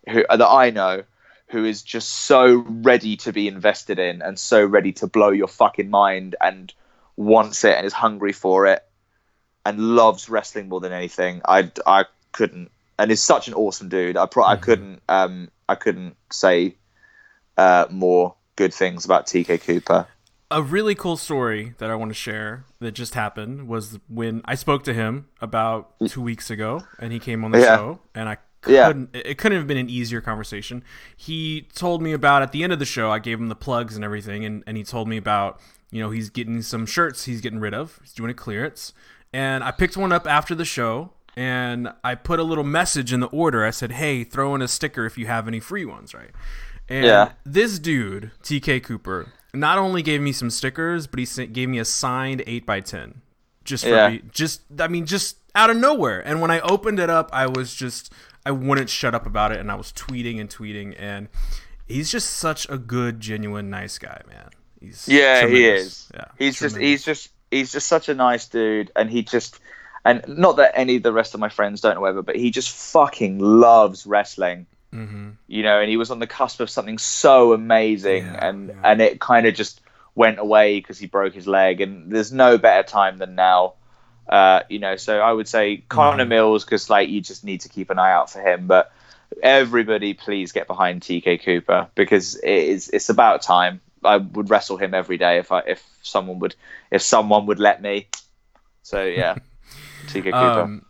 who 0.08 0.24
that 0.28 0.48
I 0.48 0.70
know 0.70 1.02
who 1.48 1.66
is 1.66 1.82
just 1.82 2.08
so 2.08 2.54
ready 2.54 3.18
to 3.18 3.32
be 3.32 3.46
invested 3.46 3.98
in 3.98 4.22
and 4.22 4.38
so 4.38 4.64
ready 4.64 4.92
to 4.92 5.06
blow 5.06 5.28
your 5.28 5.48
fucking 5.48 5.90
mind 5.90 6.36
and 6.40 6.72
wants 7.16 7.64
it 7.64 7.76
and 7.76 7.84
is 7.84 7.92
hungry 7.92 8.32
for 8.32 8.66
it 8.68 8.82
and 9.66 9.78
loves 9.78 10.30
wrestling 10.30 10.70
more 10.70 10.80
than 10.80 10.92
anything. 10.92 11.42
I 11.44 11.70
I 11.86 12.06
couldn't 12.32 12.70
and 12.98 13.10
is 13.10 13.22
such 13.22 13.48
an 13.48 13.54
awesome 13.54 13.90
dude. 13.90 14.16
I 14.16 14.24
pro- 14.24 14.44
I 14.44 14.56
couldn't 14.56 15.02
um 15.10 15.50
I 15.68 15.74
couldn't 15.74 16.16
say 16.30 16.76
uh 17.56 17.86
more 17.90 18.34
good 18.56 18.72
things 18.74 19.04
about 19.04 19.26
TK 19.26 19.60
Cooper. 19.62 20.06
a 20.50 20.62
really 20.62 20.94
cool 20.94 21.16
story 21.16 21.74
that 21.78 21.90
I 21.90 21.94
want 21.94 22.10
to 22.10 22.14
share 22.14 22.64
that 22.80 22.92
just 22.92 23.14
happened 23.14 23.68
was 23.68 23.98
when 24.08 24.42
I 24.44 24.54
spoke 24.56 24.82
to 24.84 24.92
him 24.92 25.28
about 25.40 25.94
two 26.08 26.20
weeks 26.20 26.50
ago, 26.50 26.82
and 26.98 27.12
he 27.12 27.18
came 27.20 27.44
on 27.44 27.52
the 27.52 27.60
Yeah. 27.60 27.76
show, 27.76 28.00
and 28.14 28.28
I 28.28 28.38
couldn't. 28.62 29.10
It 29.14 29.38
couldn't 29.38 29.56
have 29.58 29.66
been 29.66 29.78
an 29.78 29.88
easier 29.88 30.20
conversation. 30.20 30.82
He 31.16 31.68
told 31.74 32.02
me 32.02 32.12
about 32.12 32.42
at 32.42 32.52
the 32.52 32.62
end 32.64 32.72
of 32.72 32.78
the 32.78 32.84
show. 32.84 33.10
I 33.10 33.18
gave 33.20 33.38
him 33.38 33.48
the 33.48 33.54
plugs 33.56 33.94
and 33.96 34.04
everything, 34.04 34.44
and 34.44 34.62
and 34.66 34.76
he 34.76 34.82
told 34.84 35.08
me 35.08 35.16
about 35.16 35.60
you 35.90 36.00
know 36.02 36.10
he's 36.10 36.28
getting 36.30 36.60
some 36.62 36.84
shirts 36.84 37.24
he's 37.24 37.40
getting 37.40 37.60
rid 37.60 37.72
of. 37.72 37.98
He's 38.02 38.12
doing 38.12 38.30
a 38.30 38.34
clearance, 38.34 38.92
and 39.32 39.62
I 39.64 39.70
picked 39.70 39.96
one 39.96 40.12
up 40.12 40.26
after 40.26 40.54
the 40.54 40.64
show. 40.66 41.12
And 41.36 41.92
I 42.02 42.16
put 42.16 42.40
a 42.40 42.42
little 42.42 42.64
message 42.64 43.12
in 43.12 43.20
the 43.20 43.28
order. 43.28 43.64
I 43.64 43.70
said, 43.70 43.92
"Hey, 43.92 44.24
throw 44.24 44.54
in 44.56 44.62
a 44.62 44.68
sticker 44.68 45.06
if 45.06 45.16
you 45.16 45.26
have 45.28 45.46
any 45.46 45.60
free 45.60 45.84
ones, 45.84 46.12
right?" 46.12 46.32
And 46.90 47.04
Yeah. 47.06 47.32
this 47.44 47.78
dude, 47.78 48.32
TK 48.42 48.80
Cooper, 48.82 49.28
not 49.54 49.78
only 49.78 50.02
gave 50.02 50.20
me 50.20 50.32
some 50.32 50.50
stickers, 50.50 51.06
but 51.06 51.18
he 51.20 51.24
sent, 51.24 51.52
gave 51.52 51.68
me 51.68 51.78
a 51.78 51.84
signed 51.84 52.42
8x10. 52.46 53.20
Just 53.64 53.84
for 53.84 53.90
Yeah. 53.90 54.08
me, 54.10 54.22
just 54.32 54.62
I 54.78 54.88
mean 54.88 55.06
just 55.06 55.36
out 55.54 55.70
of 55.70 55.76
nowhere. 55.76 56.20
And 56.20 56.40
when 56.40 56.50
I 56.50 56.60
opened 56.60 56.98
it 56.98 57.08
up, 57.10 57.30
I 57.32 57.46
was 57.46 57.74
just 57.74 58.12
I 58.44 58.50
wouldn't 58.50 58.90
shut 58.90 59.14
up 59.14 59.26
about 59.26 59.52
it 59.52 59.58
and 59.60 59.70
I 59.70 59.74
was 59.76 59.92
tweeting 59.92 60.40
and 60.40 60.48
tweeting 60.50 60.94
and 60.98 61.28
he's 61.86 62.10
just 62.10 62.30
such 62.30 62.68
a 62.68 62.78
good, 62.78 63.20
genuine, 63.20 63.68
nice 63.70 63.98
guy, 63.98 64.22
man. 64.28 64.50
He's 64.80 65.06
Yeah, 65.08 65.46
he 65.46 65.66
is. 65.66 66.10
Yeah. 66.14 66.24
he's 66.38 66.58
just 66.58 66.76
he's 66.76 67.04
just 67.04 67.28
he's 67.50 67.70
just 67.72 67.86
such 67.86 68.08
a 68.08 68.14
nice 68.14 68.46
dude, 68.48 68.90
and 68.96 69.10
he 69.10 69.22
just 69.22 69.60
and 70.04 70.24
not 70.26 70.56
that 70.56 70.72
any 70.74 70.96
of 70.96 71.02
the 71.02 71.12
rest 71.12 71.34
of 71.34 71.40
my 71.40 71.50
friends 71.50 71.82
don't 71.82 71.96
know 71.96 72.04
ever, 72.06 72.22
but 72.22 72.34
he 72.36 72.50
just 72.50 72.70
fucking 72.70 73.38
loves 73.38 74.06
wrestling. 74.06 74.66
Mm-hmm. 74.94 75.30
You 75.46 75.62
know, 75.62 75.80
and 75.80 75.88
he 75.88 75.96
was 75.96 76.10
on 76.10 76.18
the 76.18 76.26
cusp 76.26 76.60
of 76.60 76.68
something 76.70 76.98
so 76.98 77.52
amazing, 77.52 78.24
Yeah, 78.24 78.48
and 78.48 78.68
yeah. 78.68 78.74
and 78.84 79.00
it 79.00 79.20
kind 79.20 79.46
of 79.46 79.54
just 79.54 79.80
went 80.14 80.38
away 80.38 80.78
because 80.80 80.98
he 80.98 81.06
broke 81.06 81.32
his 81.34 81.46
leg, 81.46 81.80
and 81.80 82.10
there's 82.10 82.32
no 82.32 82.58
better 82.58 82.82
time 82.88 83.18
than 83.18 83.34
now. 83.34 83.74
Uh, 84.28 84.62
you 84.68 84.78
know, 84.78 84.96
so 84.96 85.20
I 85.20 85.32
would 85.32 85.48
say 85.48 85.78
Connor 85.88 86.22
Mm-hmm. 86.24 86.28
Mills 86.28 86.64
because 86.64 86.90
like 86.90 87.08
you 87.08 87.20
just 87.20 87.44
need 87.44 87.62
to 87.62 87.68
keep 87.68 87.90
an 87.90 87.98
eye 87.98 88.12
out 88.12 88.30
for 88.30 88.40
him, 88.40 88.66
but 88.66 88.92
everybody 89.42 90.14
please 90.14 90.52
get 90.52 90.66
behind 90.66 91.02
TK 91.02 91.42
Cooper 91.44 91.88
because 91.94 92.34
it 92.36 92.48
is 92.50 92.88
it's 92.88 93.08
about 93.08 93.42
time. 93.42 93.80
I 94.04 94.16
would 94.16 94.48
wrestle 94.50 94.76
him 94.76 94.94
every 94.94 95.18
day 95.18 95.38
if 95.38 95.52
I 95.52 95.60
if 95.60 95.84
someone 96.02 96.38
would 96.40 96.54
if 96.90 97.02
someone 97.02 97.46
would 97.46 97.58
let 97.60 97.80
me. 97.82 98.08
So 98.82 99.04
yeah, 99.04 99.36
TK 100.08 100.24
Cooper. 100.24 100.60
Um, 100.62 100.84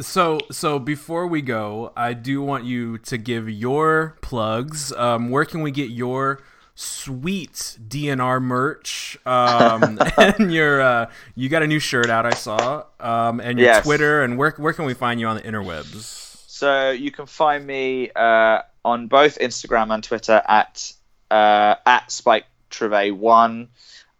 so 0.00 0.38
so 0.50 0.78
before 0.78 1.26
we 1.26 1.42
go, 1.42 1.92
I 1.96 2.12
do 2.14 2.42
want 2.42 2.64
you 2.64 2.98
to 2.98 3.16
give 3.18 3.48
your 3.48 4.16
plugs. 4.20 4.92
Um, 4.92 5.30
where 5.30 5.44
can 5.44 5.62
we 5.62 5.70
get 5.70 5.90
your 5.90 6.40
sweet 6.74 7.78
DNR 7.86 8.42
merch? 8.42 9.16
Um, 9.24 9.98
and 10.16 10.52
your 10.52 10.80
uh, 10.80 11.10
you 11.34 11.48
got 11.48 11.62
a 11.62 11.66
new 11.66 11.78
shirt 11.78 12.10
out, 12.10 12.26
I 12.26 12.34
saw. 12.34 12.84
Um, 12.98 13.40
and 13.40 13.58
your 13.58 13.68
Yes. 13.68 13.84
Twitter 13.84 14.22
and 14.22 14.36
where 14.36 14.50
where 14.56 14.72
can 14.72 14.84
we 14.84 14.94
find 14.94 15.20
you 15.20 15.26
on 15.26 15.36
the 15.36 15.42
interwebs? 15.42 16.22
So 16.48 16.90
you 16.90 17.10
can 17.10 17.26
find 17.26 17.66
me 17.66 18.10
uh, 18.14 18.62
on 18.84 19.06
both 19.08 19.38
Instagram 19.38 19.92
and 19.92 20.02
Twitter 20.02 20.42
at 20.46 20.92
uh, 21.30 21.76
at 21.86 22.10
Spike 22.10 22.46
Trivet 22.70 23.16
one. 23.16 23.68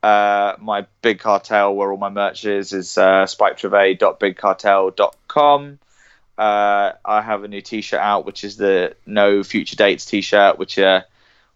Uh, 0.02 0.54
my 0.60 0.86
big 1.00 1.18
cartel, 1.18 1.74
where 1.74 1.90
all 1.90 1.96
my 1.96 2.10
merch 2.10 2.44
is, 2.44 2.74
is 2.74 2.98
uh, 2.98 3.24
Uh, 5.36 6.92
I 7.04 7.22
have 7.22 7.44
a 7.44 7.48
new 7.48 7.60
T-shirt 7.60 8.00
out, 8.00 8.26
which 8.26 8.44
is 8.44 8.56
the 8.56 8.96
No 9.06 9.42
Future 9.42 9.76
Dates 9.76 10.04
T-shirt, 10.04 10.58
which 10.58 10.78
uh, 10.78 11.02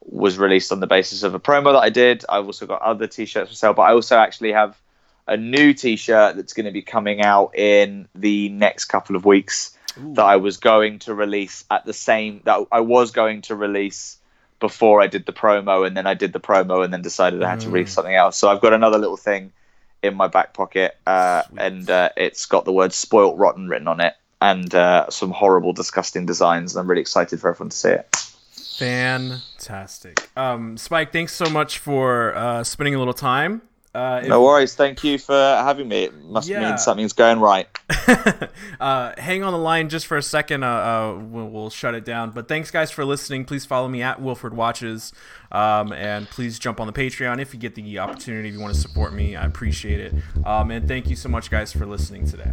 was 0.00 0.38
released 0.38 0.70
on 0.70 0.80
the 0.80 0.86
basis 0.86 1.22
of 1.22 1.34
a 1.34 1.40
promo 1.40 1.72
that 1.72 1.82
I 1.82 1.90
did. 1.90 2.24
I've 2.28 2.46
also 2.46 2.66
got 2.66 2.82
other 2.82 3.06
T-shirts 3.06 3.50
for 3.50 3.56
sale, 3.56 3.74
but 3.74 3.82
I 3.82 3.92
also 3.92 4.16
actually 4.16 4.52
have 4.52 4.78
a 5.26 5.36
new 5.36 5.74
T-shirt 5.74 6.36
that's 6.36 6.52
going 6.52 6.66
to 6.66 6.72
be 6.72 6.82
coming 6.82 7.20
out 7.22 7.56
in 7.56 8.08
the 8.14 8.48
next 8.50 8.86
couple 8.86 9.16
of 9.16 9.24
weeks 9.24 9.76
that 10.14 10.24
I 10.24 10.36
was 10.36 10.58
going 10.58 11.00
to 11.00 11.14
release 11.14 11.64
at 11.70 11.84
the 11.84 11.92
same 11.92 12.40
that 12.44 12.66
I 12.70 12.80
was 12.80 13.10
going 13.10 13.42
to 13.42 13.56
release 13.56 14.18
before 14.60 15.00
I 15.00 15.08
did 15.08 15.26
the 15.26 15.32
promo, 15.32 15.86
and 15.86 15.96
then 15.96 16.06
I 16.06 16.14
did 16.14 16.32
the 16.32 16.40
promo, 16.40 16.84
and 16.84 16.92
then 16.92 17.02
decided 17.02 17.42
I 17.42 17.50
had 17.50 17.60
to 17.60 17.70
release 17.70 17.92
something 17.92 18.14
else. 18.14 18.36
So 18.36 18.48
I've 18.48 18.60
got 18.60 18.72
another 18.72 18.98
little 18.98 19.16
thing 19.16 19.52
in 20.02 20.14
my 20.14 20.28
back 20.28 20.54
pocket, 20.54 20.96
uh, 21.06 21.42
and 21.56 21.88
uh, 21.88 22.10
it's 22.16 22.46
got 22.46 22.64
the 22.64 22.72
word 22.72 22.92
"spoilt 22.92 23.36
rotten" 23.36 23.68
written 23.68 23.88
on 23.88 24.00
it, 24.00 24.14
and 24.40 24.74
uh, 24.74 25.08
some 25.10 25.30
horrible, 25.30 25.72
disgusting 25.72 26.26
designs. 26.26 26.74
And 26.74 26.80
I'm 26.80 26.88
really 26.88 27.02
excited 27.02 27.40
for 27.40 27.48
everyone 27.48 27.70
to 27.70 27.76
see 27.76 27.90
it. 27.90 28.16
Fantastic. 28.78 30.30
Um, 30.36 30.76
Spike, 30.76 31.12
thanks 31.12 31.34
so 31.34 31.50
much 31.50 31.78
for 31.78 32.34
uh, 32.36 32.62
spending 32.62 32.94
a 32.94 32.98
little 32.98 33.12
time. 33.12 33.62
Uh, 33.94 34.20
if- 34.22 34.28
No 34.28 34.42
worries. 34.42 34.74
Thank 34.74 35.02
you 35.02 35.18
for 35.18 35.32
having 35.34 35.88
me. 35.88 36.04
It 36.04 36.24
must 36.24 36.48
Yeah. 36.48 36.68
mean 36.68 36.78
something's 36.78 37.12
going 37.14 37.40
right. 37.40 37.66
uh, 38.80 39.12
hang 39.18 39.42
on 39.42 39.52
the 39.52 39.58
line 39.58 39.88
just 39.88 40.06
for 40.06 40.16
a 40.16 40.22
second. 40.22 40.62
Uh, 40.62 40.66
uh, 40.68 41.18
we'll, 41.20 41.48
we'll 41.48 41.70
shut 41.70 41.94
it 41.94 42.04
down. 42.04 42.30
But 42.30 42.48
thanks, 42.48 42.70
guys, 42.70 42.90
for 42.90 43.04
listening. 43.04 43.44
Please 43.44 43.64
follow 43.66 43.88
me 43.88 44.02
at 44.02 44.20
Wilfred 44.20 44.54
Watches, 44.54 45.12
um, 45.50 45.92
and 45.92 46.28
please 46.28 46.58
jump 46.58 46.80
on 46.80 46.86
the 46.86 46.92
Patreon 46.92 47.40
if 47.40 47.54
you 47.54 47.60
get 47.60 47.74
the 47.74 47.98
opportunity. 47.98 48.48
If 48.48 48.54
you 48.54 48.60
want 48.60 48.74
to 48.74 48.80
support 48.80 49.12
me, 49.14 49.34
I 49.36 49.44
appreciate 49.46 50.00
it. 50.00 50.14
Um, 50.44 50.70
and 50.70 50.86
thank 50.86 51.08
you 51.08 51.16
so 51.16 51.28
much, 51.28 51.50
guys, 51.50 51.72
for 51.72 51.86
listening 51.86 52.26
today. 52.26 52.52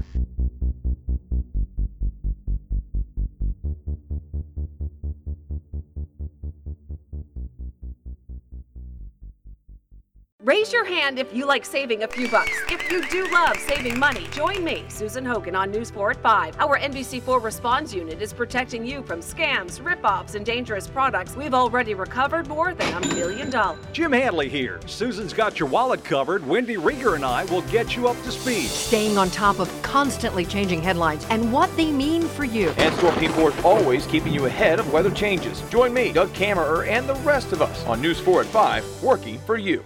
Raise 10.45 10.71
your 10.71 10.85
hand 10.85 11.17
if 11.17 11.33
you 11.33 11.47
like 11.47 11.65
saving 11.65 12.03
a 12.03 12.07
few 12.07 12.29
bucks. 12.29 12.51
If 12.69 12.91
you 12.91 13.03
do 13.09 13.27
love 13.33 13.57
saving 13.57 13.97
money, 13.97 14.27
join 14.31 14.63
me, 14.63 14.85
Susan 14.89 15.25
Hogan, 15.25 15.55
on 15.55 15.71
News 15.71 15.89
4 15.89 16.11
at 16.11 16.21
5. 16.21 16.59
Our 16.59 16.77
NBC4 16.77 17.41
Response 17.41 17.95
Unit 17.95 18.21
is 18.21 18.31
protecting 18.31 18.85
you 18.85 19.01
from 19.01 19.21
scams, 19.21 19.83
rip-offs, 19.83 20.35
and 20.35 20.45
dangerous 20.45 20.85
products. 20.85 21.35
We've 21.35 21.55
already 21.55 21.95
recovered 21.95 22.47
more 22.47 22.75
than 22.75 22.93
a 22.93 23.07
million 23.15 23.49
dollars. 23.49 23.83
Jim 23.91 24.11
Handly 24.11 24.47
here. 24.47 24.79
Susan's 24.85 25.33
got 25.33 25.59
your 25.59 25.67
wallet 25.67 26.03
covered. 26.03 26.45
Wendy 26.45 26.75
Rieger 26.75 27.15
and 27.15 27.25
I 27.25 27.45
will 27.45 27.63
get 27.63 27.95
you 27.95 28.07
up 28.07 28.21
to 28.21 28.31
speed. 28.31 28.67
Staying 28.67 29.17
on 29.17 29.31
top 29.31 29.57
of 29.57 29.81
constantly 29.81 30.45
changing 30.45 30.79
headlines 30.79 31.25
and 31.31 31.51
what 31.51 31.75
they 31.75 31.91
mean 31.91 32.21
for 32.21 32.45
you. 32.45 32.69
And 32.77 32.93
Storm 32.97 33.17
Team 33.17 33.31
4 33.31 33.49
is 33.49 33.65
always 33.65 34.05
keeping 34.05 34.31
you 34.31 34.45
ahead 34.45 34.79
of 34.79 34.93
weather 34.93 35.09
changes. 35.09 35.63
Join 35.71 35.91
me, 35.91 36.13
Doug 36.13 36.29
Kammerer, 36.33 36.87
and 36.87 37.09
the 37.09 37.15
rest 37.15 37.51
of 37.51 37.63
us 37.63 37.83
on 37.85 37.99
News 37.99 38.19
4 38.19 38.41
at 38.41 38.47
5, 38.47 39.01
working 39.01 39.39
for 39.39 39.57
you. 39.57 39.83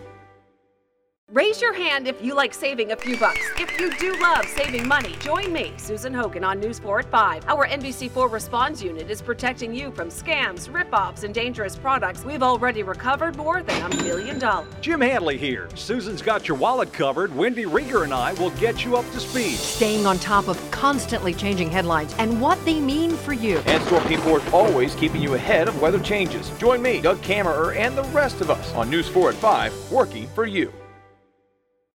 Raise 1.31 1.61
your 1.61 1.73
hand 1.73 2.07
if 2.07 2.19
you 2.23 2.33
like 2.33 2.55
saving 2.55 2.91
a 2.91 2.95
few 2.95 3.15
bucks. 3.15 3.45
If 3.59 3.79
you 3.79 3.95
do 3.97 4.19
love 4.19 4.47
saving 4.47 4.87
money, 4.87 5.15
join 5.19 5.53
me, 5.53 5.73
Susan 5.77 6.11
Hogan, 6.11 6.43
on 6.43 6.59
News 6.59 6.79
4 6.79 7.01
at 7.01 7.11
5. 7.11 7.45
Our 7.47 7.67
NBC4 7.67 8.31
Response 8.31 8.81
Unit 8.81 9.11
is 9.11 9.21
protecting 9.21 9.71
you 9.71 9.91
from 9.91 10.09
scams, 10.09 10.73
rip-offs, 10.73 11.21
and 11.21 11.31
dangerous 11.31 11.75
products. 11.75 12.25
We've 12.25 12.41
already 12.41 12.81
recovered 12.81 13.35
more 13.35 13.61
than 13.61 13.79
a 13.91 13.95
million 13.97 14.39
dollars. 14.39 14.73
Jim 14.81 15.01
Handly 15.01 15.37
here. 15.37 15.69
Susan's 15.75 16.23
got 16.23 16.47
your 16.47 16.57
wallet 16.57 16.91
covered. 16.91 17.35
Wendy 17.35 17.65
Rieger 17.65 18.03
and 18.03 18.13
I 18.13 18.33
will 18.33 18.49
get 18.51 18.83
you 18.83 18.97
up 18.97 19.05
to 19.11 19.19
speed. 19.19 19.57
Staying 19.57 20.07
on 20.07 20.17
top 20.17 20.47
of 20.47 20.57
constantly 20.71 21.35
changing 21.35 21.69
headlines 21.69 22.15
and 22.17 22.41
what 22.41 22.57
they 22.65 22.79
mean 22.79 23.11
for 23.11 23.33
you. 23.33 23.59
And 23.67 23.83
Storm 23.83 24.03
Team 24.07 24.19
4 24.21 24.39
is 24.39 24.51
always 24.51 24.95
keeping 24.95 25.21
you 25.21 25.35
ahead 25.35 25.67
of 25.67 25.79
weather 25.79 25.99
changes. 25.99 26.49
Join 26.57 26.81
me, 26.81 26.99
Doug 26.99 27.19
Kammerer, 27.19 27.75
and 27.75 27.95
the 27.95 28.03
rest 28.05 28.41
of 28.41 28.49
us 28.49 28.73
on 28.73 28.89
News 28.89 29.07
4 29.09 29.29
at 29.29 29.35
5, 29.35 29.91
working 29.91 30.27
for 30.29 30.47
you. 30.47 30.73